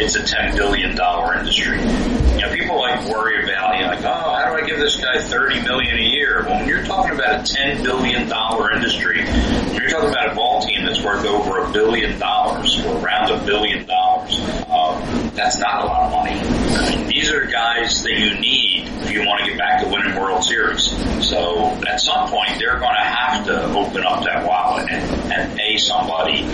It's 0.00 0.16
a 0.16 0.22
10 0.24 0.56
billion 0.56 0.96
dollar 0.96 1.38
industry. 1.38 1.78
You 1.78 2.46
know, 2.46 2.54
people 2.54 2.78
like 2.78 3.08
worry 3.08 3.42
about 3.44 3.78
you 3.78 3.86
like, 3.86 4.00
oh, 4.00 4.34
how 4.36 4.50
do 4.50 4.62
I 4.62 4.66
give 4.66 4.78
this 4.78 4.96
guy 4.96 5.20
30 5.20 5.62
million 5.62 5.96
a 5.98 6.02
year? 6.02 6.44
Well, 6.46 6.58
when 6.60 6.68
you're 6.68 6.84
talking 6.84 7.12
about 7.12 7.48
a 7.48 7.54
10 7.54 7.82
billion 7.82 8.28
dollar 8.28 8.72
industry, 8.72 9.22
you're 9.74 9.90
talking 9.90 10.10
about 10.10 10.32
a 10.32 10.34
ball 10.34 10.62
team 10.62 10.84
that's 10.84 11.02
worth 11.02 11.24
over 11.26 11.58
a 11.58 11.72
billion 11.72 12.18
dollars 12.18 12.84
or 12.84 12.98
around 12.98 13.30
a 13.30 13.44
billion 13.44 13.86
dollars, 13.86 14.40
um, 14.68 15.30
that's 15.34 15.58
not 15.58 15.84
a 15.84 15.86
lot 15.86 16.06
of 16.06 16.12
money. 16.12 17.06
These 17.06 17.30
are 17.30 17.44
guys 17.46 18.02
that 18.02 18.12
you 18.12 18.38
need 18.38 18.88
if 19.02 19.10
you 19.10 19.26
want 19.26 19.40
to 19.40 19.50
get 19.50 19.58
back 19.58 19.82
to 19.82 19.88
winning 19.88 20.14
World 20.14 20.44
Series. 20.44 20.84
So 21.26 21.66
at 21.88 22.00
some 22.00 22.28
point, 22.28 22.58
they're 22.58 22.78
going 22.78 22.94
to 22.94 23.04
have 23.04 23.46
to 23.46 23.64
open 23.72 24.04
up 24.04 24.24
that 24.24 24.46
wallet 24.46 24.90
and, 24.90 25.32
and 25.32 25.58
pay 25.58 25.76
somebody. 25.78 26.44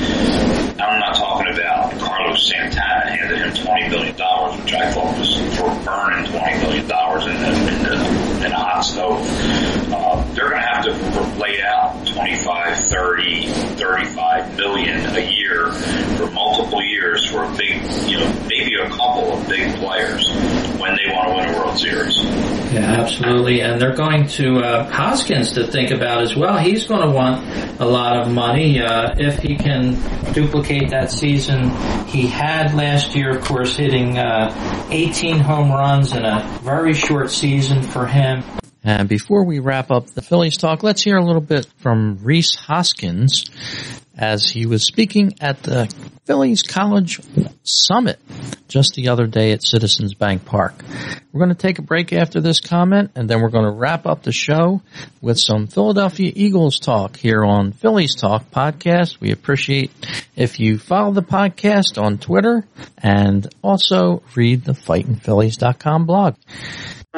I'm 0.79 1.01
not 1.01 1.17
talking 1.17 1.53
about 1.53 1.93
Carlos 1.99 2.49
Santana 2.49 3.11
handed 3.11 3.39
him 3.39 3.51
$20 3.53 3.91
billion, 3.91 4.15
which 4.15 4.75
I 4.75 4.93
thought 4.93 5.19
was 5.19 5.37
for 5.57 5.69
burning 5.85 6.31
$20 6.33 6.61
billion 6.61 6.85
in 6.85 7.41
the, 7.43 7.73
in 7.73 7.83
the, 7.83 8.26
in 8.47 8.53
a 8.53 8.57
hot 8.57 8.81
stove. 8.83 9.21
Uh, 9.93 10.25
they're 10.33 10.49
going 10.49 10.63
to 10.63 10.69
have 10.69 10.85
to 10.85 11.41
lay 11.41 11.61
out 11.63 12.07
25, 12.07 12.85
30, 12.85 13.47
35 13.47 14.57
million 14.57 15.05
a 15.17 15.21
year 15.21 15.73
for 16.17 16.31
multiple 16.31 16.83
years 16.83 17.29
for 17.29 17.45
a 17.45 17.57
big, 17.57 17.83
you 18.09 18.19
know, 18.19 18.47
maybe 18.49 18.75
a 18.77 18.89
couple 18.91 19.33
of 19.33 19.49
big 19.49 19.75
players 19.77 20.31
when 20.79 20.97
they 20.97 21.13
want 21.13 21.29
to 21.29 21.35
win 21.35 21.55
a 21.55 21.59
World 21.59 21.79
Series. 21.79 22.17
Yeah, 22.73 23.01
absolutely. 23.01 23.61
And 23.63 23.81
they're 23.81 23.95
going 23.95 24.27
to 24.29 24.59
uh, 24.59 24.91
Hoskins 24.91 25.53
to 25.53 25.67
think 25.67 25.91
about 25.91 26.23
as 26.23 26.37
well. 26.37 26.59
He's 26.59 26.87
going 26.87 27.03
to 27.03 27.11
want 27.11 27.81
a 27.81 27.87
lot 27.87 28.17
of 28.19 28.31
money 28.33 28.81
uh, 28.81 29.15
if 29.17 29.39
he 29.39 29.57
can 29.57 29.95
duplicate 30.33 30.91
that 30.91 31.11
season 31.11 31.71
he 32.07 32.27
had 32.27 32.75
last 32.75 33.15
year. 33.15 33.37
Of 33.37 33.45
course, 33.45 33.77
hitting 33.77 34.19
uh, 34.19 34.87
18 34.91 35.39
home 35.39 35.71
runs 35.71 36.13
in 36.13 36.25
a 36.25 36.59
very 36.63 36.95
short 36.95 37.31
season 37.31 37.83
for 37.83 38.07
him. 38.07 38.36
And 38.87 39.09
before 39.09 39.45
we 39.45 39.59
wrap 39.59 39.91
up 39.91 40.07
the 40.07 40.23
Phillies 40.23 40.57
talk, 40.57 40.85
let's 40.85 41.03
hear 41.03 41.17
a 41.17 41.25
little 41.25 41.41
bit 41.41 41.67
from 41.79 42.19
Rhys 42.23 42.55
Hoskins 42.55 43.45
as 44.17 44.49
he 44.49 44.65
was 44.65 44.87
speaking 44.87 45.35
at 45.41 45.63
the 45.65 45.93
Phillies 46.25 46.63
College 46.63 47.21
Summit 47.65 48.21
just 48.69 48.95
the 48.95 49.09
other 49.09 49.27
day 49.27 49.53
at 49.53 49.63
Citizens 49.63 50.15
Bank 50.15 50.45
Park. 50.45 50.75
We're 51.33 51.41
going 51.41 51.55
to 51.55 51.61
take 51.61 51.79
a 51.79 51.83
break 51.83 52.13
after 52.13 52.41
this 52.41 52.61
comment 52.61 53.11
and 53.15 53.29
then 53.29 53.41
we're 53.41 53.51
going 53.51 53.65
to 53.65 53.77
wrap 53.77 54.07
up 54.07 54.23
the 54.23 54.33
show 54.33 54.83
with 55.21 55.39
some 55.39 55.67
Philadelphia 55.67 56.33
Eagles 56.35 56.79
talk 56.79 57.17
here 57.17 57.45
on 57.45 57.73
Phillies 57.73 58.15
Talk 58.15 58.51
podcast. 58.51 59.21
We 59.21 59.33
appreciate 59.33 59.91
if 60.37 60.61
you 60.61 60.79
follow 60.79 61.13
the 61.13 61.23
podcast 61.23 62.01
on 62.01 62.19
Twitter 62.19 62.65
and 62.99 63.53
also 63.63 64.23
read 64.35 64.65
the 64.65 64.73
fightingphillies.com 64.73 66.07
blog. 66.07 66.37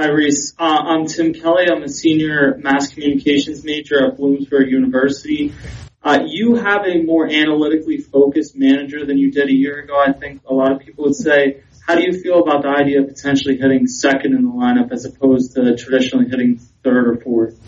Hi, 0.01 0.07
Rhys. 0.11 0.55
Uh, 0.57 0.63
I'm 0.63 1.07
Tim 1.07 1.35
Kelly. 1.35 1.65
I'm 1.69 1.83
a 1.83 1.89
senior 1.89 2.57
mass 2.59 2.95
communications 2.95 3.65
major 3.65 4.07
at 4.07 4.17
Bloomsburg 4.17 4.71
University. 4.71 5.53
Uh, 6.01 6.21
you 6.25 6.55
have 6.55 6.87
a 6.87 7.03
more 7.03 7.27
analytically 7.27 7.99
focused 7.99 8.55
manager 8.55 9.05
than 9.05 9.19
you 9.19 9.33
did 9.33 9.49
a 9.49 9.53
year 9.53 9.81
ago. 9.81 10.01
I 10.01 10.13
think 10.13 10.43
a 10.47 10.55
lot 10.55 10.71
of 10.71 10.79
people 10.79 11.07
would 11.07 11.17
say. 11.17 11.65
How 11.85 11.97
do 11.97 12.05
you 12.05 12.13
feel 12.13 12.39
about 12.39 12.63
the 12.63 12.69
idea 12.69 13.01
of 13.01 13.09
potentially 13.09 13.57
hitting 13.57 13.89
second 13.89 14.37
in 14.37 14.45
the 14.45 14.53
lineup 14.53 14.93
as 14.93 15.05
opposed 15.05 15.57
to 15.57 15.77
traditionally 15.77 16.29
hitting 16.29 16.59
third 16.85 17.09
or 17.09 17.17
fourth? 17.17 17.59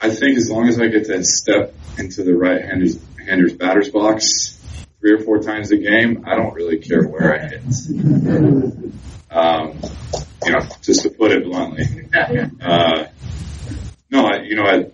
I 0.00 0.08
think 0.08 0.38
as 0.38 0.50
long 0.50 0.68
as 0.68 0.80
I 0.80 0.86
get 0.86 1.04
to 1.08 1.22
step 1.24 1.74
into 1.98 2.22
the 2.24 2.34
right 2.34 2.62
hander's, 2.62 2.98
hander's 3.22 3.52
batter's 3.52 3.90
box 3.90 4.58
three 5.00 5.12
or 5.12 5.18
four 5.18 5.40
times 5.40 5.72
a 5.72 5.76
game, 5.76 6.24
I 6.26 6.36
don't 6.36 6.54
really 6.54 6.78
care 6.78 7.06
where 7.06 7.34
I 7.34 7.48
hit. 7.48 7.62
Um, 9.28 9.78
you 10.46 10.52
know, 10.52 10.60
just 10.80 11.02
to 11.02 11.10
put 11.10 11.32
it 11.32 11.44
bluntly. 11.44 11.84
Uh, 12.14 13.06
no, 14.10 14.26
I, 14.26 14.42
you 14.42 14.54
know, 14.54 14.64
I, 14.64 14.86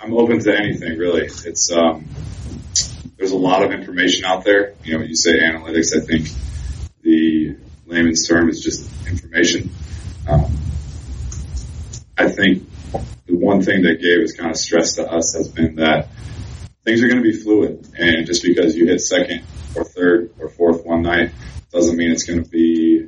I'm 0.00 0.12
open 0.14 0.40
to 0.40 0.56
anything 0.56 0.98
really. 0.98 1.22
It's, 1.26 1.72
um, 1.72 2.06
there's 3.16 3.30
a 3.30 3.36
lot 3.36 3.64
of 3.64 3.72
information 3.72 4.24
out 4.24 4.44
there. 4.44 4.74
You 4.84 4.94
know, 4.94 4.98
when 5.00 5.08
you 5.08 5.16
say 5.16 5.38
analytics, 5.38 5.96
I 5.96 6.04
think 6.04 6.28
the 7.02 7.56
layman's 7.86 8.26
term 8.26 8.48
is 8.48 8.62
just 8.62 8.90
information. 9.06 9.70
Um, 10.28 10.52
I 12.16 12.28
think 12.28 12.68
the 13.26 13.36
one 13.36 13.62
thing 13.62 13.82
that 13.82 14.00
Gabe 14.00 14.20
has 14.20 14.32
kind 14.32 14.50
of 14.50 14.56
stressed 14.56 14.96
to 14.96 15.10
us 15.10 15.34
has 15.34 15.48
been 15.48 15.76
that 15.76 16.08
things 16.84 17.02
are 17.02 17.08
going 17.08 17.22
to 17.22 17.28
be 17.28 17.36
fluid, 17.36 17.88
and 17.96 18.26
just 18.26 18.42
because 18.42 18.74
you 18.76 18.86
hit 18.86 19.00
second 19.00 19.44
or 19.74 19.84
third 19.84 20.32
or 20.40 20.48
fourth 20.48 20.84
one 20.84 21.02
night 21.02 21.32
doesn't 21.72 21.96
mean 21.96 22.10
it's 22.10 22.24
going 22.24 22.42
to 22.42 22.48
be 22.48 23.06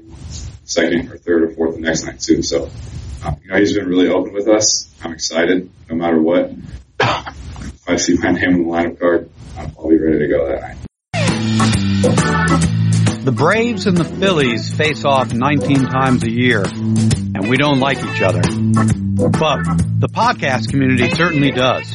second 0.71 1.11
or 1.11 1.19
third 1.19 1.43
or 1.43 1.51
fourth 1.51 1.75
the 1.75 1.81
next 1.81 2.05
night 2.05 2.21
too. 2.21 2.43
So, 2.43 2.71
um, 3.25 3.37
you 3.43 3.51
know, 3.51 3.59
he's 3.59 3.75
been 3.75 3.89
really 3.89 4.09
open 4.09 4.33
with 4.33 4.49
us. 4.49 4.89
I'm 5.03 5.13
excited, 5.13 5.71
no 5.89 5.97
matter 5.97 6.21
what. 6.21 6.53
if 7.01 7.89
I 7.89 7.97
see 7.97 8.17
my 8.17 8.31
name 8.31 8.55
on 8.55 8.63
the 8.63 8.69
lineup 8.69 8.99
card, 9.01 9.31
I'll 9.57 9.89
be 9.89 9.99
ready 9.99 10.19
to 10.21 10.29
go 10.29 10.49
that 10.49 10.61
night. 10.61 10.77
The 13.25 13.33
Braves 13.33 13.87
and 13.87 13.97
the 13.97 14.05
Phillies 14.05 14.75
face 14.75 15.05
off 15.05 15.35
19 15.35 15.87
times 15.89 16.23
a 16.23 16.31
year, 16.31 16.63
and 16.65 17.49
we 17.49 17.59
don't 17.59 17.79
like 17.79 17.99
each 17.99 18.23
other. 18.23 18.41
But 18.41 19.63
the 20.01 20.09
podcast 20.11 20.71
community 20.71 21.15
certainly 21.15 21.51
does. 21.51 21.95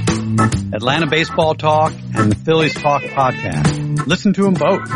Atlanta 0.73 1.07
Baseball 1.07 1.55
Talk 1.55 1.93
and 2.13 2.31
the 2.31 2.35
Phillies 2.35 2.75
Talk 2.75 3.01
podcast. 3.01 4.05
Listen 4.05 4.33
to 4.33 4.43
them 4.43 4.53
both. 4.53 4.87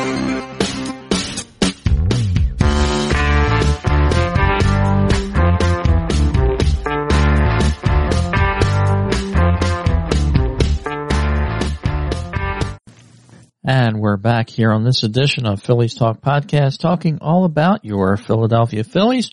Back 14.24 14.48
here 14.48 14.72
on 14.72 14.84
this 14.84 15.02
edition 15.02 15.44
of 15.44 15.62
Phillies 15.62 15.94
Talk 15.94 16.22
Podcast 16.22 16.78
talking 16.78 17.18
all 17.20 17.44
about 17.44 17.84
your 17.84 18.16
Philadelphia 18.16 18.82
Phillies. 18.82 19.28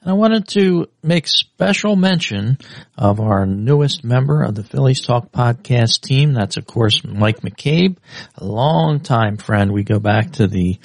And 0.00 0.12
I 0.12 0.14
wanted 0.14 0.46
to 0.50 0.86
make 1.02 1.26
special 1.26 1.96
mention 1.96 2.58
of 2.96 3.18
our 3.18 3.46
newest 3.46 4.04
member 4.04 4.44
of 4.44 4.54
the 4.54 4.62
Phillies 4.62 5.00
Talk 5.00 5.32
Podcast 5.32 6.02
team. 6.02 6.34
That's 6.34 6.56
of 6.56 6.66
course 6.66 7.02
Mike 7.04 7.40
McCabe, 7.40 7.96
a 8.36 8.44
longtime 8.44 9.38
friend. 9.38 9.72
We 9.72 9.82
go 9.82 9.98
back 9.98 10.34
to 10.34 10.46
the 10.46 10.78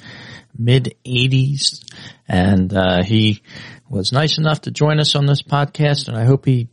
mid 0.58 0.96
80s 1.06 1.84
and 2.26 2.74
uh, 2.74 3.04
he 3.04 3.40
was 3.88 4.10
nice 4.10 4.36
enough 4.36 4.62
to 4.62 4.72
join 4.72 4.98
us 4.98 5.14
on 5.14 5.26
this 5.26 5.42
podcast 5.42 6.08
and 6.08 6.16
I 6.16 6.24
hope 6.24 6.44
he 6.44 6.66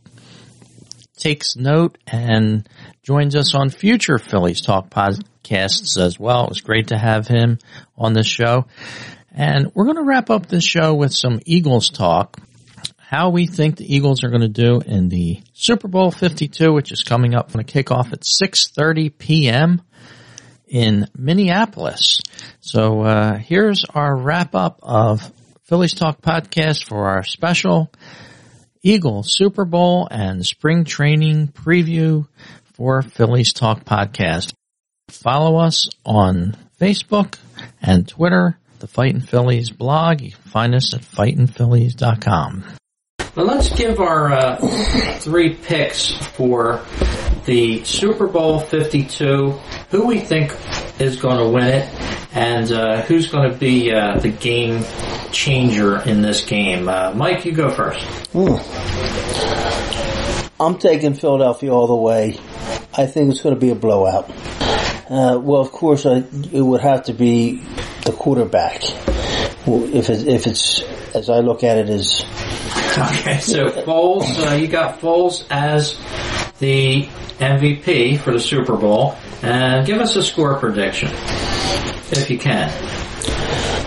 takes 1.16 1.54
note 1.54 1.96
and 2.08 2.68
joins 3.04 3.36
us 3.36 3.54
on 3.54 3.70
future 3.70 4.18
Phillies 4.18 4.62
Talk 4.62 4.90
podcasts 5.42 6.00
as 6.00 6.18
well. 6.18 6.44
It 6.44 6.50
was 6.50 6.60
great 6.60 6.88
to 6.88 6.98
have 6.98 7.26
him 7.26 7.58
on 7.96 8.12
this 8.12 8.26
show. 8.26 8.66
And 9.30 9.72
we're 9.74 9.84
going 9.84 9.96
to 9.96 10.02
wrap 10.02 10.30
up 10.30 10.46
this 10.46 10.64
show 10.64 10.94
with 10.94 11.12
some 11.12 11.40
Eagles 11.46 11.90
talk. 11.90 12.38
How 12.98 13.30
we 13.30 13.46
think 13.46 13.76
the 13.76 13.94
Eagles 13.94 14.24
are 14.24 14.30
going 14.30 14.42
to 14.42 14.48
do 14.48 14.80
in 14.80 15.08
the 15.08 15.42
Super 15.52 15.88
Bowl 15.88 16.10
52, 16.10 16.72
which 16.72 16.92
is 16.92 17.02
coming 17.02 17.34
up 17.34 17.50
from 17.50 17.60
a 17.60 17.64
kickoff 17.64 18.12
at 18.12 18.20
6.30 18.20 19.16
p.m. 19.18 19.82
in 20.66 21.06
Minneapolis. 21.16 22.20
So, 22.60 23.02
uh, 23.02 23.36
here's 23.36 23.84
our 23.84 24.16
wrap 24.16 24.54
up 24.54 24.80
of 24.82 25.30
Phillies 25.64 25.92
Talk 25.92 26.22
podcast 26.22 26.88
for 26.88 27.08
our 27.10 27.22
special 27.22 27.92
Eagles 28.82 29.34
Super 29.36 29.66
Bowl 29.66 30.08
and 30.10 30.44
spring 30.44 30.84
training 30.84 31.48
preview 31.48 32.26
for 32.74 33.02
Phillies 33.02 33.52
Talk 33.52 33.84
Podcast. 33.84 34.54
Follow 35.12 35.56
us 35.56 35.88
on 36.04 36.56
Facebook 36.80 37.38
and 37.80 38.08
Twitter, 38.08 38.58
the 38.80 38.86
Fightin' 38.86 39.20
Phillies 39.20 39.70
blog. 39.70 40.20
You 40.20 40.32
can 40.32 40.50
find 40.50 40.74
us 40.74 40.94
at 40.94 41.02
fightinphillies.com. 41.02 42.64
Well, 43.34 43.46
let's 43.46 43.70
give 43.74 44.00
our 44.00 44.32
uh, 44.32 44.56
three 45.18 45.54
picks 45.54 46.10
for 46.10 46.82
the 47.44 47.84
Super 47.84 48.26
Bowl 48.26 48.58
52, 48.60 49.50
who 49.90 50.06
we 50.06 50.18
think 50.18 50.56
is 50.98 51.20
going 51.20 51.38
to 51.38 51.48
win 51.48 51.66
it, 51.66 51.88
and 52.34 52.70
uh, 52.72 53.02
who's 53.02 53.28
going 53.28 53.50
to 53.50 53.56
be 53.56 53.92
uh, 53.92 54.18
the 54.18 54.30
game 54.30 54.84
changer 55.30 56.02
in 56.02 56.20
this 56.20 56.44
game. 56.44 56.88
Uh, 56.88 57.12
Mike, 57.14 57.44
you 57.44 57.52
go 57.52 57.70
first. 57.70 58.06
I'm 60.60 60.78
taking 60.78 61.14
Philadelphia 61.14 61.72
all 61.72 61.86
the 61.86 61.94
way. 61.96 62.38
I 62.96 63.06
think 63.06 63.30
it's 63.30 63.40
going 63.40 63.54
to 63.54 63.60
be 63.60 63.70
a 63.70 63.74
blowout. 63.74 64.30
Uh, 65.12 65.38
well, 65.38 65.60
of 65.60 65.70
course, 65.72 66.06
I, 66.06 66.24
it 66.52 66.62
would 66.62 66.80
have 66.80 67.04
to 67.04 67.12
be 67.12 67.56
the 68.06 68.12
quarterback. 68.12 68.82
If 69.66 70.08
it, 70.08 70.26
if 70.26 70.46
it's 70.46 70.80
as 71.14 71.28
I 71.28 71.40
look 71.40 71.62
at 71.62 71.76
it 71.76 71.90
Okay, 72.98 73.38
so 73.38 73.68
Foles, 73.84 74.38
uh, 74.38 74.54
you 74.54 74.68
got 74.68 75.00
Foles 75.00 75.46
as 75.50 75.98
the 76.60 77.02
MVP 77.38 78.20
for 78.20 78.32
the 78.32 78.40
Super 78.40 78.74
Bowl, 78.74 79.14
and 79.42 79.86
give 79.86 79.98
us 79.98 80.16
a 80.16 80.22
score 80.22 80.58
prediction, 80.58 81.10
if 81.12 82.30
you 82.30 82.38
can. 82.38 82.72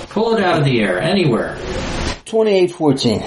Pull 0.10 0.36
it 0.36 0.44
out 0.44 0.60
of 0.60 0.66
the 0.66 0.80
air, 0.80 1.02
anywhere. 1.02 1.58
28-14. 2.26 3.22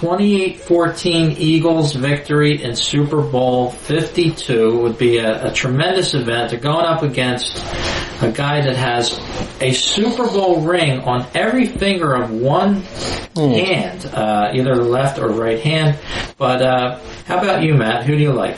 28-14 0.00 1.38
Eagles 1.38 1.92
victory 1.92 2.62
in 2.62 2.74
Super 2.74 3.22
Bowl 3.22 3.70
52 3.70 4.78
would 4.78 4.98
be 4.98 5.18
a, 5.18 5.48
a 5.48 5.52
tremendous 5.52 6.14
event. 6.14 6.50
They're 6.50 6.58
going 6.58 6.84
up 6.84 7.02
against 7.02 7.58
a 8.22 8.32
guy 8.32 8.60
that 8.62 8.76
has 8.76 9.18
a 9.60 9.72
Super 9.72 10.26
Bowl 10.26 10.62
ring 10.62 11.00
on 11.00 11.26
every 11.34 11.66
finger 11.66 12.14
of 12.14 12.32
one 12.32 12.82
hand, 13.36 14.06
uh, 14.06 14.50
either 14.52 14.74
the 14.74 14.82
left 14.82 15.18
or 15.18 15.28
right 15.28 15.60
hand. 15.60 15.98
But 16.36 16.60
uh, 16.60 16.98
how 17.26 17.38
about 17.38 17.62
you, 17.62 17.74
Matt? 17.74 18.04
Who 18.04 18.16
do 18.16 18.22
you 18.22 18.32
like? 18.32 18.56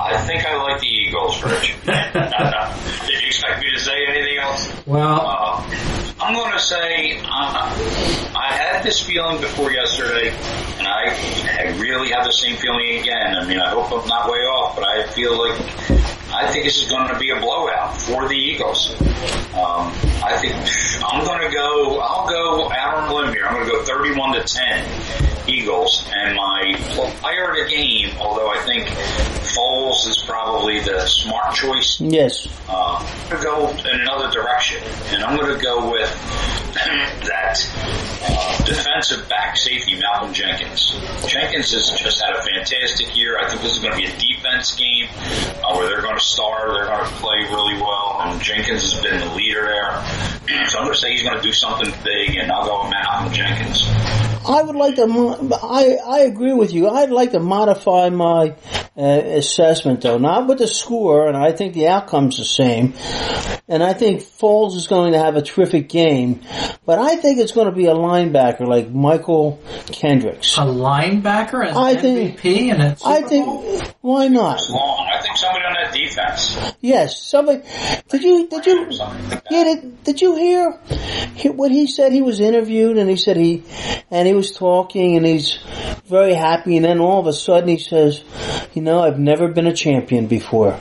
I 0.00 0.22
think 0.26 0.44
I 0.44 0.56
like 0.62 0.80
the 0.80 0.88
Eagles, 0.88 1.42
Rich. 1.42 1.74
Did 1.86 3.22
you 3.22 3.26
expect 3.28 3.62
me 3.62 3.70
to 3.72 3.78
say 3.80 4.04
anything 4.06 4.38
else? 4.38 4.86
Well, 4.86 5.20
uh, 5.26 6.03
I'm 6.24 6.32
going 6.32 6.52
to 6.52 6.58
say 6.58 7.20
uh, 7.22 8.32
I 8.34 8.54
had 8.56 8.82
this 8.82 8.98
feeling 8.98 9.42
before 9.42 9.70
yesterday, 9.70 10.30
and 10.78 10.86
I, 10.88 11.14
I 11.58 11.76
really 11.76 12.12
have 12.12 12.24
the 12.24 12.32
same 12.32 12.56
feeling 12.56 12.98
again. 12.98 13.36
I 13.36 13.46
mean, 13.46 13.58
I 13.58 13.68
hope 13.68 13.92
I'm 13.92 14.08
not 14.08 14.30
way 14.30 14.38
off, 14.38 14.74
but 14.74 14.86
I 14.86 15.06
feel 15.08 15.38
like 15.38 15.60
I 16.32 16.50
think 16.50 16.64
this 16.64 16.78
is 16.78 16.88
going 16.88 17.08
to 17.08 17.18
be 17.18 17.28
a 17.28 17.38
blowout 17.38 18.00
for 18.00 18.26
the 18.26 18.34
Eagles. 18.34 18.98
Um, 19.52 19.92
I 20.24 20.38
think 20.40 20.54
I'm 21.04 21.26
going 21.26 21.46
to 21.46 21.54
go. 21.54 22.00
I'll 22.00 22.26
go 22.26 22.72
out 22.72 22.94
on 22.94 23.10
a 23.10 23.14
limb 23.14 23.34
here. 23.34 23.44
I'm 23.44 23.56
going 23.56 23.66
to 23.66 23.72
go 23.72 23.84
31 23.84 24.32
to 24.32 24.44
10. 24.44 25.33
Eagles, 25.46 26.08
and 26.14 26.36
my 26.36 26.74
player 27.20 27.50
of 27.50 27.56
the 27.56 27.68
game, 27.68 28.14
although 28.20 28.48
I 28.48 28.58
think 28.64 28.86
Foles 29.54 30.06
is 30.08 30.22
probably 30.26 30.80
the 30.80 31.00
smart 31.06 31.54
choice. 31.54 32.00
Yes. 32.00 32.48
Uh, 32.68 32.98
I'm 33.30 33.42
going 33.42 33.42
to 33.42 33.82
go 33.82 33.90
in 33.90 34.00
another 34.00 34.30
direction, 34.30 34.82
and 35.12 35.22
I'm 35.22 35.38
going 35.38 35.56
to 35.56 35.62
go 35.62 35.90
with 35.90 36.10
that 36.74 37.56
uh, 38.26 38.64
defensive 38.64 39.28
back 39.28 39.56
safety, 39.56 39.98
Malcolm 40.00 40.32
Jenkins. 40.32 40.92
Jenkins 41.26 41.72
has 41.72 41.98
just 41.98 42.22
had 42.22 42.34
a 42.34 42.42
fantastic 42.42 43.16
year. 43.16 43.38
I 43.38 43.48
think 43.48 43.62
this 43.62 43.76
is 43.76 43.78
going 43.78 43.92
to 43.92 43.98
be 43.98 44.06
a 44.06 44.16
defense 44.16 44.74
game 44.74 45.08
uh, 45.62 45.74
where 45.76 45.88
they're 45.88 46.02
going 46.02 46.18
to 46.18 46.24
star, 46.24 46.72
they're 46.72 46.86
going 46.86 47.04
to 47.04 47.14
play 47.16 47.38
really 47.50 47.74
well, 47.80 48.16
and 48.22 48.40
Jenkins 48.40 48.92
has 48.92 49.02
been 49.02 49.20
the 49.20 49.34
leader 49.34 49.62
there. 49.62 50.04
So 50.68 50.78
I'm 50.78 50.84
going 50.84 50.94
to 50.94 51.00
say 51.00 51.12
he's 51.12 51.22
going 51.22 51.36
to 51.36 51.42
do 51.42 51.52
something 51.52 51.92
big, 52.04 52.36
and 52.36 52.50
I'll 52.50 52.64
go 52.66 52.82
with 52.82 52.90
Malcolm 52.90 53.32
Jenkins. 53.32 53.86
I 54.46 54.62
would 54.62 54.76
like 54.76 54.96
to. 54.96 55.58
I 55.62 55.96
I 56.06 56.20
agree 56.20 56.52
with 56.52 56.72
you. 56.72 56.88
I'd 56.88 57.10
like 57.10 57.32
to 57.32 57.40
modify 57.40 58.10
my 58.10 58.54
uh, 58.96 59.02
assessment, 59.02 60.02
though, 60.02 60.18
not 60.18 60.46
with 60.46 60.58
the 60.58 60.68
score, 60.68 61.26
and 61.26 61.36
I 61.36 61.52
think 61.52 61.74
the 61.74 61.88
outcome's 61.88 62.36
the 62.36 62.44
same. 62.44 62.94
And 63.66 63.82
I 63.82 63.94
think 63.94 64.20
Foles 64.20 64.76
is 64.76 64.86
going 64.86 65.12
to 65.12 65.18
have 65.18 65.36
a 65.36 65.42
terrific 65.42 65.88
game, 65.88 66.42
but 66.84 66.98
I 66.98 67.16
think 67.16 67.40
it's 67.40 67.52
going 67.52 67.66
to 67.66 67.72
be 67.72 67.86
a 67.86 67.94
linebacker 67.94 68.66
like 68.66 68.92
Mychal 68.92 69.58
Kendricks. 69.90 70.58
A 70.58 70.60
linebacker 70.60 71.66
as 71.66 71.76
I 71.76 71.96
MVP 71.96 72.38
think, 72.38 72.44
in 72.44 72.80
a 72.80 72.96
Super 72.96 73.10
I 73.10 73.22
think. 73.22 73.94
Why 74.02 74.28
not? 74.28 74.60
Long. 74.68 75.08
I 75.10 75.22
think 75.22 75.38
somebody 75.38 75.64
on 75.64 75.74
that 75.82 75.94
defense. 75.94 76.74
Yes, 76.80 77.20
somebody. 77.20 77.62
Did 78.10 78.22
you 78.22 78.48
did 78.48 78.66
you 78.66 78.90
yeah 79.50 79.64
did, 79.64 80.04
did 80.04 80.20
you 80.20 80.36
hear 80.36 80.72
what 81.52 81.70
he 81.70 81.86
said? 81.86 82.12
He 82.12 82.20
was 82.20 82.38
interviewed 82.38 82.98
and 82.98 83.08
he 83.08 83.16
said 83.16 83.38
he 83.38 83.64
and 84.10 84.28
he 84.28 84.33
was 84.34 84.50
talking 84.50 85.16
and 85.16 85.24
he's 85.24 85.58
very 86.06 86.34
happy 86.34 86.76
and 86.76 86.84
then 86.84 86.98
all 86.98 87.20
of 87.20 87.26
a 87.26 87.32
sudden 87.32 87.68
he 87.68 87.78
says, 87.78 88.22
"You 88.74 88.82
know, 88.82 89.02
I've 89.02 89.18
never 89.18 89.48
been 89.48 89.66
a 89.66 89.74
champion 89.74 90.26
before." 90.26 90.78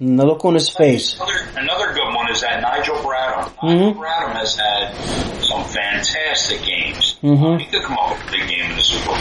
And 0.00 0.18
the 0.18 0.24
look 0.24 0.44
on 0.44 0.54
his 0.54 0.70
face. 0.70 1.14
Another, 1.16 1.58
another 1.58 1.92
good 1.92 2.14
one 2.14 2.30
is 2.30 2.40
that 2.40 2.62
Nigel 2.62 2.96
Bradham. 2.96 3.52
Nigel 3.62 3.94
Bradham 3.94 4.32
has 4.32 4.56
had 4.56 4.94
some 5.42 5.62
fantastic 5.64 6.62
games. 6.62 7.18
Mm-hmm. 7.22 7.58
He 7.58 7.66
could 7.66 7.82
come 7.82 7.98
up 7.98 8.16
with 8.16 8.28
a 8.28 8.30
big 8.30 8.48
game 8.48 8.70
in 8.70 8.76
the 8.76 8.82
Super 8.82 9.10
Bowl. 9.10 9.18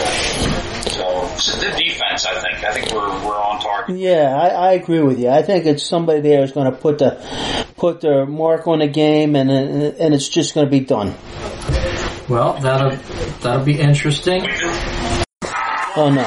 So, 0.89 1.27
so 1.37 1.57
the 1.59 1.77
defense, 1.77 2.25
I 2.25 2.39
think, 2.41 2.63
I 2.63 2.71
think 2.71 2.93
we're 2.93 3.09
we're 3.25 3.35
on 3.35 3.59
target. 3.59 3.97
Yeah, 3.97 4.33
I, 4.33 4.47
I 4.47 4.71
agree 4.73 5.01
with 5.01 5.19
you. 5.19 5.29
I 5.29 5.41
think 5.41 5.65
it's 5.65 5.83
somebody 5.83 6.21
there 6.21 6.39
there 6.39 6.45
is 6.45 6.53
going 6.53 6.71
to 6.71 6.77
put 6.77 6.99
the 6.99 7.65
put 7.75 8.01
their 8.01 8.25
mark 8.25 8.67
on 8.67 8.79
the 8.79 8.87
game, 8.87 9.35
and 9.35 9.51
and 9.51 10.13
it's 10.13 10.29
just 10.29 10.53
going 10.53 10.65
to 10.65 10.71
be 10.71 10.79
done. 10.79 11.13
Well, 12.29 12.59
that'll 12.61 12.95
that'll 13.41 13.65
be 13.65 13.79
interesting. 13.79 14.43
Oh 15.95 16.11
no. 16.13 16.21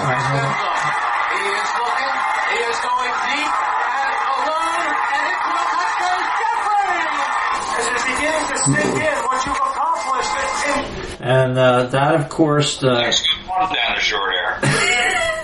And 11.24 11.57
uh, 11.57 11.86
that, 11.86 12.16
of 12.16 12.28
course, 12.28 12.82
uh, 12.82 12.94
nice 12.94 13.24
down 13.46 13.94
the 13.94 14.00
short 14.00 14.34
air. 14.34 14.61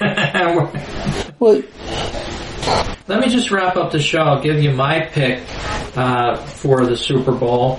well, 1.38 1.62
let 3.06 3.20
me 3.20 3.28
just 3.28 3.50
wrap 3.52 3.76
up 3.76 3.92
the 3.92 4.00
show. 4.00 4.18
I'll 4.18 4.42
give 4.42 4.60
you 4.60 4.72
my 4.72 5.00
pick 5.06 5.42
uh, 5.96 6.36
for 6.36 6.84
the 6.84 6.96
Super 6.96 7.32
Bowl. 7.32 7.78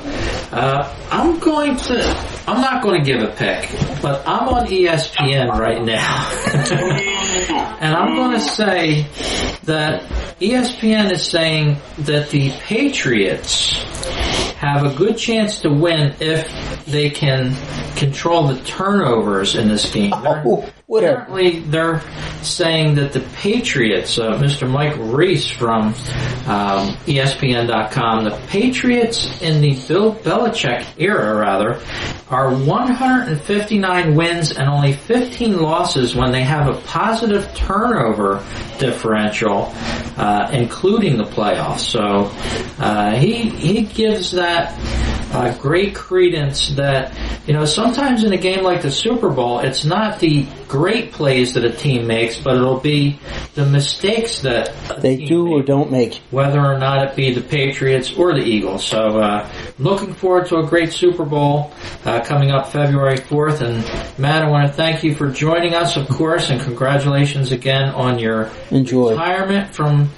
Uh, 0.52 0.96
I'm 1.12 1.40
going 1.40 1.76
to 1.78 2.39
I'm 2.50 2.62
not 2.62 2.82
going 2.82 3.00
to 3.00 3.06
give 3.06 3.22
a 3.22 3.28
pick, 3.28 3.70
but 4.02 4.28
I'm 4.28 4.50
on 4.50 4.66
ESPN 4.66 5.52
right 5.52 5.84
now, 5.84 6.32
and 7.80 7.94
I'm 7.96 8.16
going 8.16 8.32
to 8.32 8.40
say 8.40 9.04
that 9.66 10.02
ESPN 10.40 11.12
is 11.12 11.24
saying 11.24 11.78
that 12.00 12.32
the 12.32 12.50
Patriots 12.62 13.74
have 14.56 14.84
a 14.84 14.96
good 14.96 15.16
chance 15.16 15.60
to 15.62 15.70
win 15.70 16.16
if 16.20 16.86
they 16.88 17.12
can 17.12 17.56
control 17.96 18.48
the 18.48 18.60
turnovers 18.64 19.56
in 19.56 19.68
this 19.68 19.88
game. 19.94 20.12
Oh. 20.16 20.68
They're- 20.90 21.12
Apparently, 21.20 21.60
they're 21.60 22.02
saying 22.42 22.96
that 22.96 23.14
the 23.14 23.20
Patriots, 23.36 24.18
uh, 24.18 24.32
Mr. 24.40 24.68
Mike 24.68 24.96
Reiss 24.98 25.48
from 25.48 25.88
um, 26.48 26.96
ESPN.com, 27.06 28.24
the 28.24 28.32
Patriots 28.48 29.40
in 29.42 29.62
the 29.62 29.76
Bill 29.88 30.16
Belichick 30.16 30.84
era, 30.98 31.36
rather, 31.36 31.80
are 32.30 32.50
159 32.56 34.16
wins 34.16 34.52
and 34.52 34.68
only 34.70 34.94
15 34.94 35.62
losses 35.62 36.16
when 36.16 36.32
they 36.32 36.44
have 36.44 36.68
a 36.68 36.80
positive 36.82 37.54
turnover 37.54 38.44
differential, 38.80 39.72
uh, 40.18 40.50
including 40.54 41.18
the 41.18 41.24
playoffs. 41.26 41.80
So 41.82 42.32
uh, 42.80 43.12
he 43.16 43.50
he 43.50 43.82
gives 43.84 44.32
that 44.32 44.74
uh, 45.34 45.56
great 45.58 45.94
credence 45.96 46.70
that 46.70 47.14
you 47.46 47.54
know 47.54 47.66
sometimes 47.66 48.24
in 48.24 48.32
a 48.34 48.38
game 48.38 48.64
like 48.64 48.82
the 48.82 48.92
Super 48.92 49.30
Bowl, 49.30 49.60
it's 49.60 49.84
not 49.86 50.20
the 50.20 50.46
great 50.80 51.12
plays 51.12 51.56
that 51.56 51.66
a 51.66 51.72
team 51.72 52.08
makes, 52.08 52.40
but 52.40 52.56
it'll 52.56 52.80
be 52.80 53.20
the 53.56 53.66
mistakes 53.66 54.40
that 54.40 54.72
they 55.02 55.18
do 55.18 55.46
or 55.52 55.62
don't 55.62 55.92
make. 55.92 56.22
whether 56.32 56.62
or 56.62 56.78
not 56.78 57.06
it 57.06 57.18
be 57.18 57.34
the 57.34 57.42
Patriots 57.42 58.14
or 58.14 58.34
the 58.34 58.46
Eagles. 58.46 58.86
So, 58.86 59.20
uh, 59.20 59.52
looking 59.78 60.14
forward 60.14 60.46
to 60.48 60.56
a 60.60 60.66
great 60.66 60.94
Super 60.94 61.26
Bowl 61.26 61.74
uh, 62.06 62.22
coming 62.24 62.52
up 62.52 62.72
February 62.72 63.18
4th. 63.18 63.60
And 63.60 63.84
Matt, 64.18 64.44
I 64.44 64.50
want 64.50 64.68
to 64.68 64.74
thank 64.74 65.04
you 65.04 65.14
for 65.16 65.30
joining 65.30 65.74
us, 65.74 65.98
of 65.98 66.08
course, 66.08 66.50
and 66.50 66.62
congratulations 66.62 67.52
again 67.52 67.90
on 67.90 68.18
your 68.18 68.50
Enjoy. 68.72 69.12
retirement 69.12 69.76
from 69.76 70.10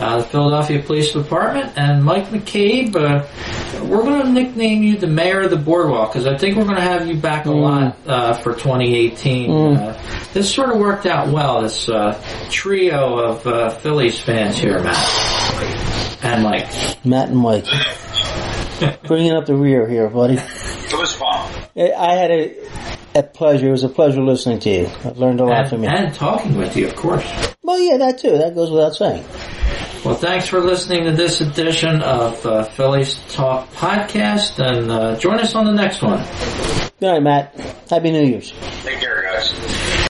uh, 0.00 0.18
the 0.18 0.24
Philadelphia 0.24 0.82
Police 0.82 1.12
Department. 1.12 1.78
And 1.78 2.02
Mike 2.04 2.26
McCabe, 2.30 2.96
uh, 2.96 3.84
we're 3.84 4.02
going 4.02 4.22
to 4.22 4.28
nickname 4.32 4.82
you 4.82 4.96
the 4.96 5.06
mayor 5.06 5.42
of 5.42 5.50
the 5.50 5.56
boardwalk 5.56 6.12
because 6.12 6.26
I 6.26 6.36
think 6.36 6.56
we're 6.56 6.64
going 6.64 6.76
to 6.76 6.82
have 6.82 7.06
you 7.06 7.14
back 7.16 7.46
a 7.46 7.52
lot 7.52 7.96
uh, 8.04 8.32
for 8.34 8.52
2018. 8.54 9.50
Mm. 9.50 10.07
This 10.32 10.52
sort 10.54 10.70
of 10.70 10.78
worked 10.78 11.06
out 11.06 11.28
well. 11.28 11.62
This 11.62 11.88
uh, 11.88 12.20
trio 12.50 13.18
of 13.18 13.46
uh, 13.46 13.70
Phillies 13.70 14.20
fans 14.20 14.56
here, 14.58 14.82
Matt 14.82 16.24
and 16.24 16.42
Mike. 16.42 17.04
Matt 17.04 17.28
and 17.30 17.38
Mike. 17.38 17.64
Bringing 19.04 19.32
up 19.32 19.46
the 19.46 19.54
rear 19.56 19.88
here, 19.88 20.08
buddy. 20.08 20.34
It 20.34 20.92
was 20.98 21.12
fun. 21.14 21.52
I 21.76 22.14
had 22.14 22.30
a, 22.30 22.54
a 23.16 23.22
pleasure. 23.22 23.68
It 23.68 23.72
was 23.72 23.84
a 23.84 23.88
pleasure 23.88 24.22
listening 24.22 24.60
to 24.60 24.70
you. 24.70 24.86
I've 25.04 25.18
learned 25.18 25.40
a 25.40 25.44
lot 25.44 25.60
And, 25.60 25.68
from 25.70 25.82
you. 25.82 25.88
and 25.88 26.14
talking 26.14 26.56
with 26.56 26.76
you, 26.76 26.86
of 26.88 26.94
course. 26.96 27.24
Well, 27.62 27.78
yeah, 27.80 27.96
that 27.98 28.18
too. 28.18 28.38
That 28.38 28.54
goes 28.54 28.70
without 28.70 28.94
saying. 28.94 29.24
Well, 30.04 30.14
thanks 30.14 30.46
for 30.46 30.60
listening 30.60 31.04
to 31.04 31.12
this 31.12 31.40
edition 31.40 32.02
of 32.02 32.46
uh, 32.46 32.64
Phillies 32.64 33.18
Talk 33.30 33.68
Podcast, 33.72 34.58
and 34.64 34.90
uh, 34.90 35.16
join 35.18 35.40
us 35.40 35.54
on 35.56 35.64
the 35.66 35.72
next 35.72 36.00
one. 36.02 36.24
Good 37.00 37.06
night, 37.06 37.22
Matt. 37.22 37.54
Happy 37.90 38.10
New 38.12 38.24
Year's. 38.24 38.52